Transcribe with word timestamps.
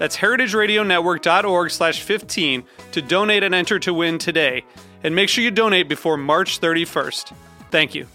That's 0.00 0.16
heritageradionetwork.org 0.16 1.70
slash 1.70 2.00
15 2.00 2.64
to 2.92 3.02
donate 3.02 3.42
and 3.42 3.54
enter 3.54 3.78
to 3.80 3.92
win 3.92 4.16
today. 4.16 4.64
And 5.04 5.14
make 5.14 5.28
sure 5.28 5.44
you 5.44 5.50
donate 5.50 5.90
before 5.90 6.16
March 6.16 6.58
31st. 6.58 7.34
Thank 7.70 7.94
you. 7.94 8.06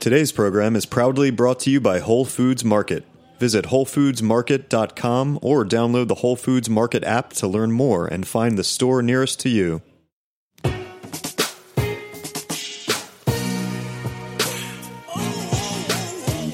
Today's 0.00 0.32
program 0.32 0.74
is 0.74 0.84
proudly 0.84 1.30
brought 1.30 1.60
to 1.60 1.70
you 1.70 1.80
by 1.80 2.00
Whole 2.00 2.24
Foods 2.24 2.64
Market. 2.64 3.06
Visit 3.38 3.66
WholeFoodsMarket.com 3.66 5.38
or 5.42 5.64
download 5.64 6.08
the 6.08 6.16
Whole 6.16 6.34
Foods 6.34 6.68
Market 6.68 7.04
app 7.04 7.32
to 7.34 7.46
learn 7.46 7.70
more 7.70 8.08
and 8.08 8.26
find 8.26 8.58
the 8.58 8.64
store 8.64 9.00
nearest 9.00 9.38
to 9.40 9.48
you. 9.48 9.80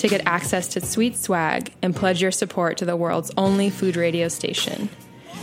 to 0.00 0.08
get 0.08 0.26
access 0.26 0.68
to 0.68 0.80
sweet 0.80 1.16
swag 1.16 1.72
and 1.82 1.94
pledge 1.94 2.22
your 2.22 2.30
support 2.30 2.78
to 2.78 2.84
the 2.84 2.96
world's 2.96 3.30
only 3.36 3.70
food 3.70 3.96
radio 3.96 4.28
station. 4.28 4.88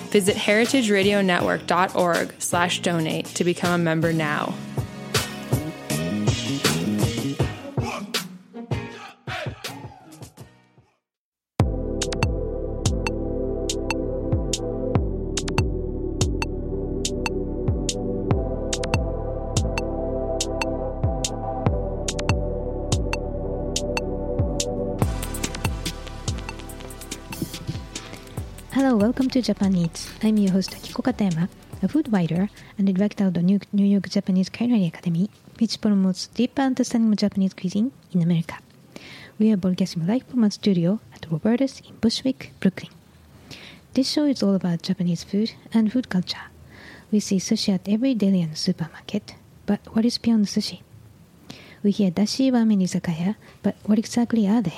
Visit 0.09 0.35
heritageradionetwork.org 0.35 2.33
slash 2.39 2.81
donate 2.81 3.25
to 3.25 3.43
become 3.43 3.81
a 3.81 3.83
member 3.83 4.13
now. 4.13 4.53
Welcome 29.17 29.31
to 29.31 29.41
Japan 29.41 29.75
Eats. 29.75 30.11
I'm 30.21 30.37
your 30.37 30.51
host 30.51 30.73
Akiko 30.77 31.01
Katayama, 31.01 31.49
a 31.81 31.87
food 31.87 32.13
writer 32.13 32.51
and 32.77 32.95
director 32.95 33.25
of 33.25 33.33
the 33.33 33.41
New 33.41 33.59
New 33.73 33.83
York 33.83 34.07
Japanese 34.09 34.47
Culinary 34.47 34.85
Academy, 34.85 35.27
which 35.59 35.81
promotes 35.81 36.27
deeper 36.27 36.61
understanding 36.61 37.11
of 37.11 37.17
Japanese 37.17 37.55
cuisine 37.55 37.91
in 38.13 38.21
America. 38.21 38.59
We 39.39 39.51
are 39.51 39.57
broadcasting 39.57 40.05
live 40.05 40.21
from 40.27 40.43
our 40.43 40.51
studio 40.51 40.99
at 41.15 41.25
Roberta's 41.31 41.79
in 41.79 41.95
Bushwick, 41.95 42.51
Brooklyn. 42.59 42.91
This 43.95 44.07
show 44.07 44.25
is 44.25 44.43
all 44.43 44.53
about 44.53 44.83
Japanese 44.83 45.23
food 45.23 45.51
and 45.73 45.91
food 45.91 46.09
culture. 46.09 46.45
We 47.11 47.19
see 47.19 47.39
sushi 47.39 47.73
at 47.73 47.89
every 47.89 48.13
deli 48.13 48.43
and 48.43 48.55
supermarket, 48.55 49.33
but 49.65 49.79
what 49.93 50.05
is 50.05 50.19
beyond 50.19 50.45
sushi? 50.45 50.81
We 51.81 51.89
hear 51.89 52.11
dashi 52.11 52.51
ramen 52.51 52.83
izakaya, 52.83 53.35
but 53.63 53.77
what 53.83 53.97
exactly 53.97 54.47
are 54.47 54.61
they? 54.61 54.77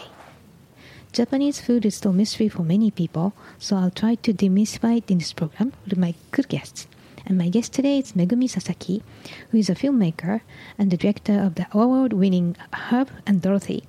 Japanese 1.12 1.59
food 1.59 1.88
is 1.88 1.96
still 1.96 2.12
a 2.12 2.14
mystery 2.14 2.47
for 2.47 2.62
many 2.62 2.92
people, 2.92 3.34
so 3.58 3.75
I'll 3.75 3.90
try 3.90 4.14
to 4.16 4.31
demystify 4.31 4.97
it 4.97 5.09
in 5.09 5.18
this 5.18 5.34
program 5.34 5.74
with 5.84 5.97
my 5.97 6.14
good 6.30 6.47
guests. 6.47 6.88
And 7.25 7.36
my 7.36 7.50
guest 7.50 7.74
today 7.74 7.97
is 7.97 8.12
Megumi 8.12 8.47
Sasaki, 8.47 9.02
who 9.50 9.58
is 9.58 9.69
a 9.69 9.75
filmmaker 9.75 10.42
and 10.78 10.92
the 10.92 10.98
director 10.98 11.40
of 11.40 11.56
the 11.56 11.66
award-winning 11.72 12.56
Herb 12.74 13.09
and 13.25 13.42
Dorothy, 13.42 13.86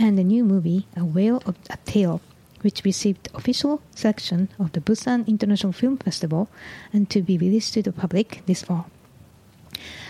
and 0.00 0.18
the 0.18 0.24
new 0.24 0.44
movie 0.44 0.88
A 0.96 1.04
Whale 1.04 1.42
of 1.46 1.54
a 1.70 1.76
Tale, 1.84 2.20
which 2.62 2.84
received 2.84 3.28
official 3.34 3.80
selection 3.94 4.48
of 4.58 4.72
the 4.72 4.80
Busan 4.80 5.28
International 5.28 5.72
Film 5.72 5.96
Festival 5.96 6.48
and 6.92 7.08
to 7.10 7.22
be 7.22 7.38
released 7.38 7.74
to 7.74 7.82
the 7.82 7.92
public 7.92 8.42
this 8.46 8.62
fall. 8.62 8.90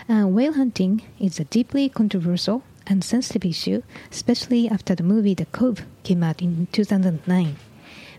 Uh, 0.09 0.25
whale 0.25 0.53
hunting 0.53 1.03
is 1.19 1.39
a 1.39 1.43
deeply 1.45 1.89
controversial 1.89 2.63
and 2.89 3.03
sensitive 3.03 3.45
issue, 3.45 3.83
especially 4.11 4.67
after 4.67 4.95
the 4.95 5.03
movie 5.03 5.35
The 5.35 5.45
Cove 5.45 5.85
came 6.03 6.23
out 6.23 6.41
in 6.41 6.67
2009. 6.71 7.55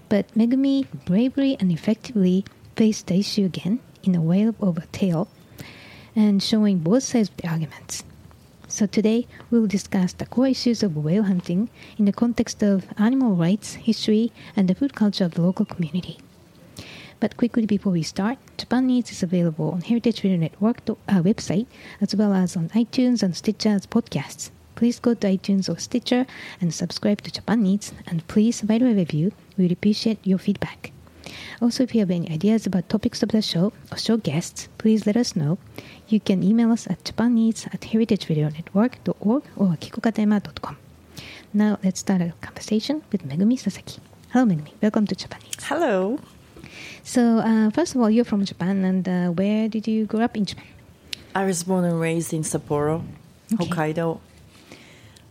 But 0.08 0.32
Megumi 0.34 0.86
bravely 1.04 1.56
and 1.60 1.70
effectively 1.70 2.44
faced 2.76 3.08
the 3.08 3.18
issue 3.18 3.44
again 3.44 3.80
in 4.02 4.14
A 4.14 4.22
Whale 4.22 4.54
of 4.60 4.78
a 4.78 4.86
Tale 4.86 5.28
and 6.16 6.42
showing 6.42 6.78
both 6.78 7.02
sides 7.02 7.28
of 7.28 7.36
the 7.36 7.48
arguments. 7.48 8.04
So 8.68 8.86
today 8.86 9.26
we'll 9.50 9.66
discuss 9.66 10.12
the 10.12 10.26
core 10.26 10.46
issues 10.46 10.82
of 10.82 10.96
whale 10.96 11.24
hunting 11.24 11.68
in 11.98 12.04
the 12.04 12.12
context 12.12 12.62
of 12.62 12.86
animal 12.96 13.34
rights, 13.34 13.74
history, 13.74 14.32
and 14.54 14.68
the 14.68 14.74
food 14.76 14.94
culture 14.94 15.24
of 15.24 15.34
the 15.34 15.42
local 15.42 15.64
community. 15.66 16.18
But 17.18 17.36
quickly 17.36 17.66
before 17.66 17.92
we 17.92 18.02
start, 18.02 18.38
Japan 18.56 18.88
Eats 18.88 19.12
is 19.12 19.22
available 19.22 19.72
on 19.72 19.82
Heritage 19.82 20.24
Radio 20.24 20.38
Network 20.38 20.88
uh, 20.88 20.94
website 21.20 21.66
as 22.00 22.14
well 22.14 22.32
as 22.32 22.56
on 22.56 22.70
iTunes 22.70 23.22
and 23.22 23.36
Stitcher's 23.36 23.86
podcasts. 23.86 24.50
Please 24.80 24.98
go 24.98 25.12
to 25.12 25.26
iTunes 25.28 25.68
or 25.68 25.78
Stitcher 25.78 26.24
and 26.58 26.72
subscribe 26.72 27.20
to 27.20 27.30
Japan 27.30 27.66
Eats 27.66 27.92
and 28.06 28.26
please 28.28 28.64
write 28.64 28.80
a 28.80 28.86
review. 28.86 29.30
We'd 29.58 29.72
appreciate 29.72 30.18
your 30.24 30.38
feedback. 30.38 30.90
Also, 31.60 31.82
if 31.82 31.94
you 31.94 32.00
have 32.00 32.10
any 32.10 32.30
ideas 32.30 32.64
about 32.64 32.88
topics 32.88 33.22
of 33.22 33.28
the 33.28 33.42
show 33.42 33.74
or 33.92 33.98
show 33.98 34.16
guests, 34.16 34.70
please 34.78 35.04
let 35.06 35.18
us 35.18 35.36
know. 35.36 35.58
You 36.08 36.18
can 36.18 36.42
email 36.42 36.72
us 36.72 36.86
at 36.86 37.04
japaneats 37.04 37.66
at 37.74 37.82
heritageradionetwork.org 37.82 39.42
or 39.56 39.68
kikokatema.com. 39.82 40.78
Now, 41.52 41.78
let's 41.84 42.00
start 42.00 42.22
a 42.22 42.32
conversation 42.40 43.02
with 43.12 43.28
Megumi 43.28 43.58
Sasaki. 43.58 43.98
Hello, 44.30 44.46
Megumi. 44.46 44.72
Welcome 44.80 45.06
to 45.08 45.14
Japan 45.14 45.40
Eats. 45.46 45.64
Hello. 45.64 46.18
So, 47.04 47.40
uh, 47.40 47.68
first 47.68 47.94
of 47.94 48.00
all, 48.00 48.08
you're 48.08 48.24
from 48.24 48.46
Japan, 48.46 48.82
and 48.86 49.06
uh, 49.06 49.28
where 49.28 49.68
did 49.68 49.86
you 49.86 50.06
grow 50.06 50.22
up 50.24 50.38
in 50.38 50.46
Japan? 50.46 50.64
I 51.34 51.44
was 51.44 51.64
born 51.64 51.84
and 51.84 52.00
raised 52.00 52.32
in 52.32 52.44
Sapporo, 52.44 53.04
Okay. 53.52 53.66
Hokkaido. 53.66 54.20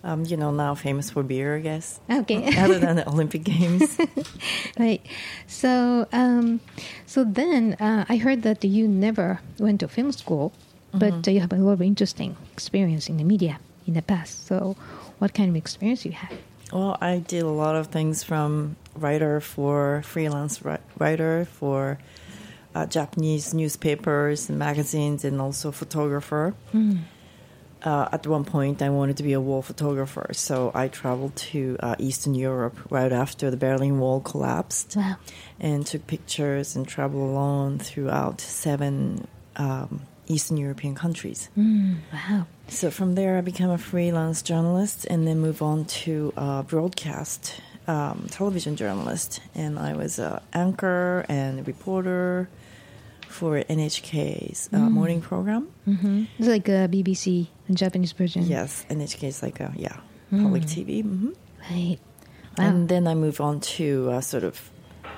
Um, 0.02 0.24
you 0.26 0.38
know, 0.38 0.52
now 0.52 0.76
famous 0.76 1.10
for 1.10 1.24
beer, 1.24 1.58
I 1.58 1.60
guess. 1.60 2.00
Okay. 2.10 2.56
Other 2.58 2.80
than 2.80 2.96
the 2.96 3.08
Olympic 3.08 3.44
Games. 3.44 3.98
right. 4.80 5.02
So, 5.48 6.08
um, 6.14 6.62
so 7.06 7.26
then 7.26 7.74
uh, 7.82 8.06
I 8.08 8.16
heard 8.16 8.44
that 8.44 8.64
you 8.64 8.88
never 8.88 9.42
went 9.58 9.82
to 9.82 9.90
film 9.90 10.14
school, 10.14 10.54
but 10.94 11.28
uh, 11.28 11.32
you 11.32 11.42
have 11.42 11.52
a 11.52 11.58
lot 11.58 11.74
of 11.74 11.82
interesting 11.82 12.38
experience 12.54 13.10
in 13.10 13.18
the 13.18 13.26
media 13.26 13.60
in 13.86 13.94
the 13.94 14.02
past. 14.02 14.48
So, 14.48 14.78
what 15.18 15.34
kind 15.34 15.50
of 15.50 15.58
experience 15.58 16.06
you 16.06 16.14
had? 16.14 16.38
well, 16.72 16.98
I 17.02 17.20
did 17.20 17.44
a 17.44 17.50
lot 17.50 17.76
of 17.76 17.88
things 17.88 18.24
from 18.24 18.76
writer 18.96 19.40
for 19.42 20.02
freelance 20.04 20.62
writer 20.98 21.46
for 21.46 21.98
uh, 22.76 22.86
Japanese 22.86 23.54
newspapers 23.54 24.50
and 24.50 24.60
magazines, 24.60 25.26
and 25.26 25.42
also 25.42 25.72
photographer. 25.72 26.54
Uh, 27.82 28.10
at 28.12 28.28
one 28.28 28.44
point, 28.44 28.82
I 28.82 28.90
wanted 28.90 29.18
to 29.18 29.24
be 29.24 29.34
a 29.34 29.40
wall 29.40 29.62
photographer, 29.62 30.30
so 30.34 30.72
I 30.76 30.90
traveled 30.90 31.36
to 31.52 31.78
uh, 31.80 31.96
Eastern 31.98 32.36
Europe 32.36 32.78
right 32.90 33.12
after 33.12 33.50
the 33.50 33.58
Berlin 33.58 34.00
Wall 34.00 34.20
collapsed. 34.20 34.96
Wow. 34.98 35.16
and 35.60 35.86
took 35.86 36.08
pictures 36.08 36.76
and 36.76 36.88
traveled 36.88 37.30
along 37.30 37.80
throughout 37.80 38.42
seven 38.42 39.28
um, 39.58 40.02
Eastern 40.28 40.58
European 40.58 40.96
countries. 40.96 41.50
Wow. 41.58 42.48
So 42.68 42.92
from 42.92 43.16
there, 43.16 43.38
I 43.38 43.42
became 43.42 43.70
a 43.70 43.78
freelance 43.78 44.42
journalist 44.42 45.06
and 45.10 45.28
then 45.28 45.40
move 45.40 45.62
on 45.62 45.86
to 45.86 46.34
uh, 46.38 46.62
broadcast 46.64 47.60
um, 47.88 48.28
television 48.30 48.76
journalist. 48.76 49.42
And 49.56 49.78
I 49.80 49.94
was 49.94 50.20
an 50.20 50.40
anchor 50.54 51.26
and 51.28 51.66
reporter 51.68 52.48
for 53.30 53.62
NHK's 53.62 54.70
uh, 54.74 54.90
morning 54.90 55.22
program. 55.22 55.68
Mm-hmm. 55.88 56.24
It's 56.40 56.48
like 56.48 56.68
a 56.68 56.90
BBC 56.90 57.48
in 57.70 57.76
Japanese 57.76 58.12
version. 58.12 58.44
Yes, 58.44 58.86
NHK 58.90 59.24
is 59.28 59.44
like 59.44 59.60
a 59.60 59.72
yeah 59.78 59.98
public 60.32 60.64
TV. 60.64 61.04
hmm 61.04 61.30
Right. 61.70 62.00
Wow. 62.58 62.66
And 62.66 62.90
then 62.90 63.08
I 63.08 63.14
moved 63.16 63.40
on 63.40 63.60
to 63.78 64.10
uh, 64.12 64.22
sort 64.22 64.44
of. 64.44 64.70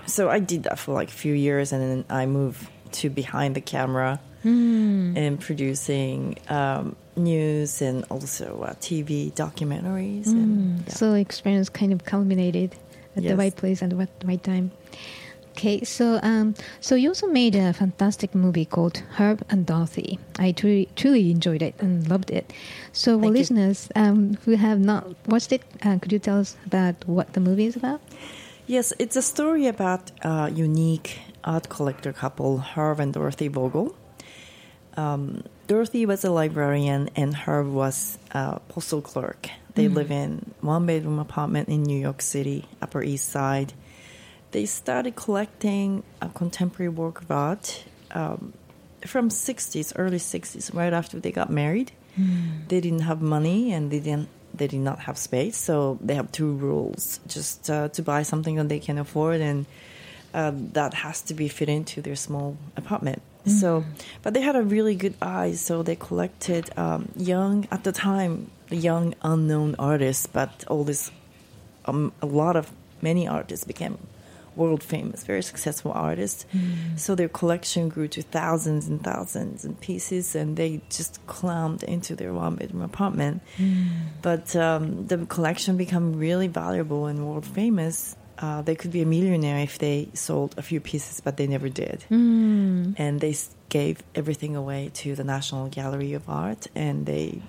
So 0.06 0.30
I 0.30 0.40
did 0.40 0.64
that 0.64 0.78
for 0.78 0.94
like 0.94 1.10
a 1.10 1.14
few 1.14 1.34
years, 1.34 1.72
and 1.72 1.82
then 1.82 2.06
I 2.10 2.26
moved 2.26 2.68
to 3.00 3.10
behind 3.10 3.56
the 3.56 3.62
camera 3.62 4.20
and 4.44 5.40
producing 5.40 6.36
um, 6.50 6.96
news 7.16 7.80
and 7.82 8.04
also 8.10 8.64
uh, 8.64 8.74
TV 8.82 9.32
documentaries. 9.34 10.26
And, 10.28 10.84
yeah. 10.88 10.94
So 10.94 11.14
experience 11.14 11.70
kind 11.70 11.94
of 11.94 12.04
culminated 12.06 12.76
at 13.16 13.24
the 13.24 13.36
right 13.36 13.56
place 13.56 13.84
at 13.84 13.92
the 13.92 14.08
right 14.26 14.44
time. 14.44 14.72
Okay, 15.52 15.84
so 15.84 16.20
um, 16.24 16.56
so 16.80 16.96
you 16.96 17.10
also 17.10 17.28
made 17.28 17.56
a 17.56 17.74
fantastic 17.74 18.34
movie 18.34 18.66
called 18.66 19.04
Herb 19.18 19.44
and 19.50 19.66
Dorothy. 19.66 20.18
I 20.40 20.54
truly 20.54 20.88
truly 20.96 21.30
enjoyed 21.30 21.62
it 21.62 21.76
and 21.80 22.08
loved 22.10 22.32
it. 22.32 22.54
So 22.94 23.18
for 23.18 23.24
Thank 23.24 23.36
listeners 23.38 23.90
um, 23.96 24.38
who 24.46 24.56
have 24.56 24.80
not 24.80 25.08
watched 25.28 25.52
it, 25.52 25.64
uh, 25.84 26.00
could 26.00 26.12
you 26.12 26.20
tell 26.20 26.40
us 26.40 26.56
about 26.66 26.96
what 27.06 27.34
the 27.34 27.42
movie 27.42 27.66
is 27.66 27.76
about? 27.76 28.02
Yes, 28.66 28.94
it's 28.98 29.18
a 29.18 29.22
story 29.22 29.68
about 29.68 30.12
a 30.22 30.50
unique 30.50 31.20
art 31.44 31.68
collector 31.68 32.14
couple, 32.14 32.60
Herb 32.60 33.00
and 33.00 33.14
Dorothy 33.14 33.50
Vogel. 33.50 33.96
Um, 34.96 35.44
Dorothy 35.68 36.06
was 36.06 36.24
a 36.24 36.32
librarian, 36.32 37.10
and 37.16 37.36
Herb 37.36 37.68
was 37.68 38.18
a 38.32 38.60
postal 38.70 39.02
clerk. 39.02 39.50
They 39.76 39.88
live 39.88 40.12
in 40.12 40.52
one 40.60 40.86
bedroom 40.86 41.20
apartment 41.20 41.70
in 41.70 41.84
New 41.84 41.98
York 42.00 42.22
City, 42.22 42.68
Upper 42.82 43.02
East 43.02 43.30
Side. 43.30 43.74
They 44.52 44.66
started 44.66 45.16
collecting 45.16 46.04
a 46.22 46.30
contemporary 46.30 46.90
work 46.90 47.22
of 47.22 47.32
art 47.32 47.86
um, 48.12 48.54
from 49.06 49.30
60s, 49.30 49.94
early 49.96 50.18
60s, 50.18 50.74
right 50.74 50.94
after 50.94 51.20
they 51.20 51.32
got 51.32 51.50
married. 51.50 51.92
They 52.68 52.82
didn't 52.82 53.02
have 53.02 53.22
money, 53.22 53.72
and 53.72 53.90
they 53.90 54.00
didn't. 54.00 54.28
They 54.54 54.68
did 54.68 54.82
not 54.82 55.00
have 55.08 55.18
space, 55.18 55.56
so 55.56 55.98
they 56.02 56.16
have 56.16 56.30
two 56.32 56.52
rules: 56.52 57.22
just 57.26 57.70
uh, 57.70 57.88
to 57.96 58.04
buy 58.04 58.24
something 58.24 58.56
that 58.56 58.68
they 58.68 58.80
can 58.80 58.98
afford, 58.98 59.40
and 59.40 59.66
uh, 60.34 60.52
that 60.74 60.94
has 60.94 61.22
to 61.24 61.34
be 61.34 61.48
fit 61.48 61.70
into 61.70 62.02
their 62.02 62.18
small 62.18 62.58
apartment. 62.76 63.22
So, 63.46 63.86
but 64.22 64.34
they 64.34 64.42
had 64.42 64.56
a 64.56 64.62
really 64.62 64.94
good 64.94 65.16
eye, 65.22 65.54
so 65.54 65.82
they 65.84 65.96
collected 65.96 66.70
um, 66.78 67.10
young 67.16 67.66
at 67.72 67.84
the 67.84 67.92
time, 67.92 68.52
young 68.70 69.16
unknown 69.24 69.76
artists, 69.80 70.28
but 70.28 70.64
all 70.68 70.84
this, 70.84 71.10
um, 71.86 72.12
a 72.22 72.28
lot 72.28 72.56
of 72.56 72.70
many 73.02 73.28
artists 73.28 73.66
became 73.66 73.98
world 74.56 74.84
famous, 74.84 75.24
very 75.24 75.42
successful 75.42 75.92
artists. 75.94 76.46
So 76.98 77.16
their 77.16 77.30
collection 77.30 77.90
grew 77.90 78.08
to 78.10 78.22
thousands 78.22 78.88
and 78.88 79.02
thousands 79.04 79.64
and 79.66 79.80
pieces, 79.80 80.36
and 80.36 80.58
they 80.58 80.82
just 80.90 81.26
climbed 81.28 81.84
into 81.84 82.16
their 82.16 82.34
one 82.34 82.56
bedroom 82.56 82.82
apartment. 82.82 83.42
But 84.22 84.56
um, 84.56 85.08
the 85.08 85.26
collection 85.26 85.78
became 85.78 86.18
really 86.18 86.48
valuable 86.48 87.06
and 87.08 87.26
world 87.28 87.46
famous. 87.46 88.16
Uh, 88.38 88.62
they 88.62 88.76
could 88.76 88.92
be 88.92 89.02
a 89.02 89.06
millionaire 89.06 89.60
if 89.60 89.78
they 89.78 90.10
sold 90.14 90.56
a 90.58 90.62
few 90.62 90.80
pieces, 90.80 91.22
but 91.22 91.38
they 91.38 91.48
never 91.48 91.70
did. 91.70 92.04
And 92.98 93.20
they 93.22 93.36
gave 93.70 94.02
everything 94.16 94.56
away 94.56 94.90
to 94.96 95.16
the 95.16 95.24
National 95.24 95.68
Gallery 95.70 96.14
of 96.14 96.28
Art, 96.28 96.68
and 96.76 97.06
they, 97.06 97.42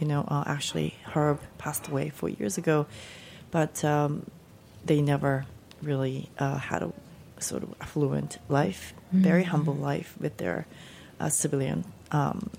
you 0.00 0.06
know, 0.06 0.24
uh, 0.26 0.44
actually 0.46 0.94
Herb 1.14 1.40
passed 1.58 1.88
away 1.88 2.08
four 2.08 2.30
years 2.30 2.58
ago, 2.58 2.86
but 3.50 3.84
um, 3.84 4.24
they 4.84 5.00
never 5.02 5.46
really 5.84 6.30
uh, 6.38 6.58
had 6.58 6.82
a 6.82 6.92
sort 7.38 7.62
of 7.62 7.74
affluent 7.80 8.38
life, 8.48 8.94
very 9.12 9.44
humble 9.44 9.74
life 9.74 10.14
with 10.20 10.36
their 10.38 10.66
uh, 11.20 11.28
civilian 11.28 11.84
um, 12.10 12.50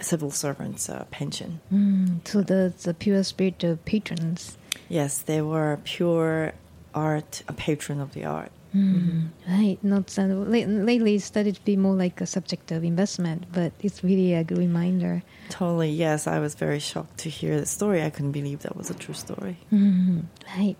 civil 0.00 0.30
servants 0.30 0.88
uh, 0.88 1.04
pension. 1.10 1.60
Mm, 1.72 2.26
so 2.26 2.42
the 2.42 2.72
the 2.82 2.94
pure 2.94 3.22
spirit 3.24 3.64
of 3.64 3.84
patrons. 3.84 4.56
Yes, 4.88 5.18
they 5.18 5.40
were 5.42 5.78
pure 5.84 6.52
art, 6.94 7.42
a 7.48 7.52
patron 7.52 8.00
of 8.00 8.12
the 8.12 8.24
art. 8.24 8.50
Right, 9.48 9.78
not 9.82 10.16
uh, 10.16 10.22
lately 10.22 11.16
it 11.16 11.22
started 11.22 11.56
to 11.56 11.64
be 11.64 11.76
more 11.76 11.94
like 11.94 12.20
a 12.20 12.26
subject 12.26 12.70
of 12.70 12.84
investment, 12.84 13.46
but 13.52 13.72
it's 13.80 14.04
really 14.04 14.32
a 14.34 14.44
good 14.44 14.58
reminder. 14.58 15.22
Totally, 15.48 15.90
yes. 15.90 16.28
I 16.28 16.38
was 16.38 16.54
very 16.54 16.78
shocked 16.78 17.18
to 17.18 17.28
hear 17.28 17.58
the 17.58 17.66
story. 17.66 18.02
I 18.02 18.10
couldn't 18.10 18.30
believe 18.30 18.60
that 18.60 18.76
was 18.76 18.88
a 18.88 18.94
true 18.94 19.14
story. 19.14 19.56
Right. 20.56 20.76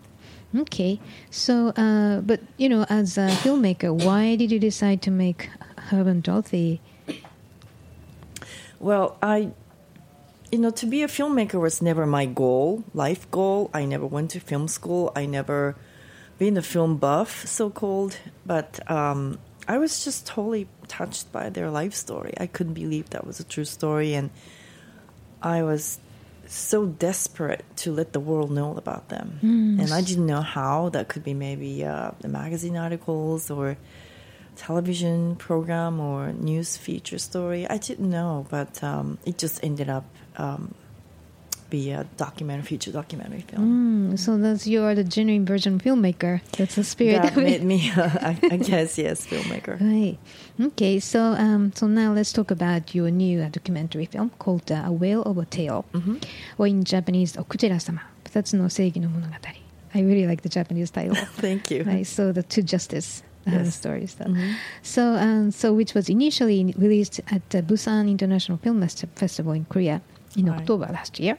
Okay. 0.57 0.99
So, 1.31 1.69
uh, 1.69 2.21
but 2.21 2.41
you 2.57 2.69
know, 2.69 2.85
as 2.89 3.17
a 3.17 3.29
filmmaker, 3.29 3.93
why 3.93 4.37
did 4.37 4.51
you 4.51 4.59
decide 4.59 5.03
to 5.03 5.11
make 5.11 5.49
Herb 5.91 6.07
and 6.07 6.23
Dorothy? 6.23 6.81
Well, 8.81 9.17
I, 9.23 9.51
you 10.51 10.59
know, 10.59 10.71
to 10.71 10.87
be 10.87 11.03
a 11.03 11.07
filmmaker 11.07 11.61
was 11.61 11.83
never 11.83 12.07
my 12.07 12.27
goal, 12.27 12.83
life 12.95 13.31
goal. 13.31 13.71
I 13.73 13.85
never 13.85 14.07
went 14.07 14.31
to 14.33 14.41
film 14.41 14.67
school. 14.69 15.13
I 15.15 15.27
never 15.27 15.77
been 16.39 16.57
a 16.57 16.63
film 16.63 16.97
buff, 16.97 17.47
so 17.47 17.71
called. 17.71 18.17
But 18.45 18.81
um, 18.91 19.39
I 19.69 19.79
was 19.79 20.03
just 20.03 20.27
totally 20.27 20.67
touched 20.89 21.31
by 21.31 21.51
their 21.51 21.71
life 21.71 21.95
story. 21.95 22.35
I 22.39 22.47
couldn't 22.47 22.75
believe 22.75 23.11
that 23.11 23.27
was 23.27 23.39
a 23.39 23.45
true 23.45 23.67
story, 23.67 24.15
and 24.15 24.31
I 25.43 25.63
was 25.63 26.01
so 26.51 26.85
desperate 26.87 27.65
to 27.77 27.93
let 27.93 28.13
the 28.13 28.19
world 28.21 28.51
know 28.51 28.77
about 28.77 29.09
them. 29.09 29.39
And 29.81 29.93
I 29.93 30.01
didn't 30.03 30.27
know 30.27 30.41
how. 30.43 30.89
That 30.91 31.09
could 31.09 31.23
be 31.23 31.33
maybe 31.33 31.85
uh, 31.85 32.11
the 32.21 32.29
magazine 32.29 32.77
articles 32.77 33.51
or 33.51 33.77
television 34.57 35.37
program 35.37 36.01
or 36.01 36.33
news 36.33 36.77
feature 36.77 37.19
story. 37.19 37.69
I 37.69 37.79
didn't 37.79 38.11
know, 38.11 38.47
but 38.51 38.83
um, 38.83 39.19
it 39.25 39.39
just 39.39 39.63
ended 39.63 39.89
up 39.89 40.05
um, 40.37 40.75
be 41.71 41.91
a 41.93 42.05
documentary, 42.17 42.67
feature 42.67 42.93
documentary 42.93 43.43
film. 43.43 44.13
Mm, 44.13 44.19
so 44.19 44.37
that's 44.37 44.67
you 44.67 44.83
are 44.83 44.95
the 44.95 45.05
genuine 45.05 45.47
version 45.47 45.79
filmmaker. 45.79 46.43
That's 46.59 46.75
the 46.75 46.85
spirit 46.85 47.23
that 47.23 47.37
made 47.37 47.63
me. 47.63 47.91
Uh, 47.97 48.11
I, 48.21 48.39
I, 48.51 48.57
guess 48.69 48.99
yes, 48.99 49.27
filmmaker. 49.27 49.81
Right. 49.81 50.19
Okay. 50.61 50.99
So 51.01 51.21
um, 51.21 51.73
so 51.75 51.87
now 51.87 52.13
let's 52.13 52.33
talk 52.33 52.51
about 52.51 52.95
your 52.95 53.11
new 53.11 53.41
uh, 53.41 53.49
documentary 53.49 54.07
film 54.07 54.31
called 54.39 54.71
uh, 54.71 54.83
A 54.87 54.93
Whale 54.93 55.23
of 55.23 55.39
a 55.39 55.47
Tale, 55.47 55.85
mm-hmm. 55.95 56.17
or 56.59 56.67
in 56.67 56.85
Japanese, 56.85 57.35
Okujira-sama, 57.35 58.03
monogatari. 58.25 59.63
I 59.95 60.01
really 60.03 60.27
like 60.27 60.43
the 60.43 60.49
Japanese 60.49 60.91
title. 60.91 61.15
Thank 61.37 61.71
you. 61.71 61.85
Right. 61.85 62.07
So 62.07 62.33
the 62.33 62.43
two 62.43 62.63
justice. 62.63 63.23
Uh, 63.47 63.65
stories. 63.65 64.15
Though. 64.15 64.27
Mm-hmm. 64.27 64.53
So, 64.83 65.15
um, 65.15 65.51
so 65.51 65.73
which 65.73 65.95
was 65.95 66.11
initially 66.11 66.75
released 66.77 67.21
at 67.33 67.49
the 67.51 67.63
Busan 67.63 68.09
International 68.09 68.59
Film 68.59 68.87
Festival 68.87 69.53
in 69.53 69.65
Korea 69.65 70.03
in 70.37 70.47
Right. 70.47 70.61
October 70.61 70.87
last 70.93 71.19
year, 71.21 71.39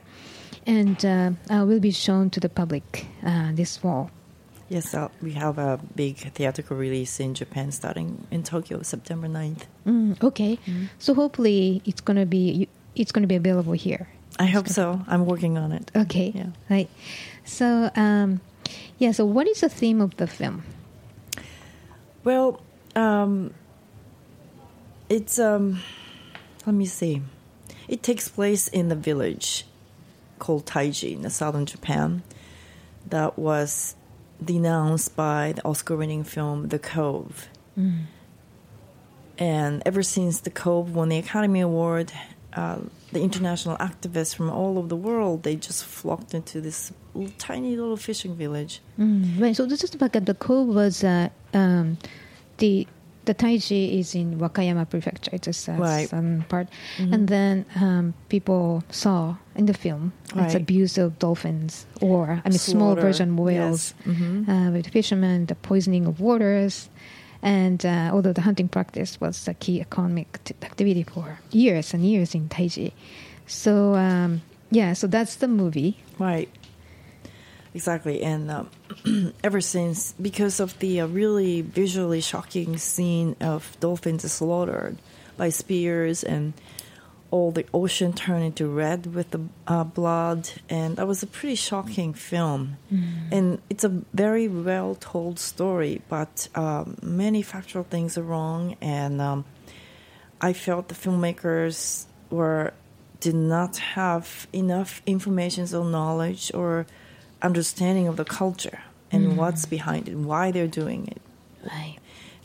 and 0.68 1.04
uh, 1.06 1.32
uh, 1.50 1.66
will 1.66 1.80
be 1.80 1.92
shown 1.92 2.30
to 2.32 2.40
the 2.40 2.50
public 2.50 3.06
uh, 3.26 3.52
this 3.54 3.78
fall. 3.78 4.10
Yes, 4.70 4.94
uh, 4.94 5.10
we 5.22 5.34
have 5.34 5.58
a 5.58 5.80
big 5.96 6.16
theatrical 6.34 6.78
release 6.78 7.20
in 7.20 7.34
Japan 7.34 7.72
starting 7.72 8.26
in 8.32 8.44
Tokyo, 8.44 8.82
September 8.84 9.28
9th. 9.28 9.64
Mm, 9.86 10.24
okay, 10.24 10.58
so 10.98 11.14
hopefully 11.14 11.82
it's 11.86 12.00
gonna 12.02 12.26
be 12.26 12.68
it's 12.96 13.12
gonna 13.12 13.28
be 13.28 13.36
available 13.36 13.74
here. 13.74 14.08
I 14.40 14.46
hope 14.46 14.68
so. 14.70 15.02
I'm 15.08 15.26
working 15.26 15.58
on 15.58 15.72
it. 15.74 15.92
Okay, 15.96 16.32
Yeah. 16.34 16.48
right. 16.70 16.90
So, 17.44 17.92
um, 17.96 18.40
yeah. 18.98 19.12
So, 19.12 19.26
what 19.26 19.46
is 19.48 19.60
the 19.62 19.68
theme 19.70 20.00
of 20.02 20.16
the 20.16 20.26
film? 20.28 20.64
Well, 22.24 22.62
um, 22.96 23.54
it's 25.10 25.38
um, 25.40 25.80
let 26.66 26.74
me 26.76 26.86
see. 26.86 27.22
It 27.92 28.02
takes 28.02 28.30
place 28.30 28.70
in 28.70 28.88
the 28.88 28.96
village 28.96 29.66
called 30.40 30.66
Taiji 30.66 31.14
in 31.14 31.22
the 31.22 31.30
southern 31.30 31.66
Japan. 31.68 32.24
That 33.08 33.38
was 33.38 33.96
denounced 34.44 35.16
by 35.16 35.52
the 35.52 35.66
Oscar-winning 35.66 36.24
film 36.24 36.70
The 36.70 36.80
Cove. 36.80 37.50
And 39.38 39.84
ever 39.86 40.04
since 40.04 40.40
The 40.40 40.50
Cove 40.50 40.96
won 40.96 41.10
the 41.10 41.18
Academy 41.18 41.60
Award, 41.60 42.14
uh, 42.54 42.80
the 43.12 43.22
international 43.22 43.76
activists 43.78 44.34
from 44.34 44.50
all 44.50 44.78
over 44.78 44.88
the 44.88 44.96
world 44.96 45.44
they 45.44 45.56
just 45.56 45.84
flocked 45.84 46.34
into 46.34 46.62
this 46.62 46.94
little, 47.14 47.34
tiny 47.38 47.76
little 47.76 47.98
fishing 47.98 48.36
village. 48.36 48.82
Mm, 48.98 49.42
right. 49.42 49.56
So, 49.56 49.66
this 49.66 49.84
is 49.84 49.92
back 49.92 50.16
at 50.16 50.26
the 50.26 50.34
cove 50.34 50.68
was 50.68 51.04
uh, 51.04 51.30
um, 51.54 51.98
the 52.58 52.88
the 53.32 53.36
Taiji 53.46 54.00
is 54.00 54.14
in 54.16 54.28
Wakayama 54.44 54.90
Prefecture. 54.90 55.32
It's 55.34 55.68
a 55.68 55.74
Right. 55.74 56.10
part, 56.50 56.68
and 56.98 57.28
then 57.36 57.66
um, 57.80 58.14
people 58.30 58.84
saw 58.90 59.36
in 59.56 59.66
the 59.72 59.74
film 59.86 60.12
it's 60.36 60.56
abuse 60.56 60.98
of 60.98 61.08
dolphins 61.20 61.86
or 62.02 62.42
I 62.46 62.50
mean 62.50 62.58
small 62.60 62.94
Slaughter, 62.94 63.02
version 63.08 63.30
whales 63.38 63.94
yes. 64.06 64.18
Mhm. 64.20 64.50
uh, 64.52 64.72
with 64.76 64.88
fishermen, 64.98 65.46
the 65.52 65.56
poisoning 65.70 66.04
of 66.08 66.20
waters, 66.20 66.90
And 67.44 67.82
uh, 67.86 68.14
although 68.14 68.34
the 68.40 68.46
hunting 68.50 68.70
practice 68.70 69.12
was 69.24 69.48
a 69.48 69.56
key 69.64 69.78
economic 69.82 70.28
t- 70.46 70.54
activity 70.62 71.02
for 71.14 71.40
years 71.50 71.88
and 71.94 72.02
years 72.06 72.36
in 72.38 72.44
Taiji. 72.54 72.92
So, 73.48 73.96
um, 74.08 74.42
yeah, 74.70 74.94
so 74.94 75.08
that's 75.08 75.36
the 75.42 75.48
movie. 75.48 75.98
Right. 76.20 76.50
Exactly. 77.74 78.22
And 78.22 78.52
um, 78.52 78.70
ever 79.44 79.62
since, 79.62 80.14
because 80.22 80.60
of 80.60 80.78
the 80.80 81.02
uh, 81.02 81.08
really 81.08 81.62
visually 81.62 82.22
shocking 82.22 82.78
scene 82.78 83.36
of 83.40 83.78
dolphins 83.80 84.30
slaughtered 84.32 84.98
by 85.38 85.50
spears 85.50 86.24
and 86.24 86.54
all 87.32 87.52
the 87.52 87.66
ocean 87.74 88.12
turned 88.12 88.44
into 88.44 88.68
red 88.68 89.16
with 89.16 89.32
the 89.32 89.40
uh, 89.66 89.86
blood, 89.86 90.50
and 90.70 90.98
that 90.98 91.08
was 91.08 91.24
a 91.24 91.28
pretty 91.28 91.56
shocking 91.56 92.14
film. 92.14 92.76
And 93.32 93.62
it's 93.70 93.86
a 93.86 93.90
very 94.14 94.50
well 94.50 94.96
told 94.96 95.40
story, 95.40 96.02
but 96.10 96.50
um, 96.56 96.98
many 97.02 97.42
factual 97.42 97.84
things 97.84 98.18
are 98.18 98.24
wrong, 98.24 98.76
and 98.82 99.22
um, 99.22 99.46
I 100.42 100.52
felt 100.52 100.90
the 100.90 100.96
filmmakers 100.96 102.06
were 102.30 102.74
did 103.22 103.36
not 103.36 103.78
have 103.78 104.48
enough 104.52 105.02
information 105.06 105.74
or 105.74 105.86
knowledge 105.86 106.52
or 106.54 106.86
understanding 107.42 108.08
of 108.08 108.18
the 108.18 108.26
culture 108.26 108.80
and 109.12 109.38
what's 109.38 109.66
behind 109.66 110.08
it, 110.08 110.16
why 110.16 110.52
they're 110.52 110.68
doing 110.68 111.08
it. 111.08 111.22
Right. 111.70 111.98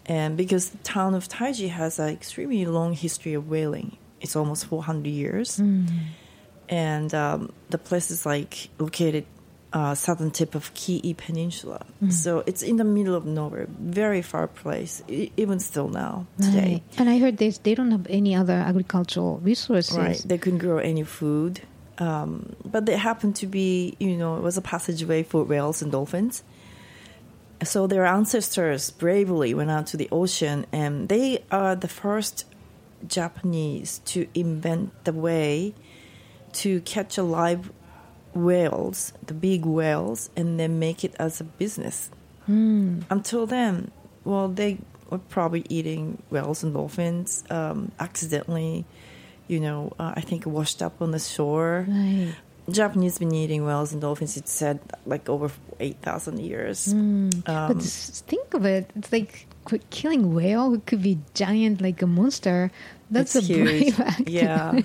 And 0.07 0.37
because 0.37 0.71
the 0.71 0.79
town 0.79 1.15
of 1.15 1.29
Taiji 1.29 1.69
has 1.69 1.99
an 1.99 2.09
extremely 2.09 2.65
long 2.65 2.93
history 2.93 3.35
of 3.35 3.49
whaling, 3.49 3.97
it's 4.21 4.37
almost 4.37 4.67
400 4.67 5.09
years. 5.09 5.61
And 6.69 7.15
um, 7.15 7.53
the 7.71 7.79
place 7.79 8.11
is 8.11 8.27
like 8.27 8.69
located 8.79 9.27
uh, 9.73 9.95
southern 9.95 10.31
tip 10.31 10.55
of 10.55 10.73
Ki'i 10.75 11.17
Peninsula. 11.17 11.85
So 12.09 12.43
it's 12.47 12.63
in 12.63 12.77
the 12.77 12.85
middle 12.85 13.15
of 13.15 13.27
nowhere, 13.27 13.67
very 13.69 14.23
far 14.23 14.47
place, 14.47 15.03
e- 15.09 15.31
even 15.37 15.61
still 15.61 15.89
now, 15.89 16.27
today. 16.41 16.83
Right. 16.89 16.99
And 16.99 17.11
I 17.11 17.19
heard 17.19 17.37
this, 17.37 17.59
they 17.59 17.75
don't 17.75 17.91
have 17.91 18.07
any 18.09 18.35
other 18.35 18.55
agricultural 18.55 19.39
resources. 19.39 19.97
Right. 19.97 20.23
They 20.25 20.39
couldn't 20.39 20.61
grow 20.61 20.79
any 20.79 21.03
food. 21.05 21.61
Um, 21.99 22.55
but 22.65 22.87
they 22.87 22.97
happened 22.97 23.37
to 23.37 23.47
be, 23.47 23.97
you 23.99 24.17
know, 24.17 24.37
it 24.37 24.43
was 24.43 24.57
a 24.57 24.63
passageway 24.63 25.23
for 25.23 25.45
whales 25.45 25.83
and 25.83 25.91
dolphins. 25.91 26.43
So 27.65 27.87
their 27.87 28.05
ancestors 28.05 28.91
bravely 28.91 29.55
went 29.55 29.71
out 29.71 29.87
to 29.89 29.97
the 29.97 30.09
ocean, 30.13 30.67
and 30.73 31.09
they 31.09 31.43
are 31.51 31.75
the 31.75 31.89
first 31.89 32.45
Japanese 33.07 34.01
to 34.07 34.27
invent 34.35 35.05
the 35.05 35.13
way 35.13 35.75
to 36.53 36.81
catch 36.83 37.17
alive 37.17 37.73
whales, 38.35 39.13
the 39.27 39.33
big 39.35 39.65
whales, 39.65 40.29
and 40.37 40.61
then 40.61 40.79
make 40.79 41.03
it 41.03 41.15
as 41.19 41.41
a 41.41 41.45
business. 41.45 42.11
Until 43.11 43.47
then, 43.47 43.91
well, 44.25 44.49
they 44.49 44.79
were 45.09 45.19
probably 45.19 45.65
eating 45.69 46.23
whales 46.31 46.63
and 46.63 46.75
dolphins 46.75 47.43
um, 47.49 47.93
accidentally. 47.99 48.85
You 49.49 49.61
know, 49.61 49.93
uh, 49.99 50.13
I 50.17 50.21
think 50.21 50.47
washed 50.47 50.83
up 50.83 51.01
on 51.01 51.11
the 51.13 51.19
shore. 51.19 51.87
Right. 51.89 52.35
Japanese 52.69 53.19
been 53.19 53.33
eating 53.33 53.65
whales 53.65 53.93
and 53.93 54.01
dolphins. 54.01 54.37
It 54.37 54.49
said 54.49 54.81
like 55.07 55.29
over 55.29 55.51
eight 55.79 55.99
thousand 56.03 56.41
years. 56.41 56.93
Um, 56.93 57.31
but 57.47 57.81
think 57.81 58.55
of 58.55 58.65
it, 58.65 58.91
it's 58.97 59.13
like 59.13 59.47
killing 59.91 60.35
whale 60.35 60.71
who 60.71 60.81
could 60.81 61.03
be 61.03 61.19
giant 61.35 61.81
like 61.81 62.03
a 62.03 62.07
monster. 62.07 62.71
That's 63.11 63.37
a 63.37 63.41
huge. 63.41 63.65
brave 63.65 64.01
act. 64.11 64.29
Yeah, 64.29 64.81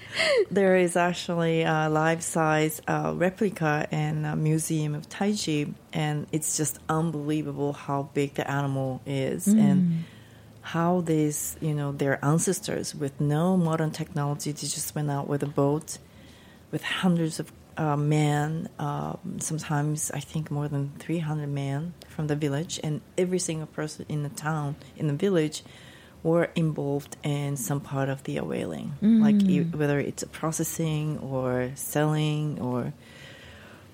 there 0.50 0.76
is 0.76 0.94
actually 0.94 1.62
a 1.62 1.88
life-size 1.88 2.80
uh, 2.86 3.12
replica 3.16 3.88
in 3.90 4.24
a 4.24 4.36
museum 4.36 4.94
of 4.94 5.08
Taiji, 5.08 5.74
and 5.92 6.28
it's 6.30 6.56
just 6.56 6.78
unbelievable 6.88 7.72
how 7.72 8.10
big 8.14 8.34
the 8.34 8.48
animal 8.48 9.00
is 9.06 9.48
and 9.48 10.04
how 10.64 11.02
these, 11.02 11.56
you 11.60 11.74
know, 11.74 11.92
their 11.92 12.24
ancestors 12.24 12.94
with 12.94 13.20
no 13.20 13.56
modern 13.56 13.90
technology, 13.90 14.50
they 14.50 14.66
just 14.66 14.94
went 14.94 15.10
out 15.10 15.28
with 15.28 15.42
a 15.42 15.46
boat 15.46 15.98
with 16.72 16.82
hundreds 16.82 17.38
of 17.38 17.52
uh, 17.76 17.96
men, 17.96 18.68
um, 18.78 19.18
sometimes 19.40 20.10
I 20.12 20.20
think 20.20 20.50
more 20.50 20.68
than 20.68 20.92
300 21.00 21.48
men 21.48 21.92
from 22.08 22.28
the 22.28 22.36
village, 22.36 22.80
and 22.82 23.00
every 23.18 23.38
single 23.38 23.66
person 23.66 24.06
in 24.08 24.22
the 24.22 24.28
town, 24.30 24.76
in 24.96 25.06
the 25.08 25.12
village, 25.14 25.62
were 26.22 26.48
involved 26.54 27.16
in 27.22 27.56
some 27.56 27.80
part 27.80 28.08
of 28.08 28.22
the 28.24 28.40
whaling, 28.40 28.94
like 29.22 29.34
e- 29.42 29.62
whether 29.64 29.98
it's 30.00 30.24
processing 30.32 31.18
or 31.18 31.72
selling 31.74 32.58
or 32.60 32.92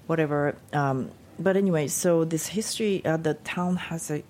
whatever. 0.07 0.55
Um, 0.73 1.11
but 1.39 1.57
anyway, 1.57 1.89
so 1.89 2.25
this 2.25 2.47
history, 2.49 3.05
uh, 3.05 3.17
the 3.17 3.35
town 3.35 3.77
has 3.77 4.11
a 4.11 4.23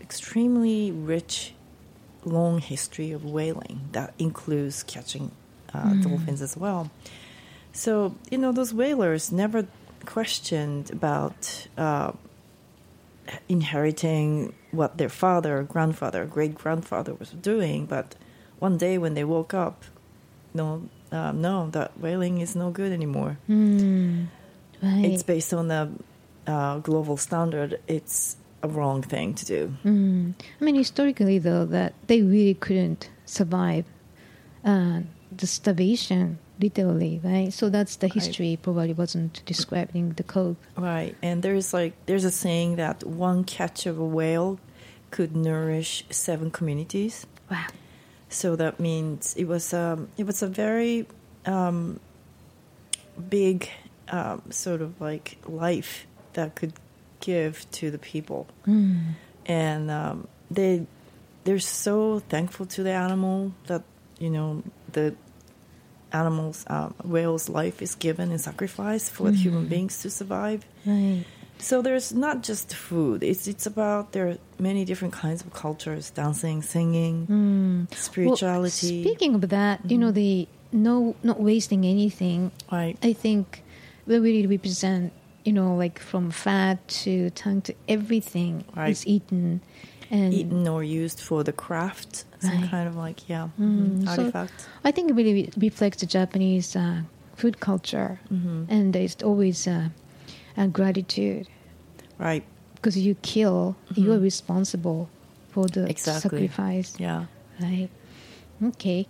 extremely 0.00 0.92
rich, 0.92 1.54
long 2.28 2.60
history 2.60 3.12
of 3.12 3.24
whaling 3.24 3.88
that 3.92 4.14
includes 4.18 4.82
catching 4.82 5.30
uh, 5.74 5.94
dolphins 5.94 6.42
as 6.42 6.56
well. 6.56 6.90
So 7.72 8.14
you 8.30 8.38
know, 8.38 8.52
those 8.52 8.72
whalers 8.74 9.32
never 9.32 9.66
questioned 10.04 10.90
about 10.90 11.66
uh, 11.76 12.12
inheriting 13.48 14.54
what 14.70 14.98
their 14.98 15.08
father, 15.08 15.62
grandfather, 15.62 16.24
great 16.24 16.54
grandfather 16.54 17.14
was 17.14 17.30
doing, 17.30 17.86
but 17.86 18.14
one 18.58 18.76
day 18.78 18.98
when 18.98 19.14
they 19.14 19.24
woke 19.24 19.54
up, 19.54 19.84
no, 20.54 20.88
uh, 21.12 21.32
no, 21.32 21.70
that 21.70 21.98
whaling 21.98 22.40
is 22.40 22.56
no 22.56 22.70
good 22.70 22.92
anymore. 22.92 23.38
Right. 24.82 25.04
It's 25.04 25.22
based 25.22 25.52
on 25.54 25.70
a 25.70 25.90
uh, 26.46 26.78
global 26.78 27.16
standard. 27.16 27.80
It's 27.86 28.36
a 28.62 28.68
wrong 28.68 29.02
thing 29.02 29.34
to 29.34 29.44
do. 29.44 29.74
Mm. 29.84 30.34
I 30.60 30.64
mean, 30.64 30.74
historically, 30.74 31.38
though, 31.38 31.64
that 31.66 31.94
they 32.06 32.22
really 32.22 32.54
couldn't 32.54 33.10
survive 33.24 33.84
uh, 34.64 35.00
the 35.30 35.46
starvation, 35.46 36.38
literally, 36.60 37.20
right? 37.22 37.52
So 37.52 37.68
that's 37.68 37.96
the 37.96 38.08
history. 38.08 38.58
Probably 38.60 38.92
wasn't 38.92 39.42
describing 39.46 40.10
the 40.10 40.22
Cove. 40.22 40.56
Right, 40.76 41.16
and 41.22 41.42
there's 41.42 41.72
like 41.72 41.94
there's 42.06 42.24
a 42.24 42.30
saying 42.30 42.76
that 42.76 43.04
one 43.04 43.44
catch 43.44 43.86
of 43.86 43.98
a 43.98 44.04
whale 44.04 44.58
could 45.10 45.36
nourish 45.36 46.04
seven 46.10 46.50
communities. 46.50 47.26
Wow. 47.50 47.66
So 48.28 48.56
that 48.56 48.78
means 48.78 49.34
it 49.36 49.46
was 49.46 49.72
um, 49.72 50.08
it 50.18 50.26
was 50.26 50.42
a 50.42 50.48
very 50.48 51.06
um, 51.46 52.00
big 53.28 53.68
um, 54.08 54.42
sort 54.50 54.82
of 54.82 55.00
like 55.00 55.38
life 55.46 56.06
that 56.34 56.54
could 56.54 56.72
give 57.20 57.70
to 57.72 57.90
the 57.90 57.98
people, 57.98 58.46
and 59.46 59.90
um, 59.90 60.28
they 60.50 60.86
they're 61.44 61.58
so 61.58 62.20
thankful 62.28 62.66
to 62.66 62.82
the 62.82 62.92
animal 62.92 63.52
that 63.66 63.82
you 64.18 64.30
know 64.30 64.62
the 64.92 65.14
animals 66.12 66.64
um, 66.68 66.94
whale's 67.04 67.48
life 67.48 67.82
is 67.82 67.94
given 67.94 68.32
in 68.32 68.38
sacrifice 68.38 69.08
for 69.08 69.30
the 69.30 69.36
human 69.36 69.66
beings 69.66 70.00
to 70.02 70.10
survive. 70.10 70.64
Right. 70.86 71.24
So 71.58 71.82
there's 71.82 72.12
not 72.14 72.42
just 72.42 72.72
food. 72.74 73.22
It's 73.22 73.48
it's 73.48 73.66
about 73.66 74.12
there 74.12 74.28
are 74.28 74.38
many 74.58 74.84
different 74.84 75.12
kinds 75.12 75.42
of 75.42 75.52
cultures: 75.52 76.10
dancing, 76.10 76.62
singing, 76.62 77.88
spirituality. 77.92 79.02
Well, 79.02 79.04
speaking 79.04 79.34
of 79.34 79.48
that, 79.50 79.90
you 79.90 79.98
know, 79.98 80.12
the 80.12 80.46
no, 80.72 81.16
not 81.22 81.40
wasting 81.40 81.84
anything. 81.84 82.52
Right. 82.70 82.96
I 83.02 83.12
think 83.12 83.64
we 84.06 84.18
really 84.18 84.46
represent, 84.46 85.12
you 85.48 85.54
know, 85.54 85.74
like 85.84 85.98
from 86.10 86.30
fat 86.30 86.76
to 87.04 87.30
tongue 87.30 87.62
to 87.68 87.72
everything 87.88 88.52
Right. 88.76 88.90
is 88.90 89.06
eaten, 89.06 89.60
and 90.10 90.32
eaten 90.34 90.68
or 90.68 90.82
used 90.84 91.20
for 91.28 91.40
the 91.48 91.52
craft, 91.64 92.24
some 92.38 92.60
Right. 92.60 92.70
kind 92.70 92.86
of 92.90 92.94
like 93.06 93.18
yeah 93.32 93.48
Mm, 93.58 94.04
mhm, 94.04 94.16
so- 94.16 94.48
I 94.84 94.90
think 94.92 95.10
it 95.10 95.14
really 95.20 95.44
reflects 95.56 95.98
the 96.02 96.06
Japanese 96.18 96.76
uh, 96.76 97.00
food 97.40 97.56
culture, 97.68 98.10
Mm-hmm. 98.30 98.60
and 98.74 98.92
there's 98.94 99.16
always 99.24 99.66
uh, 99.66 99.88
a 100.56 100.66
gratitude 100.68 101.46
right. 102.18 102.44
because 102.74 102.96
you 103.06 103.14
kill, 103.22 103.74
you 103.94 104.12
are 104.12 104.20
responsible 104.32 105.08
for 105.52 105.64
the 105.66 105.80
Mm-hmm. 105.80 105.96
Exactly. 105.96 106.28
sacrifice. 106.48 106.90
Yeah. 107.00 107.24
Right. 107.60 107.88
Okay. 108.62 109.06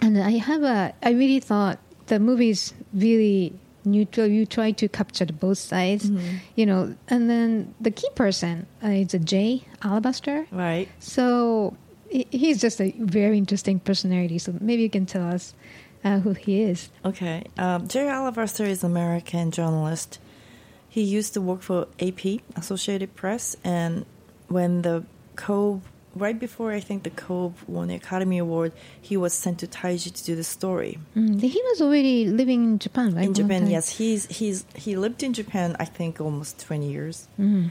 And 0.00 0.14
I 0.32 0.38
have 0.38 0.62
a. 0.62 0.92
I 1.02 1.10
really 1.22 1.40
thought 1.40 1.76
the 2.06 2.18
movie 2.20 2.50
is 2.56 2.72
really 2.94 3.52
neutral. 3.84 4.26
You 4.26 4.46
try 4.46 4.72
to 4.72 4.88
capture 4.88 5.26
both 5.26 5.58
sides, 5.58 6.08
Mm-hmm. 6.10 6.36
you 6.56 6.66
know. 6.66 6.94
And 7.08 7.28
then 7.30 7.74
the 7.80 7.90
key 7.90 8.08
person 8.14 8.66
uh, 8.84 8.88
is 8.88 9.14
a 9.14 9.18
Jay 9.18 9.64
Alabaster. 9.82 10.46
Right. 10.50 10.88
So 10.98 11.76
he's 12.10 12.60
just 12.60 12.80
a 12.80 12.92
very 12.98 13.36
interesting 13.38 13.80
personality. 13.80 14.38
So 14.38 14.54
maybe 14.60 14.82
you 14.82 14.90
can 14.90 15.06
tell 15.06 15.26
us 15.28 15.54
uh, 16.04 16.20
who 16.20 16.32
he 16.32 16.62
is. 16.62 16.90
Okay. 17.04 17.44
Um, 17.58 17.86
Jay 17.88 18.08
Alabaster 18.08 18.64
is 18.64 18.82
an 18.84 18.90
American 18.90 19.50
journalist. 19.50 20.18
He 20.88 21.02
used 21.02 21.34
to 21.34 21.40
work 21.40 21.60
for 21.62 21.86
AP, 22.00 22.40
Associated 22.56 23.14
Press, 23.14 23.56
and 23.62 24.06
when 24.48 24.82
the 24.82 25.04
Cove, 25.36 25.82
right 26.14 26.38
before 26.38 26.72
I 26.72 26.80
think 26.80 27.02
the 27.02 27.10
Cove 27.10 27.64
won 27.68 27.88
the 27.88 27.94
Academy 27.94 28.38
Award, 28.38 28.72
he 29.00 29.16
was 29.16 29.32
sent 29.32 29.58
to 29.60 29.66
Taiji 29.66 30.12
to 30.14 30.24
do 30.24 30.34
the 30.34 30.44
story. 30.44 30.98
Mm, 31.16 31.40
he 31.40 31.60
was 31.70 31.80
already 31.82 32.26
living 32.26 32.64
in 32.64 32.78
Japan, 32.78 33.14
right? 33.14 33.24
in 33.26 33.34
Japan, 33.34 33.68
yes, 33.70 33.88
he's 33.98 34.26
he's 34.26 34.64
he 34.74 34.96
lived 34.96 35.22
in 35.22 35.32
Japan. 35.32 35.76
I 35.78 35.84
think 35.84 36.20
almost 36.20 36.58
twenty 36.60 36.90
years, 36.90 37.28
Mm. 37.38 37.70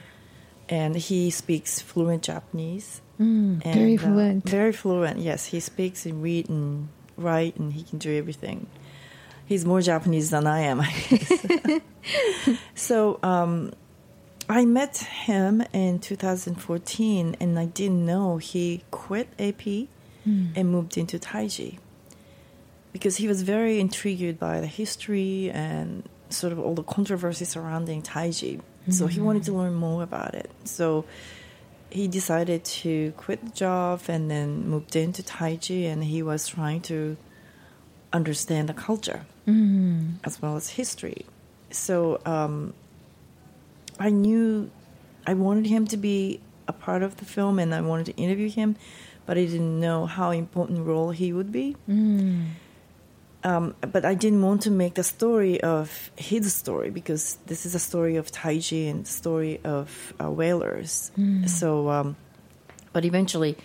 and 0.69 0.95
he 0.95 1.29
speaks 1.29 1.79
fluent 1.81 2.23
Japanese. 2.23 3.01
And, 3.19 3.63
very 3.63 3.95
uh, 3.97 4.01
fluent. 4.01 4.47
very 4.47 4.71
fluent. 4.71 5.17
Yes, 5.19 5.45
he 5.47 5.59
speaks 5.59 6.05
and 6.05 6.21
read 6.21 6.49
and 6.49 6.89
write, 7.17 7.55
and 7.57 7.73
he 7.73 7.81
can 7.81 7.97
do 7.97 8.15
everything. 8.15 8.67
He's 9.47 9.65
more 9.65 9.81
Japanese 9.81 10.29
than 10.29 10.45
I 10.45 10.59
am. 10.69 10.81
I 10.81 10.91
guess. 11.09 11.81
so 12.75 13.17
um, 13.23 13.71
I 14.49 14.65
met 14.65 14.97
him 14.97 15.61
in 15.73 15.99
2014, 15.99 17.35
and 17.39 17.59
I 17.59 17.65
didn't 17.65 18.05
know 18.05 18.37
he 18.37 18.83
quit 18.91 19.27
AP 19.39 19.63
hmm. 20.23 20.47
and 20.55 20.69
moved 20.69 20.97
into 20.97 21.19
Taiji 21.19 21.79
because 22.93 23.17
he 23.17 23.27
was 23.27 23.41
very 23.41 23.79
intrigued 23.79 24.39
by 24.39 24.61
the 24.61 24.67
history 24.67 25.51
and 25.51 26.07
sort 26.29 26.53
of 26.53 26.59
all 26.59 26.73
the 26.73 26.83
controversy 26.83 27.45
surrounding 27.45 28.01
Taiji. 28.01 28.61
So 28.89 29.07
he 29.07 29.19
wanted 29.19 29.43
to 29.43 29.51
hmm. 29.51 29.57
learn 29.57 29.73
more 29.73 30.01
about 30.01 30.33
it. 30.33 30.49
So 30.63 31.03
he 31.89 32.07
decided 32.07 32.63
to 32.63 33.11
quit 33.17 33.43
the 33.43 33.51
job 33.51 34.03
and 34.07 34.31
then 34.31 34.69
moved 34.69 34.95
into 34.95 35.23
Taiji, 35.23 35.85
and 35.91 36.03
he 36.03 36.23
was 36.23 36.47
trying 36.47 36.81
to 36.81 37.17
understand 38.13 38.69
the 38.69 38.73
culture 38.73 39.25
hmm. 39.43 40.11
as 40.23 40.41
well 40.41 40.55
as 40.55 40.69
history. 40.69 41.25
So 41.69 42.21
um, 42.25 42.73
I 43.99 44.09
knew 44.09 44.69
I 45.25 45.33
wanted 45.33 45.65
him 45.67 45.87
to 45.87 45.97
be 45.97 46.39
a 46.67 46.73
part 46.73 47.03
of 47.03 47.17
the 47.17 47.25
film, 47.25 47.59
and 47.59 47.73
I 47.73 47.81
wanted 47.81 48.05
to 48.07 48.15
interview 48.15 48.49
him, 48.49 48.75
but 49.25 49.37
I 49.37 49.45
didn't 49.45 49.79
know 49.79 50.05
how 50.05 50.31
important 50.31 50.85
role 50.85 51.11
he 51.11 51.33
would 51.33 51.51
be. 51.51 51.75
Um, 53.43 53.75
but 53.81 54.03
I 54.03 54.13
didn't 54.15 54.41
want 54.41 54.63
to 54.63 54.71
make 54.71 54.95
the 54.95 55.03
story 55.03 55.61
of 55.61 56.11
his 56.17 56.53
story 56.53 56.89
because 56.89 57.37
this 57.45 57.65
is 57.65 57.75
a 57.75 57.79
story 57.79 58.17
of 58.17 58.31
Taiji 58.31 58.89
and 58.89 59.05
the 59.05 59.09
story 59.09 59.59
of 59.63 60.13
uh, 60.19 60.29
whalers. 60.29 61.11
So, 61.47 61.89
um, 61.89 62.15
but 62.93 63.05
eventually, 63.05 63.55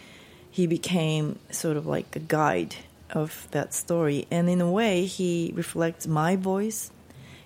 he 0.50 0.66
became 0.66 1.38
sort 1.50 1.76
of 1.76 1.86
like 1.86 2.14
a 2.14 2.20
guide 2.20 2.76
of 3.10 3.48
that 3.50 3.74
story, 3.74 4.26
and 4.30 4.48
in 4.48 4.60
a 4.60 4.70
way, 4.70 5.04
he 5.06 5.52
reflects 5.54 6.06
my 6.06 6.36
voice. 6.36 6.90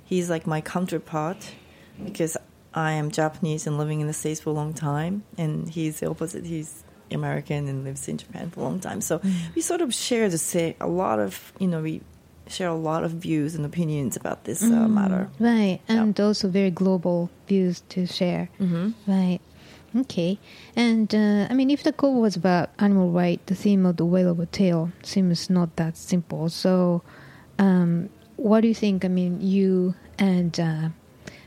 He's 0.05 0.29
like 0.31 0.47
my 0.47 0.61
counterpart 0.61 1.55
because 2.05 2.37
I 2.77 2.93
am 2.93 3.11
Japanese 3.11 3.67
and 3.67 3.79
living 3.79 4.01
in 4.03 4.07
the 4.07 4.13
States 4.13 4.39
for 4.39 4.51
a 4.51 4.53
long 4.53 4.75
time, 4.75 5.25
and 5.39 5.69
he's 5.69 6.01
the 6.01 6.11
opposite. 6.11 6.45
He's 6.45 6.85
American 7.11 7.69
and 7.69 7.85
lives 7.85 8.07
in 8.07 8.19
Japan 8.19 8.51
for 8.51 8.61
a 8.61 8.65
long 8.65 8.81
time. 8.81 9.01
So 9.01 9.21
we 9.55 9.63
sort 9.63 9.81
of 9.81 9.95
share 9.95 10.29
the 10.29 10.39
same, 10.39 10.75
a 10.81 10.87
lot 10.87 11.19
of, 11.19 11.53
you 11.59 11.69
know, 11.69 11.81
we 11.81 12.03
share 12.49 12.69
a 12.69 12.75
lot 12.75 13.03
of 13.03 13.13
views 13.13 13.55
and 13.55 13.65
opinions 13.65 14.15
about 14.15 14.45
this 14.45 14.63
uh, 14.63 14.87
matter. 14.87 15.31
Right, 15.41 15.81
and 15.89 16.19
also 16.21 16.49
very 16.49 16.71
global 16.71 17.31
views 17.49 17.83
to 17.89 18.07
share. 18.07 18.51
Mm-hmm. 18.61 18.91
Right. 19.11 19.41
Okay. 19.97 20.39
And 20.75 21.15
uh, 21.15 21.47
I 21.49 21.55
mean, 21.55 21.71
if 21.71 21.83
the 21.83 21.93
Cove 21.93 22.17
was 22.17 22.37
about 22.37 22.71
animal 22.79 23.11
right, 23.11 23.45
the 23.47 23.55
theme 23.55 23.87
of 23.87 23.97
the 23.97 24.05
Whale 24.05 24.31
of 24.31 24.41
a 24.41 24.47
Tale 24.47 24.93
seems 25.03 25.49
not 25.49 25.77
that 25.77 25.97
simple. 25.97 26.51
So, 26.51 27.03
um, 27.59 28.11
what 28.37 28.61
do 28.61 28.69
you 28.69 28.75
think? 28.75 29.05
I 29.05 29.09
mean, 29.09 29.41
you 29.41 29.95
and 30.19 30.59
uh, 30.61 30.89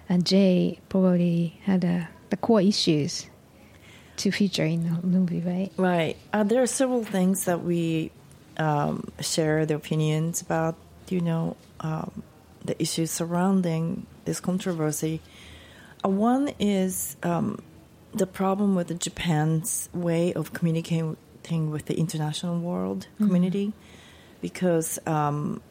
and 0.09 0.25
Jay 0.25 0.79
probably 0.89 1.59
had 1.63 1.85
uh, 1.85 2.05
the 2.31 2.37
core 2.37 2.61
issues 2.61 3.27
to 4.17 4.31
feature 4.31 4.65
in 4.65 4.83
the 4.83 5.07
movie, 5.07 5.39
right? 5.39 5.71
Right. 5.77 6.17
Uh, 6.33 6.43
there 6.43 6.61
are 6.61 6.67
several 6.67 7.05
things 7.05 7.45
that 7.45 7.63
we 7.63 8.11
um, 8.57 9.07
share 9.21 9.65
the 9.65 9.75
opinions 9.75 10.41
about, 10.41 10.75
you 11.07 11.21
know, 11.21 11.55
um, 11.79 12.23
the 12.65 12.79
issues 12.81 13.11
surrounding 13.11 14.05
this 14.25 14.41
controversy. 14.41 15.21
Uh, 16.03 16.09
one 16.09 16.49
is 16.59 17.15
um, 17.23 17.61
the 18.13 18.27
problem 18.27 18.75
with 18.75 18.99
Japan's 18.99 19.87
way 19.93 20.33
of 20.33 20.51
communicating 20.51 21.15
with 21.71 21.85
the 21.85 21.97
international 21.97 22.59
world 22.59 23.07
community, 23.17 23.71
because 24.41 24.99
um, 25.07 25.61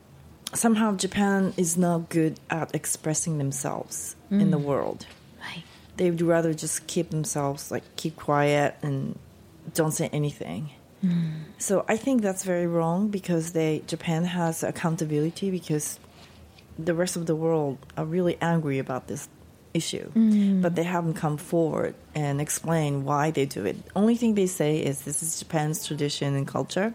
somehow 0.55 0.97
Japan 0.97 1.53
is 1.57 1.77
not 1.77 2.09
good 2.09 2.41
at 2.51 2.75
expressing 2.75 3.39
themselves 3.39 4.17
in 4.31 4.51
the 4.51 4.59
mm. 4.59 4.65
world. 4.65 5.07
Right. 5.41 5.63
they 5.97 6.11
would 6.11 6.23
rather 6.23 6.55
just 6.55 6.87
keep 6.87 7.11
themselves 7.11 7.71
like 7.71 7.85
keep 7.97 8.17
quiet 8.17 8.77
and 8.83 9.19
don't 9.75 9.93
say 9.93 10.09
anything. 10.13 10.71
Mm. 11.05 11.43
So 11.59 11.85
I 11.89 11.97
think 11.97 12.23
that's 12.23 12.45
very 12.45 12.67
wrong 12.67 13.09
because 13.09 13.53
they 13.53 13.83
Japan 13.87 14.25
has 14.25 14.63
accountability 14.63 15.51
because 15.51 15.99
the 16.79 16.95
rest 16.95 17.17
of 17.17 17.27
the 17.27 17.37
world 17.37 17.79
are 17.97 18.05
really 18.05 18.37
angry 18.41 18.79
about 18.79 19.07
this 19.09 19.29
issue, 19.75 20.11
mm. 20.13 20.63
but 20.63 20.75
they 20.75 20.83
haven't 20.85 21.15
come 21.15 21.37
forward 21.37 21.95
and 22.15 22.41
explain 22.41 23.05
why 23.05 23.31
they 23.31 23.47
do 23.47 23.65
it. 23.65 23.77
Only 23.95 24.17
thing 24.17 24.35
they 24.35 24.47
say 24.47 24.79
is 24.79 25.03
this 25.03 25.23
is 25.23 25.39
Japan's 25.39 25.87
tradition 25.87 26.35
and 26.35 26.47
culture, 26.47 26.95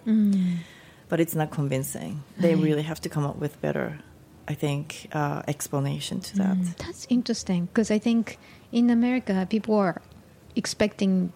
but 1.13 1.19
it's 1.19 1.35
not 1.35 1.51
convincing. 1.51 2.23
They 2.39 2.55
really 2.55 2.81
have 2.81 2.99
to 3.01 3.09
come 3.15 3.23
up 3.29 3.37
with 3.43 3.53
better, 3.61 3.99
I 4.47 4.55
think, 4.55 4.85
uh, 5.13 5.43
explanation 5.47 6.21
to 6.21 6.31
that. 6.41 6.57
That's 6.79 7.05
interesting 7.07 7.65
because 7.67 7.91
I 7.91 7.99
think 7.99 8.39
in 8.71 8.89
America 8.89 9.45
people 9.47 9.75
are 9.75 10.01
expecting 10.55 11.31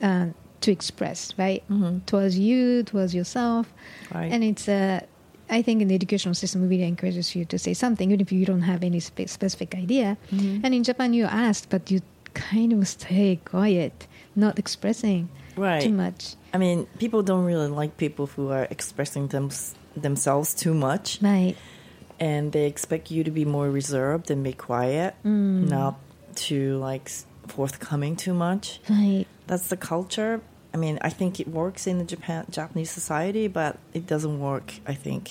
uh, 0.00 0.28
to 0.64 0.70
express 0.72 1.18
right 1.36 1.62
towards 2.06 2.38
you, 2.38 2.82
towards 2.84 3.12
yourself, 3.14 3.66
Right. 4.14 4.32
and 4.32 4.42
it's 4.42 4.66
uh, 4.66 5.00
I 5.50 5.60
think 5.62 5.82
in 5.82 5.88
the 5.88 5.94
educational 5.94 6.34
system 6.34 6.62
we 6.62 6.68
really 6.68 6.88
encourages 6.88 7.36
you 7.36 7.44
to 7.52 7.58
say 7.58 7.74
something 7.74 8.08
even 8.10 8.20
if 8.22 8.32
you 8.32 8.46
don't 8.46 8.62
have 8.72 8.80
any 8.82 9.00
spe- 9.00 9.28
specific 9.28 9.74
idea. 9.74 10.16
And 10.64 10.72
in 10.78 10.82
Japan 10.84 11.12
you 11.12 11.24
asked, 11.26 11.68
but 11.68 11.90
you 11.90 12.00
kind 12.32 12.72
of 12.72 12.88
stay 12.88 13.40
quiet, 13.44 14.06
not 14.34 14.58
expressing 14.58 15.28
Right. 15.58 15.82
too 15.82 15.92
much. 15.92 16.34
I 16.54 16.58
mean, 16.58 16.86
people 16.98 17.22
don't 17.22 17.44
really 17.44 17.68
like 17.68 17.96
people 17.96 18.26
who 18.26 18.50
are 18.50 18.66
expressing 18.70 19.28
them, 19.28 19.50
themselves 19.96 20.54
too 20.54 20.74
much, 20.74 21.18
Right. 21.20 21.54
and 22.20 22.52
they 22.52 22.66
expect 22.66 23.10
you 23.10 23.24
to 23.24 23.30
be 23.30 23.44
more 23.44 23.70
reserved 23.70 24.30
and 24.30 24.42
be 24.42 24.52
quiet, 24.52 25.14
mm. 25.24 25.68
not 25.68 25.98
to 26.46 26.78
like 26.78 27.10
forthcoming 27.46 28.16
too 28.16 28.34
much. 28.34 28.80
Right. 28.88 29.26
That's 29.46 29.68
the 29.68 29.76
culture. 29.76 30.40
I 30.74 30.76
mean, 30.76 30.98
I 31.02 31.10
think 31.10 31.40
it 31.40 31.48
works 31.48 31.86
in 31.86 31.98
the 31.98 32.04
Japan 32.04 32.44
Japanese 32.50 32.90
society, 32.90 33.48
but 33.48 33.78
it 33.94 34.06
doesn't 34.06 34.38
work. 34.38 34.74
I 34.86 34.94
think 34.94 35.30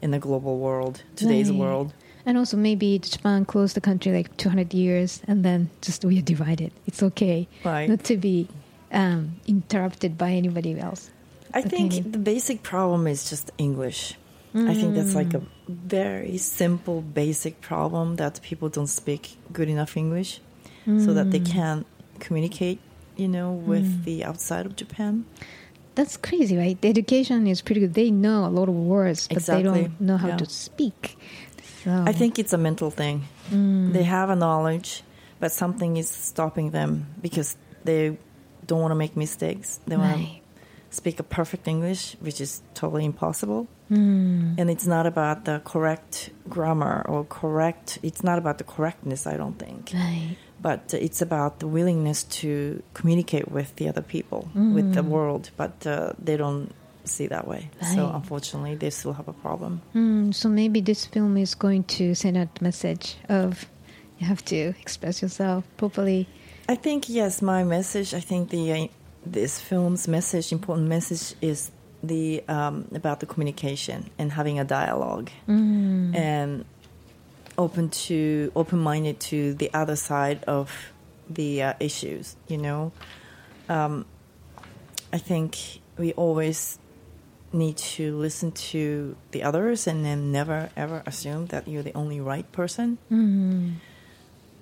in 0.00 0.10
the 0.12 0.18
global 0.18 0.58
world, 0.58 1.02
today's 1.16 1.50
Right. 1.50 1.58
world. 1.58 1.92
And 2.24 2.36
also 2.38 2.56
maybe 2.56 2.98
Japan 2.98 3.44
closed 3.44 3.74
the 3.74 3.80
country 3.80 4.12
like 4.12 4.36
200 4.36 4.72
years 4.74 5.22
and 5.26 5.42
then 5.44 5.70
just 5.80 6.04
we 6.04 6.18
are 6.18 6.22
divided. 6.22 6.70
It's 6.86 7.02
okay 7.02 7.48
Right. 7.64 7.88
not 7.88 8.04
to 8.04 8.16
be 8.16 8.46
um, 8.92 9.36
interrupted 9.46 10.16
by 10.18 10.32
anybody 10.32 10.78
else. 10.78 11.10
I 11.52 11.62
think 11.62 11.92
opinion. 11.92 12.12
the 12.12 12.18
basic 12.18 12.62
problem 12.62 13.06
is 13.06 13.28
just 13.28 13.50
English. 13.58 14.14
I 14.52 14.74
think 14.74 14.96
that's 14.96 15.14
like 15.14 15.32
a 15.32 15.42
very 15.68 16.36
simple, 16.36 17.02
basic 17.02 17.60
problem 17.60 18.16
that 18.16 18.40
people 18.42 18.68
don't 18.68 18.88
speak 18.88 19.36
good 19.52 19.68
enough 19.68 19.96
English 19.96 20.40
so 20.84 21.14
that 21.14 21.30
they 21.30 21.38
mm. 21.38 21.52
can't 21.52 21.86
communicate, 22.18 22.80
you 23.16 23.28
know, 23.28 23.52
with 23.52 23.84
mm. 23.84 24.04
the 24.04 24.24
outside 24.24 24.66
of 24.66 24.74
Japan. 24.74 25.24
That's 25.94 26.16
crazy, 26.16 26.56
right? 26.56 26.80
The 26.80 26.88
education 26.88 27.46
is 27.46 27.62
pretty 27.62 27.80
good. 27.80 27.94
They 27.94 28.10
know 28.10 28.44
a 28.44 28.50
lot 28.50 28.68
of 28.68 28.74
words, 28.74 29.28
but 29.28 29.44
they 29.44 29.62
don't 29.62 30.00
know 30.00 30.16
how 30.16 30.28
Yeah. 30.28 30.36
to 30.38 30.46
speak. 30.46 31.16
So 31.84 32.04
I 32.06 32.12
think 32.12 32.38
it's 32.38 32.52
a 32.52 32.58
mental 32.58 32.90
thing. 32.90 33.22
Mm. 33.50 33.92
They 33.92 34.02
have 34.02 34.30
a 34.30 34.36
knowledge, 34.36 35.02
but 35.38 35.52
something 35.52 35.96
is 35.96 36.08
stopping 36.08 36.70
them 36.70 37.06
because 37.22 37.56
they 37.84 38.18
don't 38.70 38.82
want 38.84 38.92
to 38.96 39.00
make 39.04 39.14
mistakes. 39.26 39.68
They 39.88 39.96
want 39.96 40.16
to 40.16 40.26
speak 40.90 41.16
a 41.20 41.26
perfect 41.38 41.64
English, 41.74 42.16
which 42.20 42.40
is 42.40 42.62
totally 42.80 43.04
impossible. 43.04 43.66
Hmm. 43.88 44.54
And 44.58 44.66
it's 44.70 44.86
not 44.86 45.04
about 45.06 45.44
the 45.48 45.56
correct 45.72 46.30
grammar 46.48 46.96
or 47.12 47.24
correct, 47.40 47.98
it's 48.08 48.22
not 48.22 48.38
about 48.38 48.56
the 48.58 48.64
correctness, 48.74 49.26
I 49.26 49.36
don't 49.36 49.58
think. 49.58 49.90
Right. 49.92 50.36
But 50.68 50.82
it's 51.06 51.22
about 51.28 51.52
the 51.62 51.68
willingness 51.78 52.20
to 52.40 52.82
communicate 52.98 53.46
with 53.50 53.74
the 53.76 53.88
other 53.88 54.02
people, 54.14 54.40
with 54.54 54.92
the 54.92 55.02
world. 55.02 55.50
But 55.56 55.74
uh, 55.86 56.12
they 56.26 56.36
don't 56.36 56.68
see 57.04 57.26
that 57.28 57.46
way. 57.52 57.70
So 57.94 58.10
unfortunately, 58.20 58.74
they 58.76 58.90
still 58.90 59.14
have 59.14 59.26
a 59.26 59.32
problem. 59.32 59.80
Mm, 59.94 60.34
so 60.34 60.48
maybe 60.48 60.80
this 60.82 61.06
film 61.06 61.36
is 61.36 61.54
going 61.56 61.84
to 61.98 62.14
send 62.14 62.36
out 62.36 62.54
the 62.56 62.64
message 62.64 63.16
of 63.30 63.66
you 64.18 64.26
have 64.26 64.44
to 64.52 64.74
express 64.84 65.22
yourself 65.22 65.64
properly. 65.78 66.28
I 66.70 66.76
think 66.76 67.08
yes, 67.08 67.42
my 67.42 67.64
message. 67.64 68.14
I 68.14 68.20
think 68.20 68.50
the 68.50 68.72
uh, 68.72 68.86
this 69.26 69.60
film's 69.60 70.06
message, 70.06 70.52
important 70.52 70.86
message, 70.86 71.34
is 71.42 71.72
the 72.00 72.44
um, 72.46 72.86
about 72.94 73.18
the 73.18 73.26
communication 73.26 74.08
and 74.20 74.30
having 74.30 74.60
a 74.60 74.64
dialogue 74.64 75.30
and 76.14 76.64
open 77.58 77.88
to 78.06 78.52
open 78.54 78.78
minded 78.78 79.18
to 79.18 79.54
the 79.54 79.74
other 79.74 79.96
side 79.96 80.44
of 80.44 80.70
the 81.28 81.60
uh, 81.60 81.74
issues. 81.80 82.36
You 82.46 82.58
know, 82.58 82.92
um, 83.68 84.06
I 85.12 85.18
think 85.18 85.80
we 85.98 86.12
always 86.12 86.78
need 87.52 87.78
to 87.78 88.16
listen 88.16 88.52
to 88.52 89.16
the 89.32 89.42
others 89.42 89.88
and 89.88 90.04
then 90.04 90.30
never 90.30 90.70
ever 90.76 91.02
assume 91.04 91.46
that 91.46 91.66
you're 91.66 91.82
the 91.82 91.94
only 91.94 92.20
right 92.20 92.46
person 92.52 92.96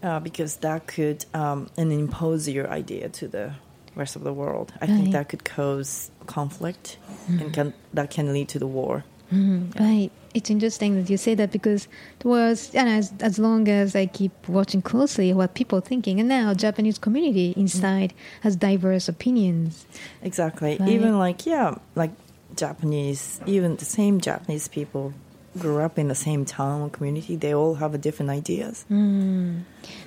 uh, 0.02 0.20
because 0.20 0.56
that 0.56 0.86
could 0.86 1.24
um, 1.34 1.68
and 1.76 1.92
impose 1.92 2.48
your 2.48 2.68
idea 2.70 3.08
to 3.08 3.28
the 3.28 3.52
rest 3.96 4.16
of 4.16 4.22
the 4.24 4.32
world. 4.32 4.72
I 4.80 4.86
Right. 4.86 4.96
think 4.96 5.12
that 5.12 5.28
could 5.28 5.44
cause 5.44 6.10
conflict 6.26 6.98
and 7.28 7.52
can, 7.52 7.74
that 7.94 8.10
can 8.10 8.32
lead 8.32 8.48
to 8.50 8.58
the 8.58 8.66
war. 8.66 9.04
Right. 9.30 10.10
It's 10.34 10.50
interesting 10.50 10.94
that 10.96 11.10
you 11.10 11.16
say 11.16 11.34
that 11.34 11.50
because 11.50 11.88
it 12.20 12.24
was, 12.24 12.74
and 12.74 12.88
as, 12.88 13.12
as 13.20 13.38
long 13.38 13.68
as 13.68 13.94
I 13.96 14.06
keep 14.06 14.32
watching 14.48 14.80
closely 14.82 15.32
what 15.34 15.54
people 15.54 15.78
are 15.78 15.82
thinking, 15.82 16.20
and 16.20 16.28
now 16.28 16.54
Japanese 16.54 16.98
community 16.98 17.52
inside 17.56 18.14
has 18.42 18.56
diverse 18.56 19.08
opinions. 19.08 19.84
Exactly. 20.22 20.76
Right. 20.78 20.88
Even 20.88 21.18
like 21.18 21.44
yeah, 21.44 21.76
like 21.94 22.12
Japanese, 22.56 23.40
even 23.46 23.76
the 23.76 23.84
same 23.84 24.20
Japanese 24.20 24.68
people 24.68 25.12
grew 25.58 25.80
up 25.80 25.98
in 25.98 26.08
the 26.08 26.14
same 26.14 26.44
town 26.44 26.82
or 26.82 26.90
community. 26.90 27.36
They 27.36 27.54
all 27.54 27.74
have 27.76 27.98
different 28.00 28.30
ideas. 28.30 28.84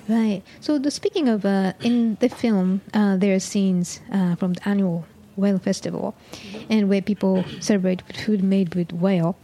Right. 0.08 0.42
So 0.60 0.78
the, 0.78 0.90
speaking 0.90 1.28
of, 1.28 1.44
uh, 1.44 1.72
in 1.82 2.16
the 2.20 2.28
film, 2.28 2.80
uh, 2.94 3.16
there 3.16 3.34
are 3.34 3.40
scenes 3.40 4.00
uh, 4.12 4.34
from 4.36 4.54
the 4.54 4.68
annual 4.68 5.04
whale 5.36 5.58
festival, 5.58 6.14
and 6.68 6.88
where 6.90 7.00
people 7.00 7.42
celebrate 7.60 8.06
with 8.06 8.16
food 8.18 8.42
made 8.42 8.74
with 8.74 8.92
whale. 8.92 9.34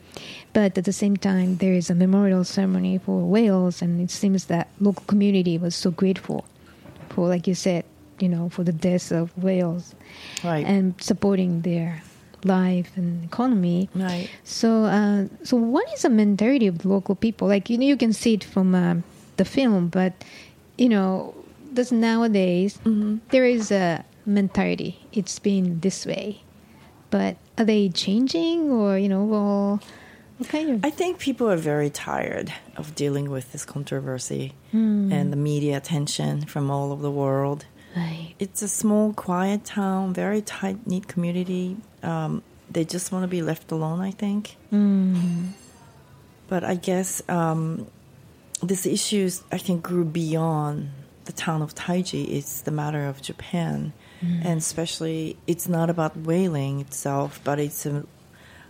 But 0.52 0.76
at 0.76 0.84
the 0.84 0.92
same 0.92 1.16
time, 1.16 1.56
there 1.58 1.72
is 1.72 1.88
a 1.88 1.94
memorial 1.94 2.44
ceremony 2.44 2.98
for 2.98 3.20
whales, 3.24 3.80
and 3.80 4.00
it 4.00 4.10
seems 4.10 4.46
that 4.46 4.68
local 4.80 5.04
community 5.06 5.56
was 5.56 5.74
so 5.74 5.90
grateful 5.90 6.44
for, 7.08 7.26
like 7.28 7.46
you 7.46 7.54
said, 7.54 7.84
you 8.18 8.28
know, 8.28 8.48
for 8.50 8.64
the 8.64 8.72
deaths 8.72 9.10
of 9.12 9.30
whales 9.42 9.94
Right. 10.44 10.66
and 10.66 10.94
supporting 11.00 11.62
their 11.62 12.02
life 12.44 12.90
and 12.96 13.24
economy. 13.24 13.88
right. 13.94 14.28
So, 14.44 14.84
uh, 14.84 15.26
so 15.44 15.56
what 15.56 15.92
is 15.92 16.02
the 16.02 16.10
mentality 16.10 16.66
of 16.66 16.78
the 16.78 16.88
local 16.88 17.14
people? 17.14 17.48
Like 17.48 17.70
you 17.70 17.78
know, 17.78 17.86
you 17.86 17.96
can 17.96 18.12
see 18.12 18.34
it 18.34 18.44
from 18.44 18.74
um, 18.74 19.04
the 19.36 19.44
film, 19.44 19.88
but 19.88 20.12
you 20.76 20.88
know, 20.88 21.34
this 21.72 21.92
nowadays 21.92 22.78
there 23.30 23.44
is 23.44 23.70
a 23.70 24.04
mentality. 24.26 25.00
It's 25.12 25.38
been 25.38 25.80
this 25.80 26.06
way, 26.06 26.42
but 27.10 27.36
are 27.56 27.64
they 27.64 27.88
changing, 27.88 28.70
or 28.70 28.98
you 28.98 29.08
know, 29.08 29.24
well, 29.24 29.80
what 30.38 30.48
kind 30.48 30.70
of? 30.70 30.84
I 30.84 30.90
think 30.90 31.18
people 31.18 31.50
are 31.50 31.56
very 31.56 31.90
tired 31.90 32.52
of 32.76 32.94
dealing 32.94 33.30
with 33.30 33.52
this 33.52 33.64
controversy 33.64 34.52
and 34.72 35.32
the 35.32 35.36
media 35.36 35.76
attention 35.76 36.46
from 36.46 36.70
all 36.70 36.92
over 36.92 37.02
the 37.02 37.10
world. 37.10 37.66
Right. 37.96 38.34
It's 38.38 38.62
a 38.62 38.68
small, 38.68 39.12
quiet 39.12 39.64
town, 39.64 40.14
very 40.14 40.40
tight 40.42 40.86
knit 40.86 41.08
community. 41.08 41.78
Um, 42.02 42.42
they 42.70 42.84
just 42.84 43.12
want 43.12 43.22
to 43.24 43.28
be 43.28 43.42
left 43.42 43.72
alone, 43.72 44.00
I 44.00 44.10
think. 44.10 44.56
But 46.48 46.64
I 46.64 46.74
guess 46.76 47.22
um, 47.28 47.86
this 48.62 48.86
issue, 48.86 49.30
I 49.52 49.58
think, 49.58 49.82
grew 49.82 50.04
beyond 50.04 50.90
the 51.26 51.32
town 51.32 51.60
of 51.62 51.74
Taiji. 51.74 52.28
It's 52.30 52.62
the 52.62 52.70
matter 52.70 53.06
of 53.06 53.20
Japan. 53.22 53.92
And 54.20 54.58
especially, 54.58 55.36
it's 55.46 55.68
not 55.68 55.90
about 55.90 56.16
whaling 56.16 56.80
itself, 56.80 57.40
but 57.44 57.60
it's 57.60 57.86
um, 57.86 58.08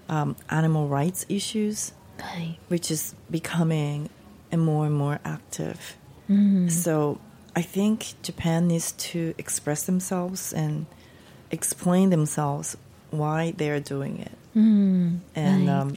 um, 0.09 0.37
animal 0.51 0.89
rights 0.89 1.25
issues 1.31 1.93
Right. 2.21 2.57
which 2.69 2.91
is 2.91 3.15
becoming 3.31 4.11
and 4.53 4.61
more 4.61 4.85
and 4.87 4.95
more 4.95 5.21
active. 5.25 5.97
So 6.69 7.19
I 7.57 7.63
think 7.63 8.13
Japan 8.23 8.69
needs 8.69 8.93
to 8.93 9.33
express 9.39 9.85
themselves 9.85 10.53
and 10.53 10.85
explain 11.51 12.11
themselves 12.11 12.77
why 13.11 13.53
they 13.57 13.71
are 13.71 13.81
doing 13.81 14.21
it. 14.21 14.33
And 14.55 15.23
right. 15.37 15.69
um, 15.69 15.97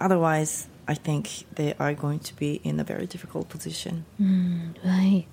otherwise, 0.00 0.66
I 0.88 0.94
think 0.94 1.46
they 1.54 1.74
are 1.78 1.94
going 1.94 2.18
to 2.20 2.36
be 2.36 2.60
in 2.64 2.80
a 2.80 2.84
very 2.84 3.06
difficult 3.06 3.48
position. 3.48 4.04
Right. 4.84 5.26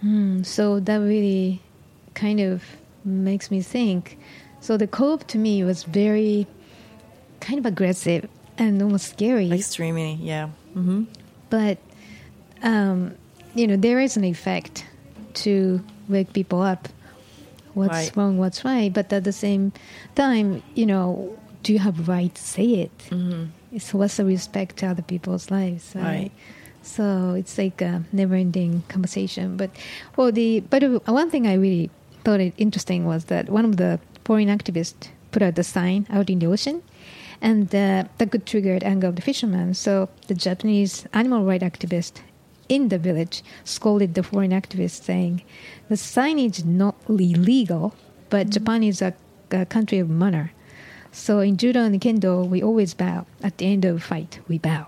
Hmm. 0.00 0.42
so 0.42 0.80
that 0.80 0.96
really 0.96 1.62
kind 2.14 2.40
of 2.40 2.64
makes 3.04 3.50
me 3.52 3.62
think. 3.62 4.18
So 4.60 4.76
the 4.76 4.88
cove 4.88 5.24
to 5.28 5.38
me 5.38 5.62
was 5.62 5.84
very 5.84 6.48
kind 7.38 7.58
of 7.58 7.66
aggressive 7.66 8.28
and 8.58 8.82
almost 8.82 9.10
scary. 9.10 9.52
Extremely, 9.52 10.14
yeah. 10.14 10.48
hmm 10.74 11.04
but 11.52 11.76
um, 12.62 13.14
you 13.54 13.66
know 13.66 13.76
there 13.76 14.00
is 14.00 14.16
an 14.16 14.24
effect 14.24 14.86
to 15.34 15.84
wake 16.08 16.32
people 16.32 16.62
up 16.62 16.88
what's 17.74 17.90
Right. 17.92 18.16
wrong 18.16 18.38
what's 18.38 18.64
right 18.64 18.92
but 18.92 19.12
at 19.12 19.24
the 19.24 19.32
same 19.32 19.72
time 20.14 20.62
you 20.74 20.86
know 20.86 21.36
do 21.62 21.72
you 21.72 21.78
have 21.78 22.08
right 22.08 22.34
to 22.34 22.42
say 22.42 22.64
it 22.86 22.98
mm-hmm. 23.10 23.44
so 23.78 23.98
what's 23.98 24.16
the 24.16 24.24
respect 24.24 24.76
to 24.78 24.86
other 24.86 25.02
people's 25.02 25.50
lives 25.50 25.92
right, 25.94 26.04
Right. 26.04 26.32
so 26.82 27.34
it's 27.34 27.56
like 27.58 27.80
a 27.80 28.04
never-ending 28.12 28.82
conversation 28.88 29.56
but 29.56 29.70
well 30.16 30.32
the 30.32 30.60
but 30.70 30.82
one 31.06 31.30
thing 31.30 31.46
i 31.46 31.54
really 31.54 31.90
thought 32.24 32.40
it 32.40 32.54
interesting 32.58 33.04
was 33.06 33.24
that 33.26 33.48
one 33.48 33.64
of 33.64 33.76
the 33.76 33.98
foreign 34.24 34.48
activists 34.48 35.08
put 35.32 35.42
out 35.42 35.54
the 35.54 35.64
sign 35.64 36.06
out 36.10 36.28
in 36.30 36.38
the 36.38 36.46
ocean 36.46 36.82
and 37.40 37.74
uh, 37.74 38.04
that 38.18 38.30
could 38.30 38.46
trigger 38.46 38.78
the 38.78 38.86
anger 38.86 39.08
of 39.08 39.16
the 39.16 39.22
fishermen. 39.22 39.74
So 39.74 40.08
the 40.28 40.34
Japanese 40.34 41.06
animal 41.12 41.44
rights 41.44 41.64
activist 41.64 42.20
in 42.72 42.88
the 42.88 42.98
village 42.98 43.42
scolded 43.64 44.14
the 44.14 44.22
foreign 44.22 44.52
activist, 44.60 45.04
saying, 45.04 45.42
"The 45.90 45.96
signage 45.96 46.58
is 46.60 46.64
not 46.64 46.94
illegal, 47.08 47.92
but 48.30 48.48
Japan 48.56 48.82
is 48.82 49.02
a, 49.02 49.12
a 49.50 49.66
country 49.66 49.98
of 49.98 50.08
manner. 50.08 50.52
So 51.12 51.40
in 51.40 51.58
judo 51.58 51.80
and 51.84 52.00
kendo, 52.00 52.48
we 52.48 52.62
always 52.62 52.94
bow. 52.94 53.26
At 53.42 53.58
the 53.58 53.66
end 53.66 53.84
of 53.84 53.96
a 53.96 54.00
fight, 54.00 54.40
we 54.48 54.56
bow. 54.58 54.86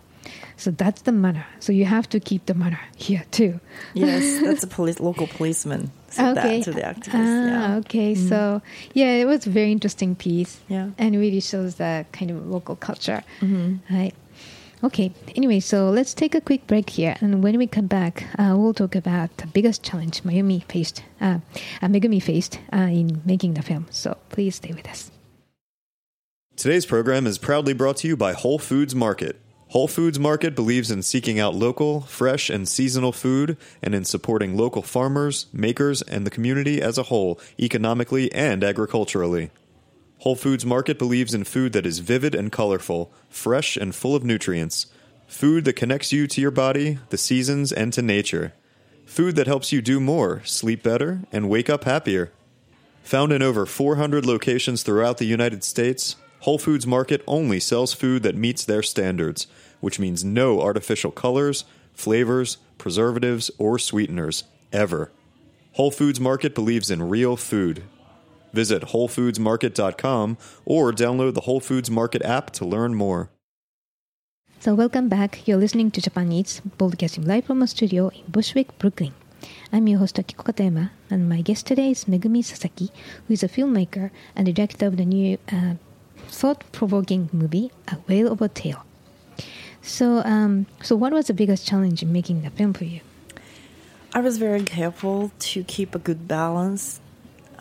So 0.56 0.70
that's 0.70 1.02
the 1.02 1.12
manner. 1.12 1.46
So 1.60 1.72
you 1.72 1.84
have 1.84 2.08
to 2.08 2.18
keep 2.20 2.46
the 2.46 2.54
manner 2.54 2.80
here 2.96 3.24
too." 3.30 3.60
Yes, 3.92 4.40
that's 4.46 4.64
a 4.64 4.70
police, 4.78 4.98
local 5.00 5.26
policeman 5.26 5.90
said 6.08 6.34
that 6.36 6.64
to 6.64 6.72
the 6.72 6.80
activist. 6.80 7.14
Ah, 7.14 7.68
yeah. 7.68 7.76
okay. 7.80 8.14
So 8.14 8.62
yeah, 8.94 9.20
it 9.22 9.26
was 9.26 9.46
a 9.46 9.50
very 9.50 9.72
interesting 9.72 10.16
piece. 10.16 10.60
Yeah. 10.68 10.90
And 10.96 11.16
really 11.16 11.40
shows 11.40 11.74
the 11.74 12.06
kind 12.12 12.30
of 12.30 12.46
local 12.46 12.76
culture. 12.76 13.22
Mm-hmm. 13.40 13.94
Right. 13.94 14.14
Okay. 14.84 15.12
Anyway, 15.34 15.60
so 15.60 15.88
let's 15.88 16.12
take 16.12 16.34
a 16.34 16.42
quick 16.42 16.66
break 16.66 16.90
here, 16.90 17.16
and 17.22 17.42
when 17.42 17.56
we 17.56 17.66
come 17.66 17.86
back, 17.86 18.26
uh, 18.38 18.54
we'll 18.54 18.74
talk 18.74 18.94
about 18.94 19.34
the 19.38 19.46
biggest 19.46 19.82
challenge 19.82 20.22
Mayumi 20.24 20.62
faced, 20.70 21.02
uh, 21.22 21.38
uh, 21.80 21.86
Megumi 21.86 22.22
faced 22.22 22.60
uh, 22.70 22.76
in 22.92 23.22
making 23.24 23.54
the 23.54 23.62
film. 23.62 23.86
So 23.88 24.18
please 24.28 24.56
stay 24.56 24.74
with 24.74 24.86
us. 24.86 25.10
Today's 26.56 26.84
program 26.84 27.26
is 27.26 27.38
proudly 27.38 27.72
brought 27.72 27.96
to 27.98 28.08
you 28.08 28.16
by 28.16 28.34
Whole 28.34 28.58
Foods 28.58 28.94
Market. 28.94 29.40
Whole 29.68 29.88
Foods 29.88 30.20
Market 30.20 30.54
believes 30.54 30.90
in 30.90 31.00
seeking 31.00 31.40
out 31.40 31.54
local, 31.54 32.02
fresh, 32.02 32.50
and 32.50 32.68
seasonal 32.68 33.10
food 33.10 33.56
and 33.82 33.94
in 33.94 34.04
supporting 34.04 34.54
local 34.54 34.82
farmers, 34.82 35.46
makers, 35.50 36.02
and 36.02 36.26
the 36.26 36.30
community 36.30 36.82
as 36.82 36.98
a 36.98 37.04
whole, 37.04 37.40
economically 37.58 38.30
and 38.34 38.62
agriculturally. 38.62 39.50
Whole 40.24 40.36
Foods 40.36 40.64
Market 40.64 40.98
believes 40.98 41.34
in 41.34 41.44
food 41.44 41.74
that 41.74 41.84
is 41.84 41.98
vivid 41.98 42.34
and 42.34 42.50
colorful, 42.50 43.12
fresh 43.28 43.76
and 43.76 43.94
full 43.94 44.16
of 44.16 44.24
nutrients. 44.24 44.86
Food 45.26 45.66
that 45.66 45.76
connects 45.76 46.14
you 46.14 46.26
to 46.26 46.40
your 46.40 46.50
body, 46.50 46.98
the 47.10 47.18
seasons, 47.18 47.70
and 47.70 47.92
to 47.92 48.00
nature. 48.00 48.54
Food 49.04 49.36
that 49.36 49.46
helps 49.46 49.70
you 49.70 49.82
do 49.82 50.00
more, 50.00 50.42
sleep 50.46 50.82
better, 50.82 51.20
and 51.30 51.50
wake 51.50 51.68
up 51.68 51.84
happier. 51.84 52.32
Found 53.02 53.34
in 53.34 53.42
over 53.42 53.66
400 53.66 54.24
locations 54.24 54.82
throughout 54.82 55.18
the 55.18 55.26
United 55.26 55.62
States, 55.62 56.16
Whole 56.40 56.56
Foods 56.56 56.86
Market 56.86 57.22
only 57.26 57.60
sells 57.60 57.92
food 57.92 58.22
that 58.22 58.34
meets 58.34 58.64
their 58.64 58.82
standards, 58.82 59.46
which 59.80 60.00
means 60.00 60.24
no 60.24 60.62
artificial 60.62 61.10
colors, 61.10 61.66
flavors, 61.92 62.56
preservatives, 62.78 63.50
or 63.58 63.78
sweeteners, 63.78 64.44
ever. 64.72 65.12
Whole 65.72 65.90
Foods 65.90 66.18
Market 66.18 66.54
believes 66.54 66.90
in 66.90 67.10
real 67.10 67.36
food. 67.36 67.82
Visit 68.54 68.82
WholeFoodsMarket.com 68.84 70.38
or 70.64 70.92
download 70.92 71.34
the 71.34 71.42
Whole 71.42 71.60
Foods 71.60 71.90
Market 71.90 72.22
app 72.22 72.50
to 72.52 72.64
learn 72.64 72.94
more. 72.94 73.30
So 74.60 74.74
welcome 74.74 75.10
back. 75.10 75.46
You're 75.46 75.58
listening 75.58 75.90
to 75.90 76.00
Japan 76.00 76.32
Eats, 76.32 76.60
broadcasting 76.60 77.26
live 77.26 77.44
from 77.44 77.60
a 77.60 77.66
studio 77.66 78.08
in 78.08 78.22
Bushwick, 78.28 78.78
Brooklyn. 78.78 79.12
I'm 79.70 79.86
your 79.88 79.98
host 79.98 80.16
Akiko 80.16 80.44
Katayama, 80.44 80.90
and 81.10 81.28
my 81.28 81.42
guest 81.42 81.66
today 81.66 81.90
is 81.90 82.06
Megumi 82.06 82.42
Sasaki, 82.42 82.90
who 83.26 83.34
is 83.34 83.42
a 83.42 83.48
filmmaker 83.48 84.10
and 84.34 84.54
director 84.54 84.86
of 84.86 84.96
the 84.96 85.04
new 85.04 85.36
uh, 85.52 85.74
thought-provoking 86.28 87.28
movie 87.32 87.72
A 87.88 87.96
Whale 88.08 88.32
of 88.32 88.40
a 88.40 88.48
Tale. 88.48 88.84
So, 89.82 90.22
um, 90.24 90.64
so 90.80 90.96
what 90.96 91.12
was 91.12 91.26
the 91.26 91.34
biggest 91.34 91.66
challenge 91.66 92.02
in 92.02 92.10
making 92.10 92.40
the 92.40 92.50
film 92.50 92.72
for 92.72 92.84
you? 92.84 93.00
I 94.14 94.20
was 94.20 94.38
very 94.38 94.62
careful 94.62 95.32
to 95.40 95.64
keep 95.64 95.94
a 95.94 95.98
good 95.98 96.26
balance 96.26 97.00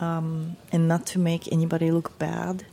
um, 0.00 0.56
and 0.72 0.88
not 0.88 1.06
to 1.06 1.18
make 1.18 1.50
anybody 1.52 1.90
look 1.90 2.18
bad 2.18 2.64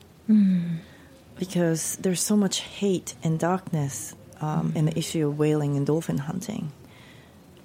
because 1.38 1.98
there's 1.98 2.22
so 2.22 2.36
much 2.38 2.60
hate 2.62 3.16
and 3.24 3.40
darkness 3.40 4.16
um, 4.40 4.72
in 4.76 4.86
the 4.86 4.98
issue 4.98 5.28
of 5.28 5.38
whaling 5.38 5.76
and 5.76 5.86
dolphin 5.86 6.20
hunting. 6.20 6.72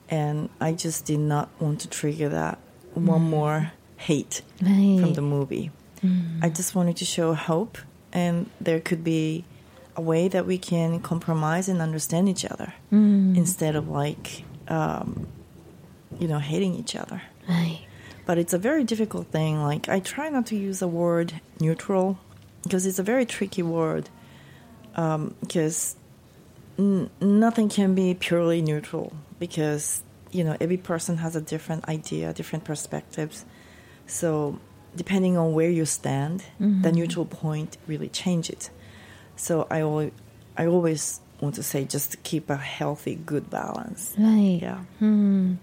And 0.09 0.49
I 0.61 0.73
just 0.73 1.05
did 1.05 1.19
not 1.21 1.49
want 1.61 1.81
to 1.83 1.89
trigger 1.89 2.29
that 2.31 2.59
one 2.95 3.23
more 3.23 3.73
hate 3.99 4.43
Right. 4.63 4.99
from 5.01 5.15
the 5.15 5.23
movie. 5.23 5.71
I 6.41 6.51
just 6.51 6.75
wanted 6.77 6.97
to 6.99 7.05
show 7.05 7.35
hope, 7.35 7.79
and 8.13 8.49
there 8.61 8.79
could 8.79 9.03
be 9.03 9.45
a 9.97 10.01
way 10.01 10.29
that 10.29 10.47
we 10.47 10.57
can 10.57 11.01
compromise 11.01 11.69
and 11.69 11.81
understand 11.83 12.29
each 12.29 12.45
other 12.45 12.75
instead 12.93 13.75
of 13.75 13.89
like, 13.89 14.45
um, 14.69 15.27
you 16.21 16.29
know, 16.29 16.39
hating 16.39 16.77
each 16.77 16.95
other. 16.95 17.23
Right. 17.49 17.86
But 18.27 18.37
it's 18.39 18.53
a 18.53 18.59
very 18.59 18.85
difficult 18.85 19.29
thing. 19.29 19.63
Like 19.63 19.89
I 19.89 20.01
try 20.01 20.29
not 20.29 20.47
to 20.47 20.57
use 20.57 20.81
the 20.81 20.89
word 20.89 21.41
neutral 21.61 22.19
because 22.65 22.85
it's 22.85 22.99
a 22.99 23.03
very 23.03 23.25
tricky 23.25 23.63
word. 23.63 24.11
Um, 24.97 25.35
because 25.41 25.97
n- 26.79 27.11
nothing 27.21 27.69
can 27.69 27.95
be 27.95 28.15
purely 28.15 28.61
neutral 28.61 29.13
because 29.39 30.03
you 30.33 30.43
know 30.43 30.57
every 30.61 30.77
person 30.77 31.19
has 31.19 31.37
a 31.37 31.41
different 31.41 31.89
idea, 31.89 32.33
different 32.33 32.65
perspectives. 32.65 33.45
So 34.07 34.59
depending 34.97 35.37
on 35.37 35.53
where 35.53 35.71
you 35.71 35.85
stand, 35.85 36.43
the 36.59 36.65
mm-hmm. 36.65 36.91
neutral 36.91 37.27
point 37.27 37.77
really 37.87 38.09
changes. 38.09 38.71
So 39.37 39.67
I 39.71 39.83
always, 39.83 40.13
I 40.57 40.67
always 40.67 41.21
want 41.41 41.55
to 41.57 41.63
say 41.63 41.85
just 41.85 42.23
keep 42.23 42.49
a 42.49 42.57
healthy, 42.57 43.15
good 43.15 43.51
balance. 43.51 44.15
Right. 44.19 44.59
Yeah, 44.63 44.79
hmm. 44.99 45.55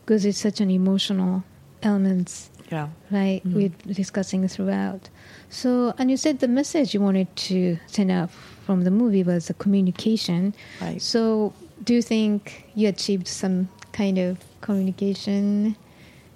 Because 0.00 0.24
it's 0.24 0.38
such 0.38 0.60
an 0.60 0.70
emotional 0.70 1.44
element, 1.82 2.48
yeah. 2.70 2.88
right? 3.10 3.40
We're 3.44 3.72
discussing 3.86 4.46
throughout. 4.48 5.08
So, 5.48 5.94
and 5.98 6.10
you 6.10 6.16
said 6.16 6.40
the 6.40 6.48
message 6.48 6.94
you 6.94 7.00
wanted 7.00 7.34
to 7.50 7.78
send 7.86 8.10
out 8.10 8.30
from 8.30 8.84
the 8.84 8.90
movie 8.90 9.22
was 9.22 9.48
the 9.48 9.54
communication. 9.54 10.54
Right. 10.80 11.00
So, 11.00 11.52
do 11.82 11.94
you 11.94 12.02
think 12.02 12.70
you 12.74 12.88
achieved 12.88 13.26
some 13.26 13.68
kind 13.92 14.18
of 14.18 14.38
communication 14.60 15.76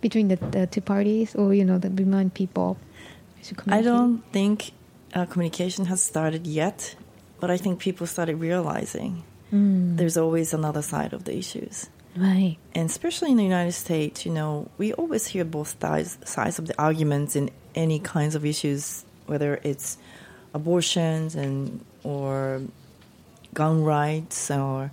between 0.00 0.28
the, 0.28 0.37
the 0.37 0.66
two 0.66 0.80
parties, 0.80 1.35
or 1.35 1.54
you 1.54 1.64
know, 1.64 1.78
that 1.78 1.90
remind 1.98 2.35
people? 2.35 2.76
I 3.68 3.83
don't 3.83 4.24
think 4.33 4.72
uh, 5.12 5.26
communication 5.26 5.85
has 5.87 6.02
started 6.02 6.46
yet, 6.46 6.96
but 7.40 7.50
I 7.50 7.59
think 7.59 7.78
people 7.78 8.07
started 8.07 8.37
realizing 8.37 9.22
there's 9.54 10.16
always 10.16 10.52
another 10.52 10.83
side 10.83 11.12
of 11.12 11.24
the 11.24 11.37
issues. 11.37 11.88
Right. 12.16 12.57
And 12.74 12.88
especially 12.88 13.31
in 13.31 13.37
the 13.37 13.44
United 13.44 13.72
States, 13.72 14.24
you 14.24 14.33
know, 14.33 14.70
we 14.79 14.92
always 14.92 15.27
hear 15.27 15.44
both 15.44 15.81
sides, 15.81 16.18
sides 16.24 16.59
of 16.59 16.66
the 16.66 16.81
arguments 16.81 17.35
in 17.35 17.50
any 17.74 17.98
kinds 17.98 18.35
of 18.35 18.44
issues, 18.44 19.05
whether 19.27 19.61
it's 19.62 19.98
abortions 20.53 21.35
and 21.35 21.85
or 22.05 22.62
gun 23.53 23.83
rights 23.83 24.50
or 24.50 24.92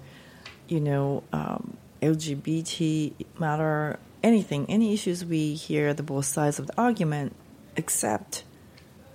you 0.68 0.80
know 0.80 1.24
um, 1.32 1.78
LGBT 2.02 3.14
matter, 3.40 4.00
anything, 4.24 4.66
any 4.70 4.94
issues 4.94 5.24
we 5.24 5.54
hear 5.54 5.94
the 5.94 6.04
both 6.04 6.26
sides 6.26 6.58
of 6.58 6.68
the 6.68 6.78
argument, 6.78 7.36
except 7.76 8.44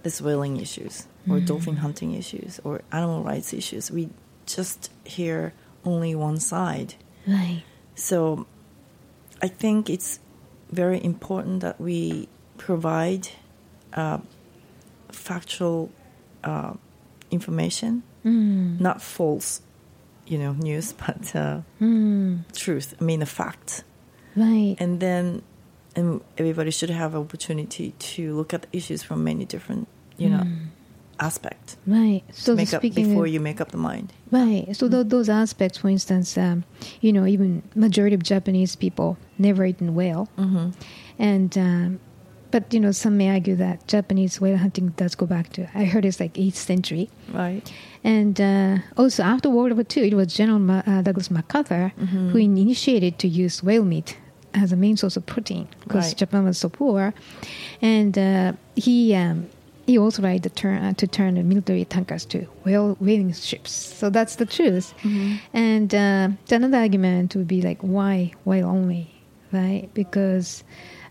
this 0.02 0.20
whaling 0.20 0.58
issues 0.58 1.06
or 1.28 1.40
dolphin 1.40 1.76
hunting 1.78 2.14
issues 2.14 2.60
or 2.62 2.80
animal 2.92 3.24
rights 3.24 3.52
issues. 3.52 3.90
We 3.90 4.10
just 4.46 4.90
hear 5.04 5.52
only 5.84 6.14
one 6.14 6.38
side. 6.38 6.94
Right. 7.26 7.64
So 7.96 8.46
I 9.42 9.48
think 9.48 9.90
it's 9.90 10.20
very 10.70 11.02
important 11.02 11.60
that 11.60 11.80
we 11.80 12.28
provide 12.58 13.28
uh, 13.94 14.18
factual 15.10 15.90
uh, 16.44 16.74
information, 17.30 18.02
not 18.80 19.02
false, 19.02 19.62
you 20.26 20.38
know, 20.38 20.52
news, 20.52 20.92
but 21.06 21.34
uh, 21.34 21.60
truth. 22.54 22.94
I 23.00 23.04
mean, 23.04 23.22
a 23.22 23.26
fact. 23.26 23.82
Right. 24.36 24.76
And 24.78 25.00
then 25.00 25.42
and 25.96 26.20
everybody 26.36 26.70
should 26.70 26.90
have 26.90 27.14
opportunity 27.14 27.92
to 27.98 28.36
look 28.36 28.52
at 28.52 28.62
the 28.62 28.76
issues 28.76 29.02
from 29.02 29.24
many 29.24 29.46
different, 29.46 29.88
you 30.18 30.28
know, 30.28 30.44
aspects. 31.20 31.76
right. 31.86 32.22
So 32.32 32.54
Make 32.54 32.72
up 32.74 32.80
speaking 32.80 33.08
before 33.08 33.26
of, 33.26 33.32
you 33.32 33.40
make 33.40 33.60
up 33.60 33.70
the 33.72 33.78
mind. 33.78 34.12
Right. 34.30 34.66
So 34.76 34.88
tho- 34.88 35.02
those 35.02 35.28
aspects, 35.28 35.78
for 35.78 35.88
instance, 35.88 36.36
um, 36.36 36.64
you 37.00 37.12
know, 37.12 37.26
even 37.26 37.62
majority 37.74 38.14
of 38.14 38.22
Japanese 38.22 38.76
people 38.76 39.16
never 39.38 39.64
eaten 39.64 39.94
whale, 39.94 40.28
mm-hmm. 40.38 40.70
and 41.18 41.56
um, 41.58 42.00
but 42.50 42.72
you 42.72 42.80
know, 42.80 42.92
some 42.92 43.16
may 43.16 43.30
argue 43.30 43.56
that 43.56 43.86
Japanese 43.88 44.40
whale 44.40 44.56
hunting 44.58 44.88
does 44.96 45.14
go 45.14 45.26
back 45.26 45.52
to 45.54 45.68
I 45.74 45.84
heard 45.84 46.04
it's 46.04 46.20
like 46.20 46.38
eighth 46.38 46.56
century, 46.56 47.08
Right. 47.32 47.70
and 48.04 48.40
uh, 48.40 48.78
also 48.96 49.22
after 49.22 49.48
World 49.50 49.72
War 49.72 49.84
II, 49.96 50.08
it 50.08 50.14
was 50.14 50.34
General 50.34 50.58
Ma- 50.58 50.82
uh, 50.86 51.02
Douglas 51.02 51.30
MacArthur 51.30 51.92
who 52.30 52.36
initiated 52.38 53.18
to 53.20 53.28
use 53.28 53.62
whale 53.62 53.84
meat 53.84 54.16
as 54.54 54.72
a 54.72 54.76
main 54.76 54.96
source 54.96 55.16
of 55.16 55.26
protein 55.26 55.68
because 55.84 56.06
Right. 56.08 56.16
Japan 56.16 56.44
was 56.44 56.58
so 56.58 56.68
poor, 56.68 57.14
and 57.80 58.16
uh, 58.18 58.52
he. 58.74 59.14
Um, 59.14 59.48
he 59.86 59.98
authorized 59.98 60.42
the 60.42 60.50
turn, 60.50 60.82
uh, 60.82 60.92
to 60.94 61.06
turn 61.06 61.34
the 61.34 61.42
military 61.42 61.84
tankers 61.84 62.24
to 62.26 62.46
whale 62.64 62.96
whaling 63.00 63.32
ships. 63.32 63.70
So 63.72 64.10
that's 64.10 64.36
the 64.36 64.46
truth. 64.46 64.94
And 65.52 65.94
uh, 65.94 66.30
the 66.46 66.56
another 66.56 66.78
argument 66.78 67.34
would 67.36 67.48
be 67.48 67.62
like, 67.62 67.78
why 67.80 68.32
whale 68.44 68.68
only, 68.68 69.10
right? 69.52 69.88
Because 69.94 70.64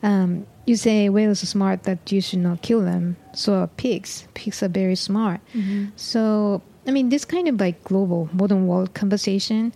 um, 0.04 0.46
you 0.66 0.76
say 0.76 1.10
whales 1.10 1.42
are 1.42 1.46
smart 1.48 1.84
that 1.84 2.12
you 2.12 2.22
should 2.22 2.40
not 2.40 2.62
kill 2.62 2.82
them. 2.82 3.16
So 3.34 3.54
are 3.56 3.68
pigs. 3.68 4.28
Pigs 4.34 4.62
are 4.62 4.68
very 4.68 4.96
smart. 4.96 5.40
So 5.96 6.62
I 6.88 6.92
mean, 6.92 7.10
this 7.10 7.26
kind 7.26 7.48
of 7.48 7.60
like 7.60 7.84
global 7.84 8.30
modern 8.34 8.68
world 8.68 8.94
conversation. 8.94 9.74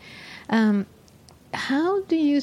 Um, 0.49 0.85
how 1.53 2.01
do 2.03 2.15
you 2.15 2.41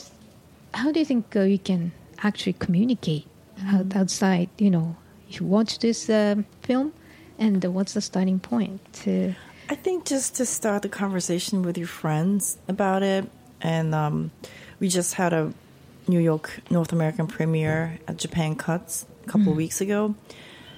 how 0.75 0.91
do 0.91 0.99
you 0.99 1.05
think 1.07 1.37
uh, 1.37 1.43
you 1.43 1.59
can 1.59 1.93
actually 2.23 2.55
communicate 2.55 3.27
out, 3.67 3.95
outside? 3.95 4.49
You 4.59 4.71
know, 4.71 4.97
you 5.29 5.47
watch 5.47 5.79
this 5.79 6.09
um 6.11 6.45
film, 6.63 6.93
and 7.39 7.65
uh, 7.65 7.71
what's 7.71 7.95
the 7.95 8.01
starting 8.01 8.39
point 8.39 8.81
to? 9.05 9.35
I 9.69 9.75
think 9.75 10.05
just 10.05 10.37
to 10.37 10.47
start 10.47 10.83
the 10.83 10.89
conversation 10.89 11.63
with 11.63 11.77
your 11.77 11.89
friends 11.89 12.57
about 12.69 13.03
it, 13.03 13.29
and 13.61 13.95
um, 13.95 14.31
we 14.79 14.89
just 14.89 15.15
had 15.15 15.33
a 15.33 15.53
New 16.07 16.21
York 16.21 16.61
North 16.71 16.93
American 16.93 17.27
premiere 17.27 17.99
at 18.07 18.17
Japan 18.17 18.55
Cuts 18.55 19.07
a 19.25 19.29
couple 19.29 19.51
of 19.51 19.57
weeks 19.57 19.81
ago, 19.81 20.15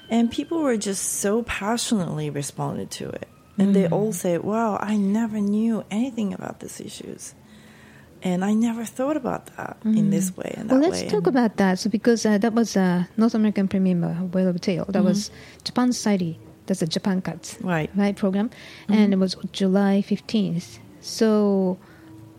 and 0.08 0.30
people 0.30 0.62
were 0.62 0.76
just 0.78 1.04
so 1.20 1.42
passionately 1.42 2.30
responded 2.30 2.90
to 2.92 3.10
it, 3.10 3.28
and 3.58 3.74
they 3.74 3.86
all 3.88 4.12
said, 4.12 4.42
"Wow, 4.42 4.78
I 4.80 4.96
never 4.96 5.38
knew 5.40 5.84
anything 5.90 6.32
about 6.32 6.60
these 6.60 6.80
issues." 6.80 7.34
And 8.22 8.44
I 8.44 8.52
never 8.54 8.84
thought 8.84 9.16
about 9.16 9.46
that 9.56 9.76
in 9.84 9.94
mm-hmm. 9.94 10.10
this 10.10 10.36
way 10.36 10.54
and 10.56 10.70
Well, 10.70 10.80
let's 10.80 11.02
way. 11.02 11.08
talk 11.08 11.26
And- 11.26 11.36
about 11.36 11.56
that. 11.58 11.78
So, 11.78 11.88
because 11.88 12.26
uh, 12.26 12.38
that 12.38 12.52
was 12.52 12.76
a 12.76 13.08
North 13.16 13.34
American 13.34 13.68
premiere 13.68 14.04
of 14.10 14.34
Whale 14.34 14.48
of 14.48 14.60
Tale, 14.60 14.86
that 14.88 15.04
was 15.04 15.28
mm-hmm. 15.30 15.64
Japan 15.64 15.92
Society. 15.92 16.38
That's 16.66 16.82
a 16.82 16.86
Japan 16.86 17.22
Cuts 17.22 17.56
Right. 17.62 17.90
right 17.96 18.14
program, 18.16 18.50
mm-hmm. 18.50 18.92
and 18.92 19.12
it 19.14 19.16
was 19.16 19.36
July 19.52 20.02
fifteenth. 20.02 20.78
So, 21.00 21.78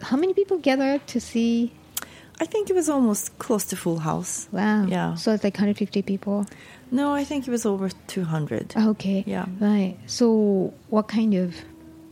how 0.02 0.18
many 0.18 0.34
people 0.34 0.58
gathered 0.60 1.08
to 1.08 1.20
see? 1.20 1.72
I 2.42 2.46
think 2.46 2.70
it 2.70 2.74
was 2.74 2.90
almost 2.90 3.38
close 3.40 3.66
to 3.66 3.76
full 3.76 4.00
house. 4.00 4.48
Wow. 4.52 4.86
Yeah. 4.86 5.16
So 5.16 5.34
it's 5.34 5.44
like 5.44 5.56
150 5.56 6.02
people. 6.04 6.46
No, 6.90 7.14
I 7.14 7.26
think 7.26 7.46
it 7.46 7.52
was 7.52 7.66
over 7.66 7.90
200. 8.08 8.76
Okay. 8.78 9.26
Yeah. 9.28 9.46
Right. 9.60 9.98
So, 10.08 10.74
what 10.90 11.10
kind 11.10 11.34
of 11.34 11.56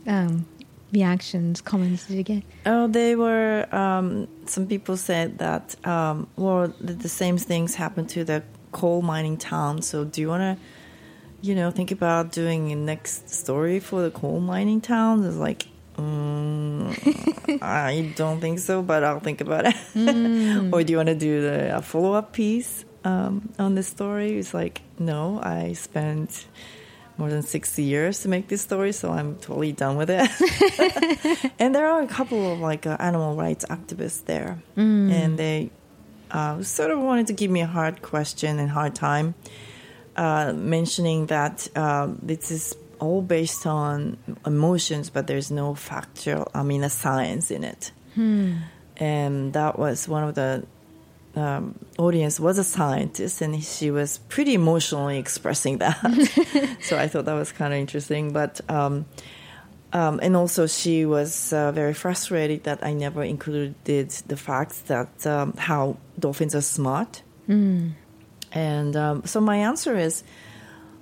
um, 0.06 0.44
reactions, 0.92 1.60
comments 1.60 2.06
did 2.06 2.16
you 2.16 2.22
get? 2.22 2.42
Oh, 2.66 2.86
they 2.86 3.16
were. 3.16 3.66
Um, 3.74 4.28
some 4.46 4.66
people 4.66 4.96
said 4.96 5.38
that. 5.38 5.76
Um, 5.86 6.28
well, 6.36 6.68
the, 6.80 6.94
the 6.94 7.08
same 7.08 7.38
things 7.38 7.74
happened 7.74 8.08
to 8.10 8.24
the 8.24 8.42
coal 8.72 9.02
mining 9.02 9.36
town. 9.36 9.82
So, 9.82 10.04
do 10.04 10.20
you 10.20 10.28
want 10.28 10.58
to, 10.58 10.64
you 11.40 11.54
know, 11.54 11.70
think 11.70 11.90
about 11.90 12.32
doing 12.32 12.72
a 12.72 12.76
next 12.76 13.30
story 13.30 13.80
for 13.80 14.02
the 14.02 14.10
coal 14.10 14.40
mining 14.40 14.80
town? 14.80 15.24
It's 15.24 15.36
like, 15.36 15.66
mm, 15.96 17.58
I 17.62 18.12
don't 18.16 18.40
think 18.40 18.58
so, 18.58 18.82
but 18.82 19.04
I'll 19.04 19.20
think 19.20 19.40
about 19.40 19.66
it. 19.66 19.76
or 20.72 20.82
do 20.82 20.92
you 20.92 20.96
want 20.96 21.08
to 21.08 21.14
do 21.14 21.42
the 21.42 21.76
a 21.76 21.82
follow 21.82 22.14
up 22.14 22.32
piece 22.32 22.84
um, 23.04 23.50
on 23.58 23.74
this 23.74 23.88
story? 23.88 24.38
It's 24.38 24.54
like, 24.54 24.80
no, 24.98 25.40
I 25.42 25.74
spent 25.74 26.46
more 27.18 27.28
than 27.28 27.42
60 27.42 27.82
years 27.82 28.20
to 28.20 28.28
make 28.28 28.48
this 28.48 28.62
story, 28.62 28.92
so 28.92 29.10
I'm 29.10 29.36
totally 29.36 29.72
done 29.72 29.96
with 29.96 30.08
it. 30.10 30.30
and 31.58 31.74
there 31.74 31.86
are 31.86 32.00
a 32.02 32.06
couple 32.06 32.52
of 32.52 32.60
like 32.60 32.86
uh, 32.86 32.96
animal 33.00 33.34
rights 33.34 33.64
activists 33.68 34.24
there, 34.24 34.62
and 35.10 35.38
they 35.38 35.70
uh, 36.30 36.62
sort 36.62 36.90
of 36.90 37.00
wanted 37.00 37.26
to 37.26 37.32
give 37.32 37.50
me 37.50 37.60
a 37.60 37.66
hard 37.66 38.02
question 38.02 38.58
and 38.58 38.70
hard 38.70 38.94
time, 38.94 39.34
uh, 40.16 40.52
mentioning 40.54 41.26
that 41.26 41.66
uh, 41.74 42.08
this 42.22 42.50
is 42.50 42.76
all 43.00 43.22
based 43.22 43.66
on 43.66 44.16
emotions, 44.46 45.10
but 45.10 45.26
there's 45.26 45.50
no 45.50 45.74
factual, 45.74 46.50
I 46.54 46.62
mean, 46.62 46.84
a 46.84 46.90
science 46.90 47.50
in 47.50 47.64
it. 47.64 47.92
And 48.96 49.52
that 49.52 49.78
was 49.78 50.08
one 50.08 50.24
of 50.24 50.34
the 50.34 50.66
um, 51.38 51.78
audience 51.98 52.40
was 52.40 52.58
a 52.58 52.64
scientist, 52.64 53.40
and 53.40 53.62
she 53.62 53.90
was 53.90 54.18
pretty 54.28 54.54
emotionally 54.54 55.18
expressing 55.18 55.78
that. 55.78 55.98
so 56.82 56.98
I 56.98 57.08
thought 57.08 57.24
that 57.26 57.34
was 57.34 57.52
kind 57.52 57.72
of 57.72 57.78
interesting. 57.78 58.32
But 58.32 58.60
um, 58.68 59.06
um, 59.92 60.20
and 60.22 60.36
also 60.36 60.66
she 60.66 61.06
was 61.06 61.52
uh, 61.52 61.72
very 61.72 61.94
frustrated 61.94 62.64
that 62.64 62.84
I 62.84 62.92
never 62.92 63.22
included 63.22 63.74
the 63.84 64.36
facts 64.36 64.80
that 64.82 65.26
um, 65.26 65.54
how 65.56 65.96
dolphins 66.18 66.54
are 66.54 66.60
smart. 66.60 67.22
And 68.52 68.96
um, 68.96 69.24
so 69.24 69.40
my 69.40 69.56
answer 69.56 69.96
is. 69.96 70.22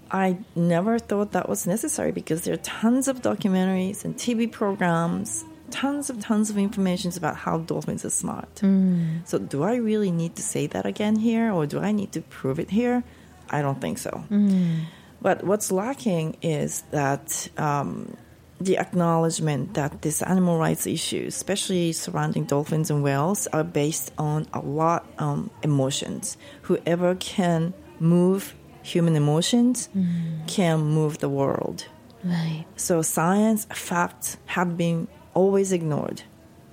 I 0.08 0.38
never 0.54 1.00
thought 1.00 1.32
that 1.32 1.48
was 1.48 1.66
necessary 1.66 2.12
because 2.12 2.44
there 2.44 2.54
are 2.54 2.58
tons 2.58 3.08
of 3.08 3.22
documentaries 3.22 4.04
and 4.04 4.14
TV 4.14 4.46
programs 4.48 5.44
tons 5.70 6.10
of 6.10 6.20
tons 6.20 6.50
of 6.50 6.58
information 6.58 7.12
about 7.16 7.36
how 7.36 7.58
dolphins 7.58 8.04
are 8.04 8.10
smart. 8.10 8.54
Mm. 8.56 9.26
So 9.26 9.38
do 9.38 9.62
I 9.62 9.76
really 9.76 10.10
need 10.10 10.36
to 10.36 10.42
say 10.42 10.66
that 10.68 10.86
again 10.86 11.16
here, 11.16 11.52
or 11.52 11.66
do 11.66 11.80
I 11.80 11.92
need 11.92 12.12
to 12.12 12.20
prove 12.20 12.58
it 12.58 12.70
here? 12.70 13.04
I 13.50 13.62
don't 13.62 13.80
think 13.80 13.98
so. 13.98 14.24
Mm. 14.30 14.84
But 15.22 15.44
what's 15.44 15.72
lacking 15.72 16.36
is 16.42 16.82
that 16.90 17.48
um, 17.56 18.16
the 18.60 18.78
acknowledgement 18.78 19.74
that 19.74 20.02
this 20.02 20.22
animal 20.22 20.58
rights 20.58 20.86
issues, 20.86 21.34
especially 21.34 21.92
surrounding 21.92 22.44
dolphins 22.44 22.90
and 22.90 23.02
whales, 23.02 23.46
are 23.48 23.64
based 23.64 24.12
on 24.18 24.46
a 24.52 24.60
lot 24.60 25.06
of 25.18 25.48
emotions. 25.62 26.36
Whoever 26.62 27.14
can 27.16 27.74
move 27.98 28.54
human 28.82 29.16
emotions 29.16 29.88
mm. 29.96 30.46
can 30.46 30.80
move 30.80 31.18
the 31.18 31.28
world. 31.28 31.86
Right. 32.22 32.64
So 32.76 33.02
science, 33.02 33.66
facts 33.72 34.36
have 34.46 34.76
been 34.76 35.08
always 35.36 35.70
ignored. 35.70 36.22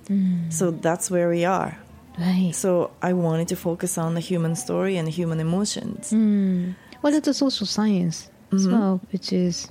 Mm. 0.08 0.52
So 0.52 0.70
that's 0.72 1.10
where 1.10 1.28
we 1.28 1.44
are. 1.44 1.78
Right. 2.18 2.52
So 2.54 2.90
I 3.02 3.12
wanted 3.12 3.48
to 3.48 3.56
focus 3.56 3.98
on 3.98 4.14
the 4.14 4.20
human 4.20 4.56
story 4.56 4.96
and 4.96 5.08
human 5.08 5.40
emotions. 5.40 6.12
Mm. 6.12 6.74
Well, 7.02 7.12
that's 7.12 7.28
a 7.28 7.34
social 7.34 7.66
science 7.66 8.30
as 8.52 8.66
mm-hmm. 8.66 8.72
well, 8.72 9.00
which 9.12 9.32
is 9.32 9.68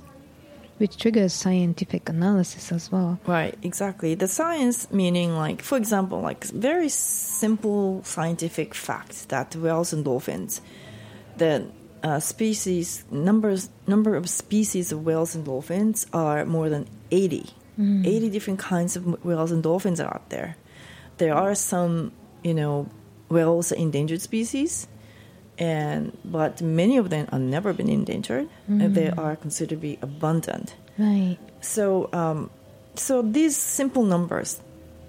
which 0.78 0.96
triggers 0.96 1.32
scientific 1.32 2.08
analysis 2.08 2.72
as 2.72 2.90
well. 2.90 3.18
Right, 3.26 3.56
exactly. 3.62 4.14
The 4.14 4.28
science 4.28 4.90
meaning 4.90 5.36
like 5.36 5.62
for 5.62 5.76
example, 5.76 6.20
like 6.20 6.44
very 6.44 6.88
simple 6.88 8.02
scientific 8.04 8.74
fact 8.74 9.28
that 9.30 9.56
whales 9.56 9.92
and 9.92 10.04
dolphins, 10.04 10.60
the 11.38 11.66
uh, 12.02 12.20
species 12.20 13.04
numbers 13.10 13.70
number 13.86 14.14
of 14.14 14.28
species 14.28 14.92
of 14.92 15.06
whales 15.06 15.34
and 15.34 15.44
dolphins 15.44 16.06
are 16.12 16.44
more 16.44 16.68
than 16.68 16.86
80. 17.10 17.50
80 17.78 18.30
different 18.30 18.58
kinds 18.60 18.96
of 18.96 19.24
whales 19.24 19.50
and 19.50 19.62
dolphins 19.62 20.00
are 20.00 20.12
out 20.12 20.30
there. 20.30 20.56
There 21.18 21.34
are 21.34 21.54
some, 21.54 22.12
you 22.42 22.54
know, 22.54 22.88
whales 23.28 23.72
are 23.72 23.76
endangered 23.76 24.20
species 24.20 24.86
and 25.58 26.16
but 26.24 26.60
many 26.60 26.96
of 26.96 27.10
them 27.10 27.26
have 27.28 27.40
never 27.40 27.72
been 27.72 27.88
endangered 27.88 28.48
and 28.66 28.94
they 28.94 29.10
are 29.10 29.36
considered 29.36 29.70
to 29.70 29.76
be 29.76 29.98
abundant. 30.02 30.74
Right. 30.98 31.38
So, 31.60 32.10
um, 32.12 32.50
so 32.94 33.22
these 33.22 33.56
simple 33.56 34.04
numbers, 34.04 34.60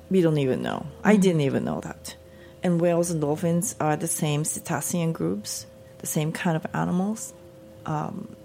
we 0.10 0.22
don't 0.22 0.38
even 0.38 0.62
know. 0.62 0.86
I 1.04 1.16
didn't 1.18 1.42
even 1.42 1.66
know 1.66 1.82
that. 1.82 2.16
And 2.64 2.82
whales 2.82 3.12
and 3.12 3.22
dolphins 3.22 3.76
are 3.80 3.96
the 3.96 4.08
same 4.08 4.44
cetacean 4.44 5.14
groups, 5.14 5.66
the 6.00 6.08
same 6.08 6.32
kind 6.32 6.56
of 6.56 6.66
animals. 6.74 7.34
Um, 7.86 8.36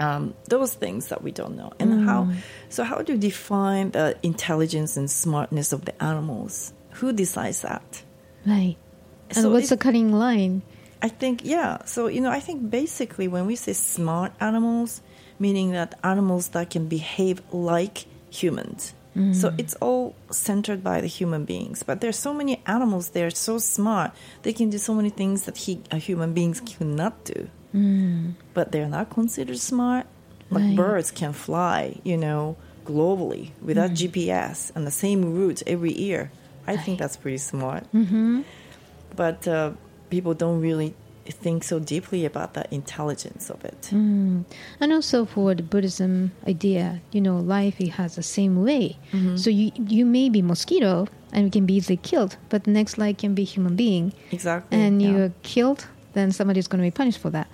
um, 0.00 0.34
those 0.48 0.74
things 0.74 1.08
that 1.08 1.22
we 1.22 1.30
don't 1.30 1.56
know, 1.56 1.70
and 1.78 2.04
how. 2.08 2.32
So, 2.68 2.82
how 2.82 3.02
do 3.02 3.12
you 3.12 3.18
define 3.18 3.92
the 3.92 4.16
intelligence 4.22 4.96
and 4.96 5.08
smartness 5.10 5.72
of 5.72 5.84
the 5.84 5.94
animals? 6.02 6.72
Who 6.98 7.12
decides 7.12 7.60
that? 7.62 8.02
Right. 8.46 8.76
And 9.28 9.38
So 9.38 9.50
what's 9.50 9.68
the 9.68 9.76
cutting 9.76 10.10
line? 10.12 10.62
I 11.02 11.08
think, 11.08 11.42
yeah. 11.44 11.84
So, 11.84 12.08
you 12.08 12.20
know, 12.20 12.30
I 12.30 12.40
think 12.40 12.68
basically 12.70 13.28
when 13.28 13.46
we 13.46 13.56
say 13.56 13.72
smart 13.74 14.32
animals, 14.40 15.00
meaning 15.38 15.72
that 15.72 15.98
animals 16.02 16.48
that 16.48 16.70
can 16.70 16.88
behave 16.88 17.40
like 17.52 18.06
humans. 18.30 18.94
So 19.32 19.52
it's 19.58 19.74
all 19.82 20.14
centered 20.30 20.82
by 20.82 21.00
the 21.02 21.06
human 21.08 21.44
beings. 21.44 21.82
But 21.82 22.00
there's 22.00 22.16
so 22.16 22.32
many 22.32 22.62
animals, 22.66 23.10
they're 23.10 23.30
so 23.30 23.58
smart. 23.58 24.12
They 24.42 24.52
can 24.54 24.70
do 24.70 24.78
so 24.78 24.94
many 24.94 25.10
things 25.10 25.44
that 25.44 25.56
he, 25.58 25.82
uh, 25.90 25.96
human 25.96 26.32
beings 26.32 26.60
cannot 26.64 27.24
do. 27.24 27.50
Mm. 27.74 28.34
But 28.54 28.72
they're 28.72 28.88
not 28.88 29.10
considered 29.10 29.58
smart. 29.58 30.06
Like 30.50 30.64
Right. 30.64 30.76
birds 30.76 31.10
can 31.10 31.32
fly, 31.32 32.00
you 32.02 32.16
know, 32.16 32.56
globally 32.84 33.50
without 33.62 33.90
mm. 33.90 33.96
GPS 33.96 34.72
and 34.74 34.86
the 34.86 34.90
same 34.90 35.32
route 35.34 35.62
every 35.66 35.92
year. 35.92 36.30
I 36.66 36.76
think 36.76 36.98
that's 37.00 37.16
pretty 37.16 37.38
smart 37.38 37.84
mm-hmm. 37.92 38.42
but 39.16 39.48
uh, 39.48 39.72
people 40.08 40.34
don't 40.34 40.60
really 40.60 40.94
think 41.26 41.64
so 41.64 41.78
deeply 41.78 42.24
about 42.24 42.54
the 42.54 42.64
intelligence 42.74 43.50
of 43.50 43.64
it. 43.64 43.80
Mm. 43.92 44.44
And 44.80 44.92
also 44.92 45.24
for 45.24 45.54
the 45.54 45.62
Buddhism 45.62 46.32
idea, 46.46 47.00
you 47.12 47.20
know, 47.20 47.38
life 47.38 47.80
it 47.80 47.90
has 47.90 48.16
the 48.16 48.22
same 48.22 48.62
way. 48.62 48.98
Mm-hmm. 49.12 49.36
So 49.36 49.50
you 49.50 49.70
you 49.76 50.04
may 50.06 50.28
be 50.28 50.42
mosquito 50.42 51.06
and 51.32 51.44
you 51.46 51.50
can 51.50 51.66
be 51.66 51.74
easily 51.74 51.96
killed, 51.98 52.36
but 52.48 52.64
the 52.64 52.70
next 52.72 52.98
life 52.98 53.18
can 53.18 53.34
be 53.34 53.44
human 53.44 53.76
being, 53.76 54.12
Exactly. 54.32 54.78
and 54.78 55.00
yeah. 55.00 55.10
you're 55.10 55.32
killed, 55.42 55.86
then 56.12 56.32
somebody's 56.32 56.66
going 56.66 56.82
to 56.82 56.86
be 56.86 56.90
punished 56.90 57.18
for 57.18 57.30
that. 57.30 57.48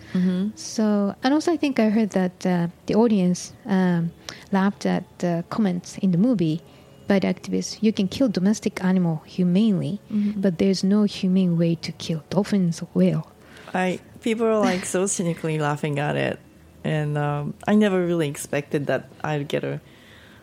So, 0.54 1.14
and 1.22 1.34
also 1.34 1.52
I 1.52 1.56
think 1.56 1.78
I 1.78 1.88
heard 1.90 2.10
that 2.10 2.46
uh, 2.46 2.68
the 2.86 2.94
audience 2.94 3.52
um, 3.66 4.12
laughed 4.52 4.86
at 4.86 5.04
the 5.18 5.44
comments 5.50 5.98
in 5.98 6.10
the 6.12 6.18
movie 6.18 6.60
by 7.08 7.18
the 7.18 7.28
activists. 7.28 7.78
You 7.80 7.92
can 7.92 8.08
kill 8.08 8.28
domestic 8.28 8.82
animal 8.82 9.22
humanely, 9.26 10.00
but 10.10 10.58
there's 10.58 10.82
no 10.82 11.04
humane 11.04 11.56
way 11.56 11.74
to 11.76 11.92
kill 11.92 12.24
dolphins 12.30 12.82
or 12.82 12.88
whale. 12.94 13.30
I 13.74 14.00
people 14.22 14.46
are 14.46 14.58
like 14.58 14.84
so 14.86 15.06
cynically 15.06 15.58
laughing 15.58 15.98
at 15.98 16.16
it, 16.16 16.38
and 16.84 17.18
um, 17.18 17.54
I 17.66 17.74
never 17.74 18.04
really 18.04 18.28
expected 18.28 18.86
that 18.86 19.08
I'd 19.22 19.48
get 19.48 19.64
a 19.64 19.80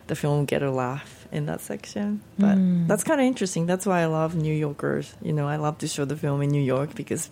the 0.06 0.14
film 0.14 0.44
get 0.44 0.62
a 0.62 0.70
laugh 0.70 1.26
in 1.32 1.46
that 1.46 1.60
section. 1.60 2.20
But 2.38 2.56
that's 2.86 3.04
kind 3.04 3.20
of 3.20 3.26
interesting. 3.26 3.66
That's 3.66 3.86
why 3.86 4.02
I 4.02 4.06
love 4.06 4.36
New 4.36 4.52
Yorkers. 4.54 5.14
You 5.22 5.32
know, 5.32 5.48
I 5.48 5.56
love 5.56 5.78
to 5.78 5.88
show 5.88 6.04
the 6.04 6.16
film 6.16 6.42
in 6.42 6.50
New 6.50 6.62
York 6.62 6.94
because 6.94 7.30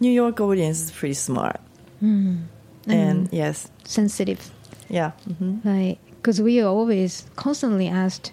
New 0.00 0.10
York 0.10 0.40
audience 0.40 0.80
is 0.84 0.90
pretty 0.92 1.14
smart. 1.14 1.60
And 2.86 3.28
yes, 3.32 3.70
Sensitive. 3.84 4.50
yeah, 4.88 5.12
hmm 5.38 5.58
Right, 5.64 5.98
because 6.16 6.40
we 6.40 6.60
are 6.60 6.66
always 6.68 7.26
constantly 7.36 7.88
asked 7.88 8.32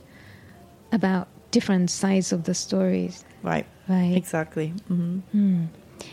about 0.92 1.28
different 1.52 1.92
sides 1.92 2.32
of 2.32 2.44
the 2.46 2.54
stories, 2.54 3.24
right, 3.44 3.66
right? 3.90 4.16
exactly. 4.16 4.74
hmm 4.88 5.66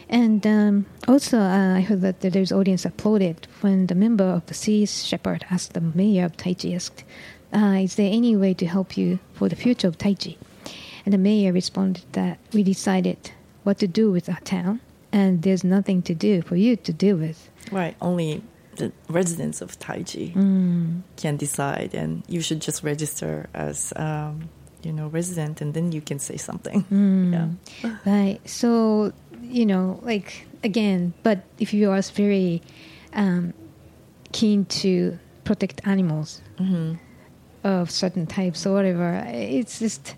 And 0.08 0.46
um, 0.46 0.86
also, 1.08 1.38
uh, 1.38 1.76
I 1.78 1.80
heard 1.80 2.00
that 2.00 2.20
there's 2.20 2.52
audience 2.52 2.84
applauded 2.84 3.46
when 3.60 3.86
the 3.86 3.94
member 3.94 4.24
of 4.24 4.44
the 4.46 4.54
Sea 4.54 4.86
Shepherd 4.86 5.44
asked 5.50 5.72
the 5.74 5.80
mayor 5.80 6.24
of 6.26 6.36
asked, 6.36 7.04
uh, 7.52 7.78
"Is 7.84 7.94
there 7.94 8.10
any 8.12 8.36
way 8.36 8.54
to 8.54 8.66
help 8.66 8.96
you 8.96 9.18
for 9.32 9.48
the 9.48 9.56
future 9.56 9.88
of 9.88 9.96
Taiji?" 9.98 10.36
And 11.06 11.12
the 11.12 11.18
mayor 11.18 11.52
responded 11.52 12.04
that 12.12 12.38
we 12.52 12.62
decided 12.62 13.30
what 13.62 13.78
to 13.78 13.86
do 13.86 14.10
with 14.10 14.28
our 14.28 14.40
town, 14.40 14.80
and 15.14 15.42
there's 15.42 15.62
nothing 15.64 16.03
to 16.03 16.14
do 16.14 16.42
for 16.42 16.57
you 16.57 16.74
to 16.87 16.92
deal 16.92 17.16
with. 17.16 17.38
Right. 17.70 17.94
Only 18.00 18.42
the 18.77 18.90
residents 19.09 19.62
of 19.62 19.79
Taiji 19.79 20.35
Mm. 20.35 21.03
can 21.16 21.37
decide, 21.37 21.94
and 21.94 22.22
you 22.35 22.40
should 22.42 22.61
just 22.68 22.83
register 22.83 23.46
as, 23.55 23.92
um, 23.96 24.50
you 24.83 24.92
know, 24.92 25.07
resident, 25.18 25.61
and 25.62 25.72
then 25.74 25.92
you 25.92 26.00
can 26.03 26.18
say 26.18 26.37
something. 26.37 26.83
Mm. 26.90 27.33
Yeah. 27.33 27.96
Right. 28.05 28.40
So, 28.44 29.12
you 29.59 29.64
know, 29.66 30.00
like 30.03 30.46
again, 30.64 31.12
but 31.22 31.38
if 31.59 31.72
you 31.72 31.90
are 31.94 32.03
very 32.03 32.61
um, 33.14 33.53
keen 34.33 34.64
to 34.83 35.18
protect 35.44 35.81
animals 35.87 36.40
hmm 36.59 36.94
of 37.62 37.90
certain 37.90 38.27
types 38.27 38.66
or 38.66 38.74
whatever, 38.74 39.22
it's 39.33 39.79
just 39.79 40.16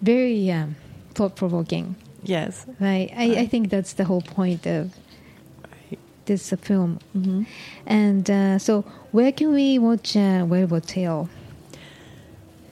very 0.00 0.50
um, 0.50 0.76
thought 1.14 1.34
provoking. 1.36 1.94
Yes. 2.22 2.66
Right. 2.78 3.12
I, 3.16 3.40
I 3.40 3.46
think 3.46 3.70
that's 3.70 3.94
the 3.94 4.04
whole 4.04 4.22
point 4.22 4.66
of 4.66 4.94
this 6.26 6.50
film. 6.60 6.98
hmm 7.12 7.42
And 7.86 8.30
uh, 8.30 8.58
so, 8.58 8.82
where 9.12 9.32
can 9.32 9.52
we 9.52 9.78
watch 9.78 10.16
uh, 10.16 10.44
Whale 10.44 10.64
of 10.64 10.72
a 10.72 10.80
Tale? 10.80 11.28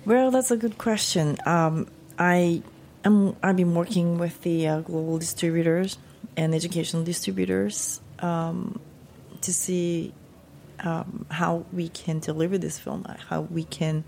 Well, 0.05 0.31
that's 0.31 0.51
a 0.51 0.57
good 0.57 0.79
question. 0.79 1.37
Um, 1.45 1.87
I 2.19 2.63
am. 3.05 3.37
I've 3.43 3.57
been 3.57 3.75
working 3.75 4.19
with 4.19 4.41
the 4.43 4.69
uh, 4.69 4.81
global 4.81 5.19
distributors 5.19 5.99
and 6.37 6.55
educational 6.55 7.05
distributors 7.05 8.01
um, 8.21 8.81
to 9.41 9.53
see 9.53 10.13
um, 10.81 11.27
how 11.31 11.65
we 11.73 11.89
can 11.89 12.21
deliver 12.21 12.59
this 12.59 12.79
film, 12.79 13.05
how 13.29 13.43
we 13.43 13.65
can 13.65 14.05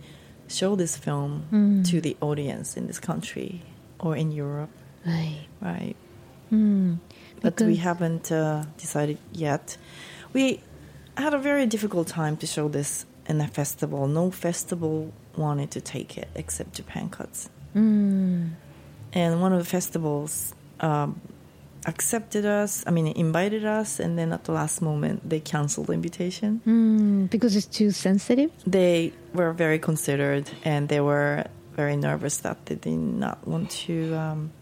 show 0.48 0.74
this 0.76 0.96
film 0.96 1.82
to 1.86 2.00
the 2.00 2.16
audience 2.20 2.76
in 2.76 2.86
this 2.86 2.98
country 2.98 3.62
or 3.98 4.16
in 4.16 4.32
Europe, 4.32 4.70
Right. 5.06 5.46
right? 5.60 5.96
Mm. 6.52 6.98
But 7.40 7.60
we 7.60 7.76
haven't 7.76 8.30
uh, 8.30 8.64
decided 8.76 9.18
yet. 9.32 9.76
We 10.32 10.60
had 11.16 11.34
a 11.34 11.38
very 11.38 11.66
difficult 11.66 12.08
time 12.08 12.36
to 12.38 12.46
show 12.46 12.68
this 12.68 13.06
in 13.26 13.40
a 13.40 13.46
festival. 13.46 14.06
No 14.08 14.30
festival 14.30 15.12
wanted 15.36 15.70
to 15.72 15.80
take 15.80 16.18
it 16.18 16.28
except 16.34 16.74
Japan 16.74 17.08
Cuts. 17.08 17.48
Mm. 17.74 18.50
And 19.12 19.40
one 19.40 19.52
of 19.52 19.58
the 19.58 19.64
festivals 19.64 20.54
um, 20.80 21.20
accepted 21.86 22.44
us, 22.44 22.84
I 22.86 22.90
mean, 22.90 23.06
invited 23.08 23.64
us, 23.64 24.00
and 24.00 24.18
then 24.18 24.32
at 24.32 24.44
the 24.44 24.52
last 24.52 24.82
moment, 24.82 25.28
they 25.28 25.40
canceled 25.40 25.86
the 25.88 25.94
invitation. 25.94 26.60
Mm. 26.66 27.30
Because 27.30 27.56
it's 27.56 27.66
too 27.66 27.90
sensitive. 27.90 28.50
They 28.66 29.12
were 29.32 29.52
very 29.52 29.78
considered 29.78 30.50
and 30.64 30.88
they 30.88 31.00
were 31.00 31.46
very 31.76 31.96
nervous 31.96 32.38
that 32.38 32.66
they 32.66 32.74
did 32.74 32.98
not 32.98 33.46
want 33.46 33.70
to 33.70 34.14
um, 34.14 34.52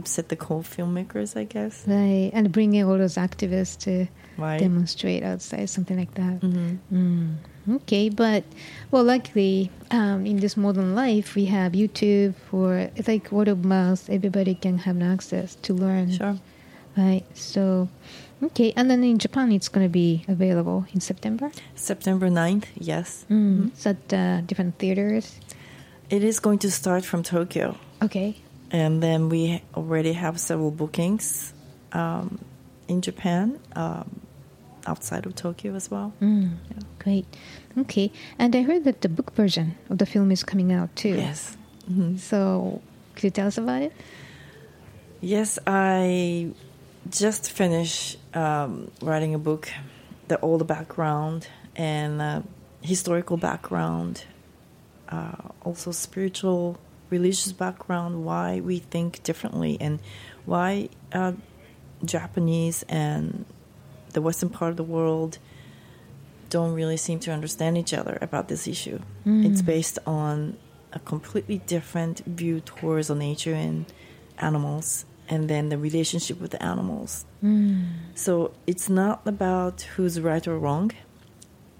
upset 0.00 0.24
the 0.32 0.36
co 0.46 0.54
filmmakers, 0.74 1.30
I 1.42 1.44
guess. 1.54 1.74
Right. 1.86 2.30
And 2.36 2.44
bringing 2.56 2.82
all 2.88 2.98
those 3.04 3.16
activists 3.28 3.76
to 3.86 3.92
Right. 4.38 4.58
demonstrate 4.66 5.22
outside, 5.30 5.68
something 5.76 5.98
like 6.02 6.14
that. 6.22 6.36
hmm 6.40 6.74
Mm. 6.92 7.26
Okay, 7.80 8.08
but 8.08 8.42
well, 8.90 9.04
luckily, 9.04 9.70
um, 9.98 10.24
in 10.26 10.36
this 10.44 10.56
modern 10.56 10.90
life, 11.04 11.28
we 11.38 11.44
have 11.56 11.70
YouTube 11.82 12.34
or 12.50 12.88
it's 12.96 13.06
like 13.06 13.30
word 13.30 13.48
of 13.54 13.58
mouth. 13.76 14.08
Everybody 14.08 14.54
can 14.64 14.78
have 14.86 14.98
access 15.14 15.48
to 15.66 15.74
learn. 15.84 16.06
Sure. 16.10 16.36
Right. 16.96 17.24
So, 17.34 17.88
okay, 18.42 18.72
and 18.76 18.88
then 18.90 19.04
in 19.04 19.18
Japan, 19.18 19.52
it's 19.52 19.68
going 19.68 19.84
to 19.86 19.92
be 19.92 20.24
available 20.26 20.86
in 20.94 21.00
September. 21.00 21.52
September 21.76 22.28
9th, 22.30 22.64
yes. 22.80 23.24
Mm. 23.30 23.68
It's 23.68 23.86
at 23.86 24.02
uh, 24.12 24.40
different 24.48 24.78
theaters. 24.80 25.38
It 26.08 26.24
is 26.24 26.40
going 26.40 26.58
to 26.64 26.70
start 26.70 27.04
from 27.04 27.22
Tokyo. 27.22 27.76
Okay. 28.02 28.30
And 28.72 29.02
then 29.02 29.28
we 29.28 29.62
already 29.74 30.12
have 30.12 30.38
several 30.38 30.70
bookings 30.70 31.52
um, 31.92 32.38
in 32.88 33.00
Japan, 33.00 33.58
um, 33.74 34.20
outside 34.86 35.26
of 35.26 35.34
Tokyo 35.34 35.74
as 35.74 35.90
well. 35.90 36.12
Mm. 36.22 36.56
Great. 36.98 37.26
Okay, 37.78 38.12
and 38.38 38.54
I 38.54 38.62
heard 38.62 38.84
that 38.84 39.00
the 39.00 39.08
book 39.08 39.34
version 39.34 39.76
of 39.88 39.98
the 39.98 40.06
film 40.06 40.30
is 40.30 40.42
coming 40.44 40.72
out 40.72 40.94
too. 40.96 41.16
Yes. 41.16 41.56
Mhm. 41.90 42.18
So, 42.18 42.80
could 43.14 43.24
you 43.24 43.30
tell 43.30 43.46
us 43.46 43.58
about 43.58 43.82
it? 43.82 43.92
Yes, 45.20 45.58
I 45.66 46.50
just 47.08 47.50
finished 47.50 48.18
um, 48.34 48.90
writing 49.02 49.34
a 49.34 49.38
book, 49.38 49.68
the 50.28 50.38
old 50.40 50.66
background 50.66 51.48
and 51.76 52.20
uh, 52.22 52.42
historical 52.82 53.36
background, 53.36 54.24
uh, 55.08 55.32
also 55.64 55.90
spiritual, 55.92 56.78
religious 57.10 57.52
background, 57.52 58.24
why 58.24 58.60
we 58.60 58.78
think 58.78 59.22
differently, 59.22 59.76
and 59.80 60.00
why 60.46 60.88
uh, 61.12 61.32
Japanese 62.04 62.82
and 62.88 63.44
the 64.12 64.22
Western 64.22 64.48
part 64.48 64.70
of 64.70 64.76
the 64.76 64.84
world 64.84 65.38
don't 66.48 66.72
really 66.72 66.96
seem 66.96 67.18
to 67.20 67.30
understand 67.30 67.78
each 67.78 67.94
other 67.94 68.18
about 68.20 68.48
this 68.48 68.66
issue. 68.66 68.98
It's 69.46 69.62
based 69.62 69.98
on 70.06 70.56
a 70.92 70.98
completely 70.98 71.58
different 71.66 72.24
view 72.26 72.60
towards 72.60 73.10
nature 73.10 73.54
and 73.54 73.86
animals, 74.38 75.04
and 75.28 75.48
then 75.48 75.68
the 75.68 75.78
relationship 75.78 76.40
with 76.40 76.50
the 76.50 76.62
animals. 76.62 77.24
So 78.14 78.52
it's 78.66 78.88
not 78.88 79.20
about 79.26 79.82
who's 79.82 80.20
right 80.20 80.46
or 80.48 80.58
wrong. 80.58 80.90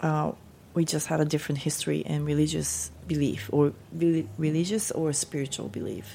Uh, 0.01 0.33
we 0.75 0.85
just 0.85 1.09
had 1.09 1.21
a 1.21 1.25
different 1.25 1.59
history 1.63 2.05
and 2.07 2.25
religious 2.25 2.93
belief, 3.15 3.43
or 3.57 3.73
re- 4.03 4.27
religious 4.39 4.91
or 4.99 5.13
spiritual 5.27 5.69
belief. 5.79 6.07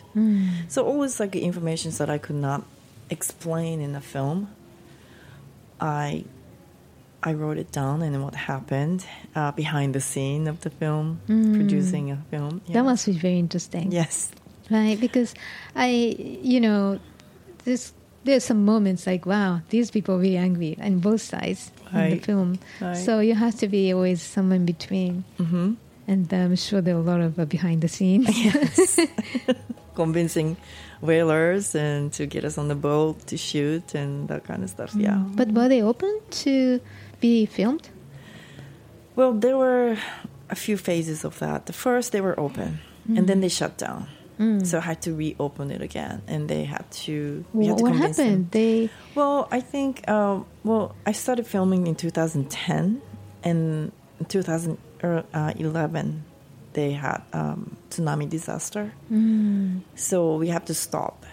So 0.73 0.77
always 0.91 1.19
like 1.19 1.35
information 1.35 1.91
that 1.99 2.09
I 2.09 2.17
could 2.25 2.39
not 2.49 2.61
explain 3.09 3.75
in 3.85 3.91
the 3.97 4.01
film. 4.13 4.39
I 5.79 6.23
I 7.23 7.33
wrote 7.33 7.57
it 7.57 7.71
down 7.71 8.01
and 8.05 8.13
what 8.23 8.35
happened 8.35 9.03
uh, 9.35 9.51
behind 9.51 9.93
the 9.97 10.01
scene 10.11 10.47
of 10.47 10.57
the 10.61 10.69
film, 10.69 11.19
producing 11.57 12.11
a 12.11 12.17
film. 12.31 12.61
Yeah. 12.67 12.73
That 12.75 12.83
must 12.85 13.05
be 13.07 13.13
very 13.17 13.39
interesting. 13.39 13.91
yes, 13.91 14.29
Right, 14.69 14.97
because 14.99 15.33
I, 15.75 15.89
you 16.51 16.59
know, 16.61 16.99
this 17.65 17.93
there's 18.25 18.43
some 18.43 18.65
moments 18.65 19.05
like, 19.05 19.25
wow, 19.25 19.61
these 19.69 19.91
people 19.91 20.15
are 20.15 20.21
really 20.25 20.37
angry 20.37 20.77
on 20.81 20.99
both 20.99 21.21
sides 21.21 21.71
in 21.93 22.09
the 22.09 22.17
film. 22.29 22.57
Right. 22.81 22.97
So 22.97 23.19
you 23.21 23.35
have 23.35 23.55
to 23.61 23.67
be 23.67 23.93
always 23.93 24.21
somewhere 24.21 24.57
in 24.61 24.65
between. 24.65 25.23
hmm 25.37 25.73
And 26.07 26.31
I'm 26.31 26.55
sure 26.55 26.81
there 26.81 26.95
are 26.95 26.99
a 26.99 27.01
lot 27.01 27.21
of 27.21 27.39
uh, 27.39 27.45
behind 27.45 27.81
the 27.81 27.87
scenes. 27.87 28.27
yes, 28.45 28.99
convincing 29.95 30.57
whalers 31.01 31.75
and 31.75 32.11
to 32.13 32.25
get 32.25 32.43
us 32.45 32.57
on 32.57 32.67
the 32.67 32.75
boat 32.75 33.25
to 33.27 33.37
shoot 33.37 33.95
and 33.95 34.27
that 34.27 34.43
kind 34.43 34.63
of 34.63 34.69
stuff. 34.69 34.93
Yeah. 34.95 35.23
But 35.35 35.51
were 35.51 35.67
they 35.67 35.81
open 35.81 36.19
to 36.45 36.79
be 37.19 37.45
filmed? 37.45 37.89
Well, 39.15 39.33
there 39.33 39.57
were 39.57 39.97
a 40.49 40.55
few 40.55 40.77
phases 40.77 41.23
of 41.23 41.39
that. 41.39 41.65
The 41.65 41.73
first, 41.73 42.11
they 42.11 42.21
were 42.21 42.37
open, 42.39 42.79
and 43.07 43.27
then 43.27 43.39
they 43.39 43.49
shut 43.49 43.77
down. 43.77 44.07
So 44.37 44.79
I 44.79 44.81
had 44.81 45.01
to 45.03 45.13
reopen 45.13 45.71
it 45.71 45.81
again, 45.81 46.21
and 46.27 46.49
they 46.49 46.65
had 46.65 46.91
to. 47.05 47.45
We 47.53 47.67
had 47.67 47.77
to 47.77 47.83
what 47.83 47.93
convince 47.93 48.17
them. 48.17 48.25
happened? 48.25 48.51
They 48.51 48.89
Well, 49.15 49.47
I 49.49 49.61
think. 49.61 50.03
Uh, 50.09 50.41
well, 50.65 50.93
I 51.05 51.13
started 51.13 51.47
filming 51.47 51.87
in 51.87 51.95
2010, 51.95 53.01
and 53.45 53.91
in 54.19 54.25
Er, 55.03 55.23
uh, 55.33 55.51
2011, 55.53 56.23
they 56.73 56.93
had 56.93 57.21
um, 57.33 57.77
tsunami 57.89 58.29
disaster. 58.29 58.93
Mm. 59.11 59.81
So 59.95 60.35
we 60.37 60.49
have 60.49 60.65
to 60.65 60.73
stop, 60.73 61.25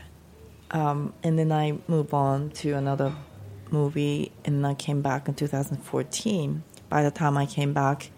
um, 0.71 1.13
and 1.23 1.39
then 1.39 1.53
I 1.53 1.79
move 1.89 2.15
on 2.15 2.51
to 2.63 2.73
another 2.73 3.13
movie, 3.71 4.33
and 4.45 4.67
I 4.67 4.75
came 4.75 5.03
back 5.03 5.29
in 5.29 5.35
2014. 5.35 6.63
By 6.89 7.03
the 7.03 7.11
time 7.11 7.37
I 7.39 7.47
came 7.47 7.73
back, 7.73 8.11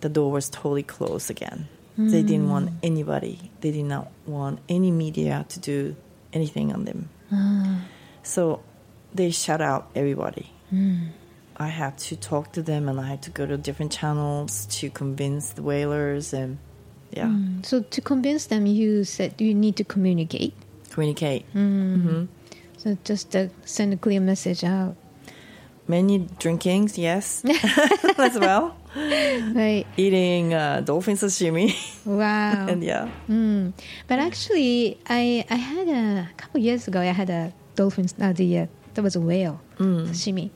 the 0.00 0.08
door 0.08 0.30
was 0.30 0.48
totally 0.48 0.82
closed 0.82 1.30
again. 1.30 1.68
They 1.98 2.22
didn't 2.22 2.46
mm. 2.46 2.50
want 2.50 2.70
anybody. 2.82 3.50
They 3.62 3.70
did 3.70 3.86
not 3.86 4.12
want 4.26 4.60
any 4.68 4.90
media 4.90 5.46
to 5.48 5.60
do 5.60 5.96
anything 6.30 6.70
on 6.72 6.84
them. 6.84 7.08
Ah. 7.32 7.80
So 8.22 8.60
they 9.14 9.30
shut 9.30 9.62
out 9.62 9.90
everybody. 9.94 10.52
Mm. 10.72 11.08
I 11.56 11.68
had 11.68 11.96
to 11.98 12.16
talk 12.16 12.52
to 12.52 12.62
them 12.62 12.88
and 12.88 13.00
I 13.00 13.06
had 13.06 13.22
to 13.22 13.30
go 13.30 13.46
to 13.46 13.56
different 13.56 13.92
channels 13.92 14.66
to 14.80 14.90
convince 14.90 15.50
the 15.50 15.62
whalers 15.62 16.32
and 16.32 16.58
yeah, 17.12 17.32
so 17.62 17.80
to 17.82 18.00
convince 18.00 18.46
them, 18.46 18.66
you 18.66 19.04
said 19.04 19.40
you 19.40 19.54
need 19.54 19.76
to 19.76 19.84
communicate. 19.84 20.52
communicate. 20.90 21.46
So 22.76 22.98
just 23.04 23.34
uh, 23.34 23.46
send 23.64 23.94
a 23.94 23.96
clear 23.96 24.20
message 24.20 24.64
out. 24.64 24.96
Many 25.88 26.28
drinkings, 26.38 26.98
yes, 26.98 27.42
as 28.18 28.38
well. 28.38 28.76
Right. 28.96 29.84
Eating 29.96 30.52
uh, 30.52 30.80
dolphin 30.84 31.14
sashimi 31.16 31.72
Wow. 32.04 32.66
and 32.70 32.82
yeah, 32.82 33.08
Mm. 33.28 33.72
But 34.08 34.18
actually, 34.18 34.98
I 35.08 35.44
I 35.48 35.54
had 35.56 35.88
a, 35.88 36.28
couple 36.36 36.60
years 36.60 36.88
ago. 36.88 37.00
I 37.00 37.04
had 37.14 37.30
a 37.30 37.52
dolphin. 37.76 38.06
Uh, 38.20 38.32
the 38.32 38.58
uh, 38.58 38.66
there 38.94 39.04
was 39.04 39.14
a 39.16 39.20
whale 39.20 39.60
sashimi, 39.78 40.50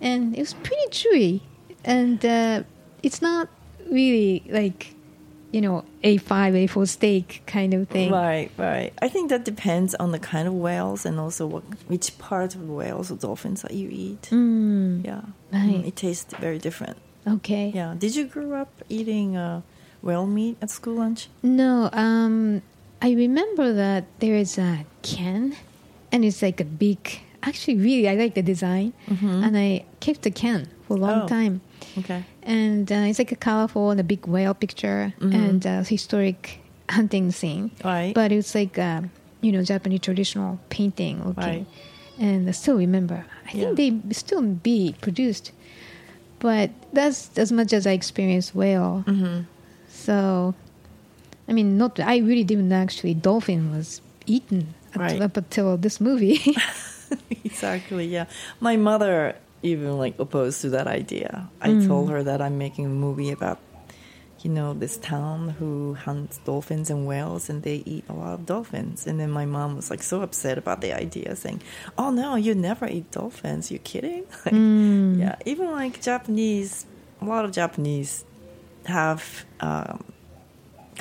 and 0.00 0.36
it 0.36 0.40
was 0.40 0.54
pretty 0.54 0.86
chewy, 0.90 1.40
and 1.84 2.24
uh, 2.24 2.62
it's 3.02 3.20
not 3.22 3.48
really 3.90 4.42
like 4.48 4.94
you 5.50 5.60
know 5.60 5.84
a 6.02 6.18
five 6.18 6.54
a 6.54 6.66
four 6.66 6.86
steak 6.86 7.42
kind 7.46 7.72
of 7.74 7.88
thing. 7.88 8.10
right, 8.12 8.50
right. 8.56 8.92
I 9.00 9.08
think 9.08 9.30
that 9.30 9.44
depends 9.44 9.94
on 9.94 10.12
the 10.12 10.18
kind 10.18 10.46
of 10.46 10.54
whales 10.54 11.06
and 11.06 11.18
also 11.18 11.46
what 11.46 11.62
which 11.86 12.18
part 12.18 12.54
of 12.54 12.68
whales 12.68 13.10
or 13.10 13.16
dolphins 13.16 13.62
that 13.62 13.72
you 13.72 13.88
eat. 13.90 14.22
Mm. 14.30 15.04
Yeah, 15.04 15.22
Right. 15.52 15.82
Mm, 15.82 15.86
it 15.86 15.96
tastes 15.96 16.34
very 16.40 16.58
different. 16.58 16.98
Okay. 17.26 17.72
Yeah. 17.74 17.94
Did 17.98 18.14
you 18.16 18.24
grow 18.26 18.52
up 18.60 18.70
eating 18.88 19.36
uh, 19.36 19.60
whale 20.02 20.26
meat 20.26 20.56
at 20.62 20.70
school 20.70 20.94
lunch? 20.94 21.28
No. 21.42 21.90
Um, 21.92 22.62
I 23.00 23.12
remember 23.12 23.72
that 23.74 24.04
there 24.18 24.34
is 24.34 24.58
a 24.58 24.84
can, 25.02 25.56
and 26.12 26.24
it's 26.24 26.42
like 26.42 26.60
a 26.60 26.64
big. 26.64 27.20
Actually, 27.42 27.76
really, 27.76 28.08
I 28.08 28.14
like 28.14 28.34
the 28.34 28.42
design, 28.42 28.92
and 29.08 29.56
I 29.56 29.84
kept 30.00 30.22
the 30.22 30.30
can 30.30 30.68
for 30.86 30.94
a 30.96 31.00
long 31.00 31.10
Mm-hmm. 31.10 31.24
Oh. 31.24 31.28
time. 31.28 31.60
Okay. 31.98 32.24
and 32.42 32.90
uh, 32.90 33.06
it's 33.08 33.18
like 33.18 33.30
a 33.32 33.36
colorful 33.36 33.90
and 33.90 34.00
a 34.00 34.04
big 34.04 34.26
whale 34.26 34.54
picture 34.54 35.12
and 35.20 35.64
a 35.64 35.82
historic 35.84 36.60
hunting 36.90 37.30
scene. 37.30 37.70
Mm-hmm. 37.70 37.88
Right. 37.88 38.14
But 38.14 38.32
it's 38.32 38.54
like 38.54 38.76
uh, 38.78 39.02
you 39.40 39.52
know 39.52 39.62
Japanese 39.62 40.00
traditional 40.00 40.58
painting 40.68 41.18
looking, 41.24 41.42
Right. 41.44 41.66
and 42.18 42.48
I 42.48 42.52
still 42.52 42.76
remember. 42.76 43.24
I 43.46 43.50
Yeah. 43.56 43.74
think 43.74 44.08
they 44.08 44.14
still 44.14 44.42
be 44.42 44.94
produced, 45.00 45.52
but 46.40 46.70
that's 46.92 47.30
as 47.38 47.52
much 47.52 47.72
as 47.72 47.86
I 47.86 47.92
experienced 47.92 48.54
whale. 48.54 49.04
Mm-hmm. 49.06 49.42
So, 49.88 50.54
I 51.48 51.52
mean, 51.52 51.78
not 51.78 51.98
I 52.00 52.18
really 52.18 52.44
didn't 52.44 52.72
actually 52.72 53.14
dolphin 53.14 53.70
was 53.70 54.00
eaten 54.26 54.74
at- 54.94 55.00
Right. 55.00 55.22
up 55.22 55.36
until 55.36 55.76
this 55.76 56.00
movie. 56.00 56.40
exactly 57.44 58.06
yeah. 58.06 58.26
My 58.60 58.76
mother 58.76 59.36
even 59.62 59.98
like 59.98 60.18
opposed 60.18 60.60
to 60.62 60.70
that 60.70 60.86
idea. 60.86 61.48
I 61.60 61.84
told 61.86 62.10
her 62.10 62.22
that 62.22 62.40
i'm 62.40 62.58
making 62.58 62.86
a 62.86 62.88
movie 62.88 63.30
about 63.30 63.58
you 64.40 64.50
know 64.50 64.72
this 64.72 64.96
town 64.98 65.48
who 65.58 65.94
hunts 65.94 66.38
dolphins 66.44 66.90
and 66.90 67.06
whales 67.08 67.50
and 67.50 67.64
they 67.64 67.82
eat 67.84 68.04
a 68.08 68.12
lot 68.12 68.34
of 68.34 68.46
dolphins. 68.46 69.06
And 69.06 69.18
then 69.18 69.30
my 69.30 69.46
mom 69.46 69.74
was 69.74 69.90
like 69.90 70.02
so 70.02 70.22
upset 70.22 70.58
about 70.58 70.80
the 70.80 70.92
idea 70.92 71.34
saying 71.34 71.60
oh 71.96 72.10
no 72.10 72.36
you 72.36 72.54
never 72.54 72.86
eat 72.86 73.10
dolphins. 73.10 73.70
You 73.70 73.78
kidding? 73.80 74.24
Like, 74.44 74.54
yeah 75.18 75.36
even 75.44 75.72
like 75.72 76.00
japanese 76.00 76.86
a 77.20 77.24
lot 77.24 77.44
of 77.44 77.50
japanese 77.52 78.24
have 78.86 79.44
um, 79.60 80.04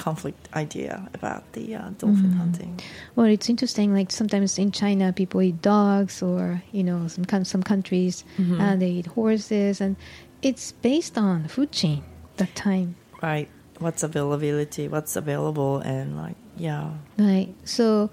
conflict 0.08 0.42
idea 0.64 0.94
about 1.18 1.42
the 1.56 1.66
uh, 1.80 1.90
dolphin 2.00 2.32
hunting 2.42 2.74
Well, 3.16 3.28
it's 3.36 3.50
interesting. 3.54 3.88
Like 4.00 4.10
sometimes 4.22 4.58
in 4.64 4.70
China, 4.72 5.06
people 5.22 5.40
eat 5.50 5.60
dogs, 5.76 6.16
or 6.30 6.42
you 6.78 6.84
know, 6.88 7.00
some 7.16 7.26
some 7.54 7.64
countries 7.74 8.16
uh, 8.64 8.76
they 8.82 8.92
eat 9.00 9.08
horses, 9.20 9.82
and 9.86 9.94
it's 10.50 10.66
based 10.90 11.16
on 11.18 11.36
the 11.44 11.50
food 11.56 11.72
chain 11.80 12.00
that 12.40 12.52
time, 12.56 12.90
right 13.22 13.50
what's 13.86 14.02
availability 14.12 14.88
what's 14.90 15.16
available 15.24 15.74
and 15.94 16.08
like 16.24 16.38
yeah 16.58 16.90
right? 17.30 17.50
So 17.78 18.10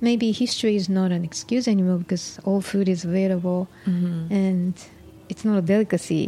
maybe 0.00 0.26
history 0.44 0.74
is 0.76 0.86
not 0.88 1.10
an 1.16 1.22
excuse 1.30 1.66
anymore 1.74 1.98
because 2.04 2.38
all 2.46 2.60
food 2.62 2.86
is 2.88 3.00
available, 3.10 3.60
and 4.30 4.74
it's 5.30 5.44
not 5.48 5.56
a 5.58 5.64
delicacy. 5.74 6.24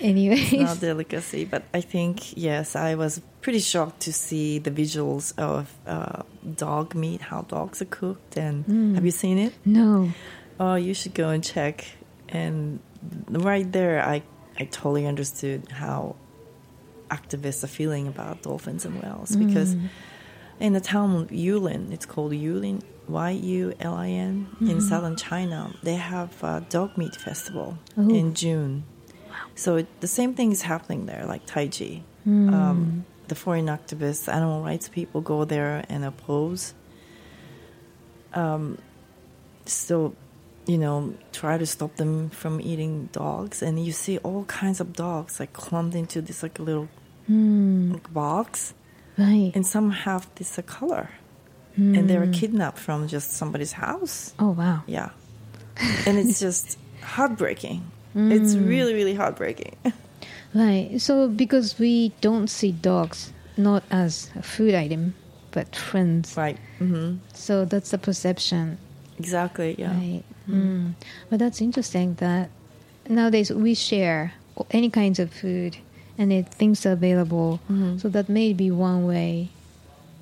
Anyways, 0.00 0.52
not 0.52 0.80
delicacy, 0.80 1.44
but 1.44 1.62
I 1.72 1.80
think 1.80 2.36
yes, 2.36 2.76
I 2.76 2.94
was 2.94 3.20
pretty 3.40 3.60
shocked 3.60 4.00
to 4.00 4.12
see 4.12 4.58
the 4.58 4.70
visuals 4.70 5.36
of 5.38 5.72
uh, 5.86 6.22
dog 6.56 6.94
meat, 6.94 7.20
how 7.20 7.42
dogs 7.42 7.80
are 7.82 7.86
cooked, 7.86 8.36
and 8.36 8.66
mm. 8.66 8.94
have 8.94 9.04
you 9.04 9.10
seen 9.10 9.38
it? 9.38 9.52
no. 9.64 10.10
Oh, 10.60 10.76
you 10.76 10.94
should 10.94 11.14
go 11.14 11.30
and 11.30 11.42
check. 11.42 11.84
And 12.28 12.78
right 13.28 13.70
there, 13.70 14.00
I 14.04 14.22
I 14.58 14.64
totally 14.66 15.06
understood 15.06 15.68
how 15.70 16.16
activists 17.10 17.64
are 17.64 17.68
feeling 17.68 18.06
about 18.08 18.42
dolphins 18.42 18.84
and 18.84 19.02
whales 19.02 19.32
mm. 19.32 19.46
because 19.46 19.76
in 20.60 20.72
the 20.72 20.80
town 20.80 21.16
of 21.16 21.28
Yulin, 21.30 21.92
it's 21.92 22.06
called 22.06 22.32
Yulin, 22.32 22.82
Y 23.08 23.30
U 23.30 23.74
L 23.80 23.94
I 23.94 24.08
N, 24.08 24.46
in 24.60 24.66
mm-hmm. 24.66 24.78
southern 24.80 25.16
China, 25.16 25.74
they 25.82 25.96
have 25.96 26.42
a 26.42 26.64
dog 26.68 26.96
meat 26.96 27.16
festival 27.16 27.78
Oh. 27.96 28.08
in 28.08 28.34
June. 28.34 28.84
So 29.54 29.76
it, 29.76 30.00
the 30.00 30.06
same 30.06 30.34
thing 30.34 30.52
is 30.52 30.62
happening 30.62 31.06
there, 31.06 31.24
like 31.26 31.46
Taiji. 31.46 32.02
Um, 32.26 33.04
the 33.28 33.34
foreign 33.34 33.66
activists, 33.66 34.32
animal 34.32 34.62
rights 34.62 34.88
people 34.88 35.20
go 35.20 35.44
there 35.44 35.84
and 35.88 36.04
oppose. 36.04 36.74
Um, 38.32 38.78
so, 39.66 40.14
you 40.66 40.78
know, 40.78 41.14
try 41.32 41.58
to 41.58 41.66
stop 41.66 41.96
them 41.96 42.30
from 42.30 42.60
eating 42.60 43.08
dogs. 43.12 43.62
And 43.62 43.84
you 43.84 43.92
see 43.92 44.18
all 44.18 44.44
kinds 44.44 44.80
of 44.80 44.92
dogs 44.94 45.38
like 45.38 45.52
clumped 45.52 45.94
into 45.94 46.20
this 46.20 46.42
like 46.42 46.58
little 46.58 46.88
like, 47.28 48.12
box. 48.12 48.74
Right. 49.16 49.52
And 49.54 49.66
some 49.66 49.90
have 49.90 50.28
this 50.34 50.58
uh, 50.58 50.62
color. 50.62 51.10
And 51.76 52.08
they 52.08 52.18
were 52.18 52.28
kidnapped 52.28 52.78
from 52.78 53.08
just 53.08 53.32
somebody's 53.32 53.72
house. 53.72 54.32
oh 54.38 54.50
wow. 54.50 54.84
Yeah. 54.86 55.10
And 56.06 56.18
it's 56.18 56.38
just 56.38 56.78
heartbreaking. 57.02 57.90
It's 58.16 58.54
really, 58.54 58.94
really 58.94 59.14
heartbreaking. 59.14 59.76
Right. 60.54 61.00
So 61.00 61.26
because 61.28 61.80
we 61.80 62.12
don't 62.20 62.46
see 62.48 62.70
dogs 62.70 63.32
not 63.56 63.82
as 63.90 64.30
a 64.36 64.42
food 64.42 64.72
item, 64.72 65.14
but 65.50 65.74
friends. 65.74 66.36
right. 66.36 66.56
hmm 66.78 67.16
So 67.32 67.64
that's 67.64 67.90
the 67.90 67.98
perception. 67.98 68.78
Exactly. 69.18 69.74
Yeah. 69.76 69.90
Right. 69.98 70.22
Mm. 70.48 70.92
But 71.28 71.40
that's 71.40 71.60
interesting 71.60 72.14
that 72.22 72.50
nowadays 73.08 73.50
we 73.50 73.74
share 73.74 74.34
any 74.70 74.90
kinds 74.90 75.18
of 75.18 75.32
food 75.32 75.76
and 76.18 76.32
it, 76.32 76.54
things 76.54 76.86
are 76.86 76.92
available. 76.92 77.58
So 77.98 78.08
that 78.10 78.28
may 78.28 78.52
be 78.52 78.70
one 78.70 79.06
way 79.06 79.48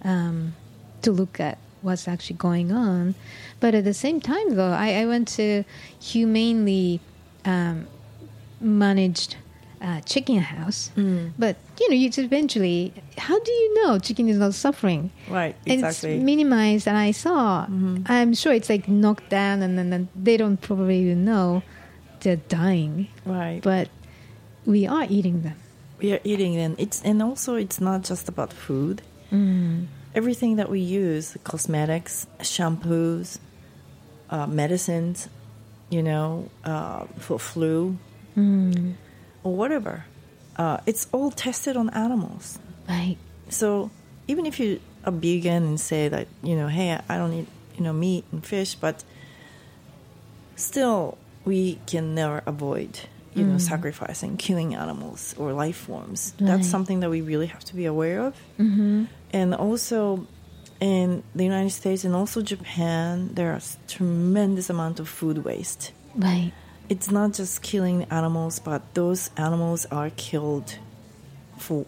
um, 0.03 0.55
to 1.03 1.13
look 1.13 1.41
at 1.41 1.59
what's 1.83 2.09
actually 2.09 2.37
going 2.37 2.73
on. 2.73 3.15
But 3.61 3.75
at 3.75 3.85
the 3.85 3.93
same 3.93 4.19
time, 4.21 4.55
though, 4.57 4.73
I, 4.73 5.03
I 5.03 5.05
went 5.05 5.29
to 5.37 5.65
humanely 6.01 7.01
um, 7.45 7.87
managed 8.61 9.37
uh, 9.81 10.01
chicken 10.03 10.39
house. 10.39 10.91
But, 11.39 11.57
you 11.81 11.89
know, 11.91 11.97
you 11.97 12.11
eventually, 12.17 12.93
how 13.19 13.39
do 13.39 13.51
you 13.51 13.83
know 13.83 13.99
chicken 13.99 14.29
is 14.29 14.39
not 14.39 14.55
suffering? 14.55 15.11
Right. 15.29 15.57
And 15.67 15.83
Exactly. 15.85 16.15
it's 16.17 16.25
minimized 16.25 16.87
and 16.87 16.97
i 16.97 17.11
saw 17.11 17.67
i'm 18.07 18.33
sure 18.35 18.53
it's 18.53 18.69
like 18.69 18.87
knocked 18.89 19.29
down 19.29 19.63
and 19.63 19.77
then 19.79 20.09
they 20.15 20.37
don't 20.37 20.61
probably 20.61 20.99
even 21.01 21.25
know 21.25 21.63
they're 22.21 22.37
dying 22.49 23.09
right. 23.27 23.61
but 23.63 23.89
we 24.65 24.87
are 24.87 25.07
eating 25.11 25.43
them 25.43 25.57
we 25.99 26.13
are 26.13 26.21
eating 26.25 26.57
them. 26.57 26.75
it's 26.79 27.01
and 27.03 27.23
also 27.23 27.55
it's 27.55 27.81
not 27.81 28.03
just 28.03 28.29
about 28.29 28.53
food. 28.53 29.03
Everything 30.15 30.57
that 30.57 30.69
we 30.69 30.81
use, 30.81 31.37
cosmetics, 31.45 32.27
shampoos, 32.41 33.39
uh, 34.29 34.47
medicines, 34.47 35.29
you 35.93 36.03
know, 36.03 36.49
uh, 36.65 37.05
for 37.19 37.39
flu 37.39 37.99
or 39.45 39.55
whatever, 39.55 40.07
uh, 40.57 40.79
it's 40.87 41.07
all 41.13 41.31
tested 41.31 41.77
on 41.77 41.91
animals. 41.91 42.59
right 42.89 43.19
So 43.51 43.91
even 44.27 44.47
if 44.47 44.59
you 44.59 44.81
are 45.05 45.13
vegan 45.13 45.63
and 45.65 45.79
say 45.79 46.09
that 46.09 46.27
you 46.43 46.57
know, 46.57 46.69
hey, 46.69 46.99
I 47.09 47.19
don't 47.19 47.35
eat 47.35 47.49
you 47.77 47.85
know 47.85 47.93
meat 47.93 48.25
and 48.33 48.45
fish, 48.45 48.75
but 48.75 49.05
still 50.57 51.19
we 51.45 51.79
can 51.87 52.15
never 52.15 52.43
avoid 52.47 53.01
you 53.35 53.45
know 53.45 53.59
sacrificing, 53.59 54.37
killing 54.37 54.75
animals 54.75 55.35
or 55.37 55.53
life 55.53 55.77
forms. 55.77 56.33
Right. 56.41 56.49
That's 56.49 56.69
something 56.69 57.01
that 57.01 57.11
we 57.11 57.21
really 57.21 57.47
have 57.47 57.65
to 57.65 57.75
be 57.77 57.85
aware 57.85 58.21
of. 58.21 58.35
Mm-hmm. 58.59 59.05
And 59.33 59.55
also 59.55 60.27
in 60.83 61.23
the 61.35 61.45
United 61.45 61.71
States 61.71 62.05
and 62.05 62.15
also 62.15 62.43
Japan, 62.43 63.31
there's 63.39 63.79
tremendous 63.87 64.69
amount 64.69 64.97
of 65.01 65.07
food 65.09 65.39
waste 65.49 65.93
right 66.17 66.53
it's 66.93 67.11
not 67.11 67.33
just 67.33 67.63
killing 67.63 68.05
animals, 68.11 68.59
but 68.59 68.83
those 68.95 69.31
animals 69.39 69.87
are 69.91 70.11
killed 70.11 70.79
for 71.57 71.87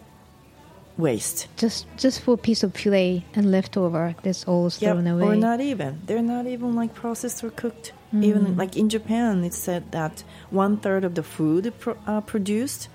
waste. 0.97 1.47
just 1.57 1.85
just 1.97 2.21
for 2.21 2.33
a 2.33 2.37
piece 2.37 2.63
of 2.63 2.73
fillet 2.73 3.23
and 3.35 3.51
leftover 3.51 4.15
that's 4.23 4.45
all 4.45 4.65
Yep, 4.65 4.79
thrown 4.79 5.07
away 5.07 5.27
or 5.27 5.35
not 5.35 5.59
even. 5.61 5.91
They're 6.07 6.29
not 6.35 6.47
even 6.47 6.75
like 6.75 6.91
processed 6.93 7.43
or 7.43 7.51
cooked. 7.51 7.93
Even 8.29 8.55
like 8.55 8.77
in 8.77 8.87
Japan, 8.87 9.43
it 9.43 9.53
said 9.53 9.91
that 9.91 10.23
one 10.49 10.77
third 10.77 11.03
of 11.03 11.15
the 11.15 11.23
food 11.23 11.73
pro- 11.81 11.97
uh, 12.07 12.21
produced 12.21 12.87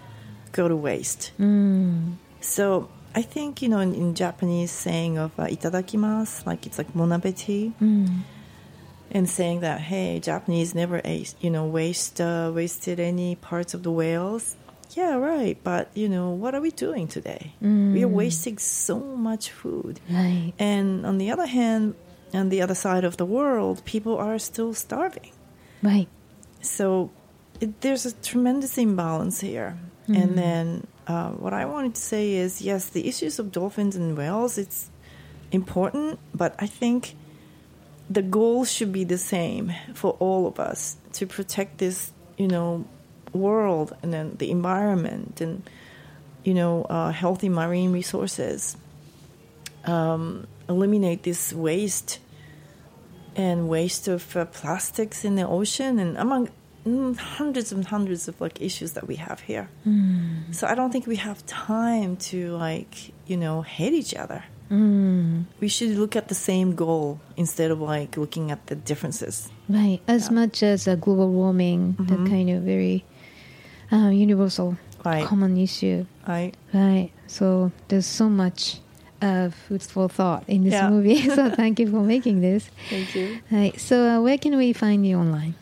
go 0.52 0.66
to 0.66 0.74
waste. 0.74 1.32
So 2.40 2.88
I 3.14 3.22
think 3.22 3.62
you 3.62 3.68
know 3.68 3.80
in, 3.80 3.94
in 3.94 4.14
Japanese 4.14 4.70
saying 4.70 5.18
of 5.18 5.32
uh, 5.38 5.46
"itadakimasu," 5.46 6.46
like 6.46 6.66
it's 6.66 6.78
like 6.78 6.92
"bon 6.94 7.12
appetit," 7.12 7.72
and 9.10 9.28
saying 9.28 9.60
that 9.60 9.80
hey, 9.80 10.20
Japanese 10.20 10.74
never 10.74 11.00
ate, 11.04 11.34
you 11.40 11.50
know, 11.50 11.66
waste 11.66 12.20
uh, 12.20 12.52
wasted 12.54 13.00
any 13.00 13.34
parts 13.34 13.74
of 13.74 13.82
the 13.82 13.90
whales. 13.90 14.56
Yeah, 14.96 15.16
right. 15.16 15.56
But 15.62 15.90
you 15.94 16.08
know, 16.08 16.30
what 16.30 16.54
are 16.54 16.60
we 16.60 16.70
doing 16.70 17.06
today? 17.08 17.52
We 17.94 18.02
are 18.04 18.08
wasting 18.08 18.58
so 18.58 18.98
much 18.98 19.50
food. 19.50 20.00
right 20.10 20.52
And 20.58 21.04
on 21.06 21.18
the 21.18 21.30
other 21.30 21.46
hand, 21.46 21.94
on 22.34 22.48
the 22.48 22.62
other 22.62 22.74
side 22.74 23.04
of 23.04 23.16
the 23.16 23.24
world, 23.26 23.82
people 23.84 24.16
are 24.18 24.38
still 24.38 24.72
starving. 24.74 25.32
right 25.82 26.08
So 26.62 27.10
it, 27.60 27.80
there's 27.82 28.04
a 28.06 28.12
tremendous 28.30 28.78
imbalance 28.78 29.40
here. 29.40 29.78
And 30.08 30.36
then 30.36 30.86
uh, 31.10 31.30
what 31.30 31.52
I 31.52 31.64
wanted 31.64 31.96
to 31.96 32.00
say 32.00 32.34
is, 32.34 32.62
yes, 32.62 32.90
the 32.90 33.08
issues 33.08 33.40
of 33.40 33.50
dolphins 33.50 33.96
and 33.96 34.16
whales, 34.16 34.56
it's 34.56 34.90
important, 35.50 36.20
but 36.32 36.54
I 36.60 36.66
think 36.66 37.16
the 38.08 38.22
goal 38.22 38.64
should 38.64 38.92
be 38.92 39.02
the 39.02 39.18
same 39.18 39.74
for 39.94 40.12
all 40.20 40.46
of 40.46 40.60
us 40.60 40.96
to 41.14 41.26
protect 41.26 41.78
this, 41.78 42.12
you 42.38 42.46
know, 42.46 42.84
world 43.32 43.92
and 44.02 44.12
then 44.12 44.36
the 44.38 44.52
environment 44.52 45.40
and, 45.40 45.68
you 46.44 46.54
know, 46.54 46.84
uh, 46.84 47.10
healthy 47.10 47.48
marine 47.48 47.90
resources. 47.90 48.76
Um, 49.84 50.46
eliminate 50.68 51.24
this 51.24 51.52
waste 51.52 52.20
and 53.34 53.68
waste 53.68 54.06
of 54.06 54.36
uh, 54.36 54.44
plastics 54.44 55.24
in 55.24 55.34
the 55.34 55.46
ocean 55.48 55.98
and 55.98 56.16
among 56.16 56.50
Mm, 56.86 57.16
hundreds 57.16 57.72
and 57.72 57.84
hundreds 57.84 58.26
of 58.28 58.40
like 58.40 58.60
issues 58.60 58.92
that 58.92 59.06
we 59.06 59.16
have 59.16 59.40
here. 59.40 59.68
Hmm. 59.84 60.50
So 60.50 60.66
I 60.66 60.74
don't 60.74 60.90
think 60.90 61.06
we 61.06 61.16
have 61.16 61.44
time 61.46 62.16
to 62.32 62.56
like 62.56 63.12
you 63.26 63.36
know 63.36 63.62
hate 63.62 63.92
each 63.92 64.14
other. 64.14 64.44
Hmm. 64.68 65.42
We 65.60 65.68
should 65.68 65.96
look 65.98 66.14
at 66.16 66.28
the 66.28 66.34
same 66.34 66.74
goal 66.74 67.20
instead 67.36 67.70
of 67.70 67.80
like 67.80 68.16
looking 68.16 68.50
at 68.50 68.66
the 68.68 68.76
differences. 68.76 69.50
right 69.68 70.00
as 70.08 70.30
much 70.30 70.62
as 70.62 70.86
a 70.88 70.96
global 70.96 71.30
warming 71.30 71.94
the 71.98 72.02
mm-hmm. 72.14 72.26
kind 72.26 72.48
of 72.50 72.62
very 72.62 73.04
uh, 73.92 74.08
universal 74.10 74.76
Right. 75.04 75.24
common 75.24 75.56
issue 75.56 76.06
Right? 76.28 76.54
Right. 76.74 77.10
So 77.26 77.72
there's 77.88 78.06
so 78.06 78.28
much 78.28 78.80
of 79.22 79.54
food 79.54 79.82
for 79.82 80.08
thought 80.08 80.44
in 80.48 80.64
this 80.64 80.72
Yeah. 80.74 80.90
movie. 80.90 81.28
so 81.36 81.50
thank 81.60 81.78
you 81.80 81.88
for 81.90 82.00
making 82.02 82.40
this. 82.40 82.70
Thank 82.88 83.14
you. 83.14 83.40
Right. 83.50 83.78
So 83.80 83.96
uh, 84.08 84.20
where 84.22 84.38
can 84.38 84.56
we 84.56 84.72
find 84.72 85.06
you 85.06 85.18
online? 85.18 85.54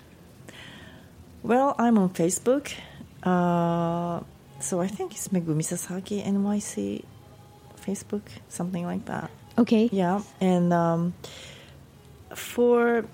Well, 1.43 1.75
I'm 1.79 1.99
on 1.99 2.11
Facebook. 2.11 2.73
Uh, 3.23 4.21
so 4.61 4.81
I 4.81 4.87
think 4.87 5.13
it's 5.13 5.29
Megumi 5.29 5.65
Sasaki 5.65 6.23
NYC 6.23 7.05
Facebook, 7.85 8.23
something 8.49 8.85
like 8.85 9.05
that. 9.07 9.31
Okay. 9.57 9.89
Yeah, 9.93 10.23
and 10.41 10.73
um, 10.73 11.15
for 12.35 13.05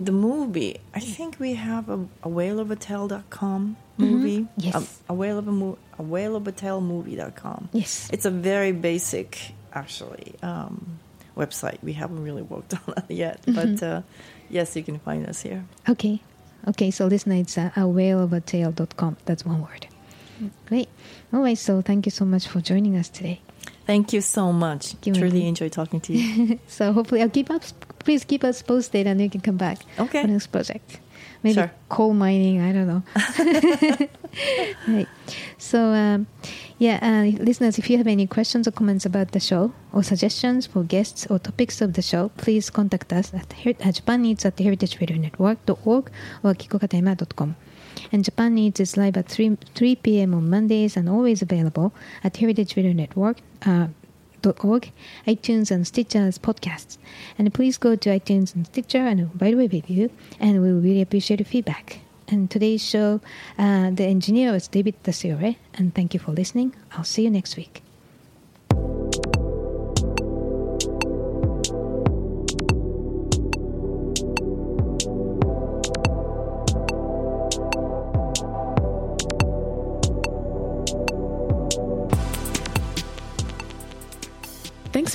the 0.00 0.12
movie, 0.12 0.78
I 0.94 1.00
think 1.00 1.38
we 1.38 1.54
have 1.54 1.88
a, 1.88 2.06
whale 2.28 2.58
of 2.60 2.70
a 2.70 2.76
whaleofatale.com 2.76 3.76
movie. 3.96 4.48
Yes. 4.56 5.00
A, 5.08 5.12
a 5.12 5.14
whale 5.14 5.38
of 5.38 5.48
a, 5.48 5.52
mo- 5.52 5.78
a 5.98 6.02
whale 6.02 6.36
of 6.36 6.46
a 6.46 6.52
tale 6.52 6.80
movie.com. 6.80 7.68
Yes. 7.72 8.10
It's 8.12 8.24
a 8.24 8.30
very 8.30 8.72
basic, 8.72 9.54
actually, 9.72 10.34
um, 10.42 10.98
website. 11.36 11.78
We 11.82 11.92
haven't 11.92 12.22
really 12.22 12.42
worked 12.42 12.74
on 12.88 12.94
that 12.96 13.10
yet, 13.10 13.40
but 13.46 13.82
uh, 13.82 14.02
yes, 14.50 14.76
you 14.76 14.82
can 14.82 14.98
find 14.98 15.26
us 15.26 15.40
here. 15.42 15.64
Okay. 15.88 16.20
Okay. 16.68 16.90
So 16.90 17.06
listen, 17.06 17.32
it's 17.32 17.56
uh, 17.58 17.70
a 17.76 17.80
whaleofatale.com. 17.80 19.16
That's 19.24 19.44
one 19.44 19.62
word. 19.62 19.86
Great. 20.66 20.88
All 21.32 21.40
right. 21.40 21.58
So 21.58 21.82
thank 21.82 22.06
you 22.06 22.10
so 22.10 22.24
much 22.24 22.48
for 22.48 22.60
joining 22.60 22.96
us 22.96 23.08
today. 23.08 23.40
Thank 23.86 24.12
you 24.12 24.20
so 24.20 24.52
much. 24.52 24.94
you, 25.04 25.12
Truly 25.12 25.30
Wendy. 25.30 25.48
enjoy 25.48 25.68
talking 25.68 26.00
to 26.02 26.12
you. 26.12 26.58
So 26.68 26.92
hopefully 26.92 27.22
I'll 27.22 27.28
keep 27.30 27.50
up 27.50 27.62
please 28.00 28.24
keep 28.24 28.42
us 28.42 28.62
posted 28.62 29.06
and 29.06 29.20
you 29.20 29.30
can 29.30 29.40
come 29.40 29.56
back 29.56 29.78
Okay. 29.98 30.22
for 30.22 30.28
next 30.28 30.48
project. 30.48 30.98
Maybe 31.42 31.54
Sure. 31.54 31.70
coal 31.88 32.14
mining, 32.14 32.60
I 32.60 32.72
don't 32.72 32.86
know. 32.86 33.02
right. 34.88 35.08
So, 35.58 35.92
um, 35.92 36.26
yeah, 36.78 36.98
uh, 37.02 37.42
listeners, 37.42 37.78
if 37.78 37.90
you 37.90 37.96
have 37.98 38.06
any 38.06 38.26
questions 38.26 38.66
or 38.68 38.72
comments 38.72 39.04
about 39.06 39.32
the 39.32 39.40
show 39.40 39.72
or 39.92 40.02
suggestions 40.02 40.66
for 40.66 40.82
guests 40.84 41.26
or 41.30 41.38
topics 41.38 41.80
of 41.80 41.94
the 41.94 42.02
show, 42.02 42.30
please 42.36 42.70
contact 42.70 43.12
us 43.12 43.32
at, 43.34 43.52
her- 43.64 43.70
at 43.70 43.94
japaneats 43.96 44.44
at 44.44 44.56
heritageradionetwork.org 44.56 46.10
or 46.42 46.52
akikokatayama.com. 46.54 47.56
And 48.10 48.24
Japan 48.24 48.56
Eats 48.58 48.80
is 48.80 48.96
live 48.96 49.16
at 49.16 49.28
3, 49.28 49.56
3 49.74 49.96
p.m. 49.96 50.34
on 50.34 50.48
Mondays 50.48 50.96
and 50.96 51.08
always 51.08 51.42
available 51.42 51.92
at 52.24 52.36
Heritage 52.36 52.76
Radio 52.76 52.92
Network. 52.92 53.38
Uh, 53.64 53.88
.org, 54.42 54.90
iTunes 55.26 55.70
and 55.70 55.86
Stitcher's 55.86 56.38
podcasts. 56.38 56.98
And 57.38 57.52
please 57.52 57.78
go 57.78 57.96
to 57.96 58.10
iTunes 58.10 58.54
and 58.54 58.66
Stitcher 58.66 58.98
and 58.98 59.30
write 59.40 59.54
a 59.54 59.56
review, 59.56 60.10
and 60.40 60.62
we 60.62 60.72
will 60.72 60.80
really 60.80 61.02
appreciate 61.02 61.40
your 61.40 61.46
feedback. 61.46 62.00
And 62.28 62.50
today's 62.50 62.82
show, 62.82 63.20
uh, 63.58 63.90
the 63.90 64.04
engineer 64.04 64.52
was 64.52 64.68
David 64.68 65.02
Tasiore, 65.02 65.56
and 65.74 65.94
thank 65.94 66.14
you 66.14 66.20
for 66.20 66.32
listening. 66.32 66.74
I'll 66.92 67.04
see 67.04 67.24
you 67.24 67.30
next 67.30 67.56
week. 67.56 67.82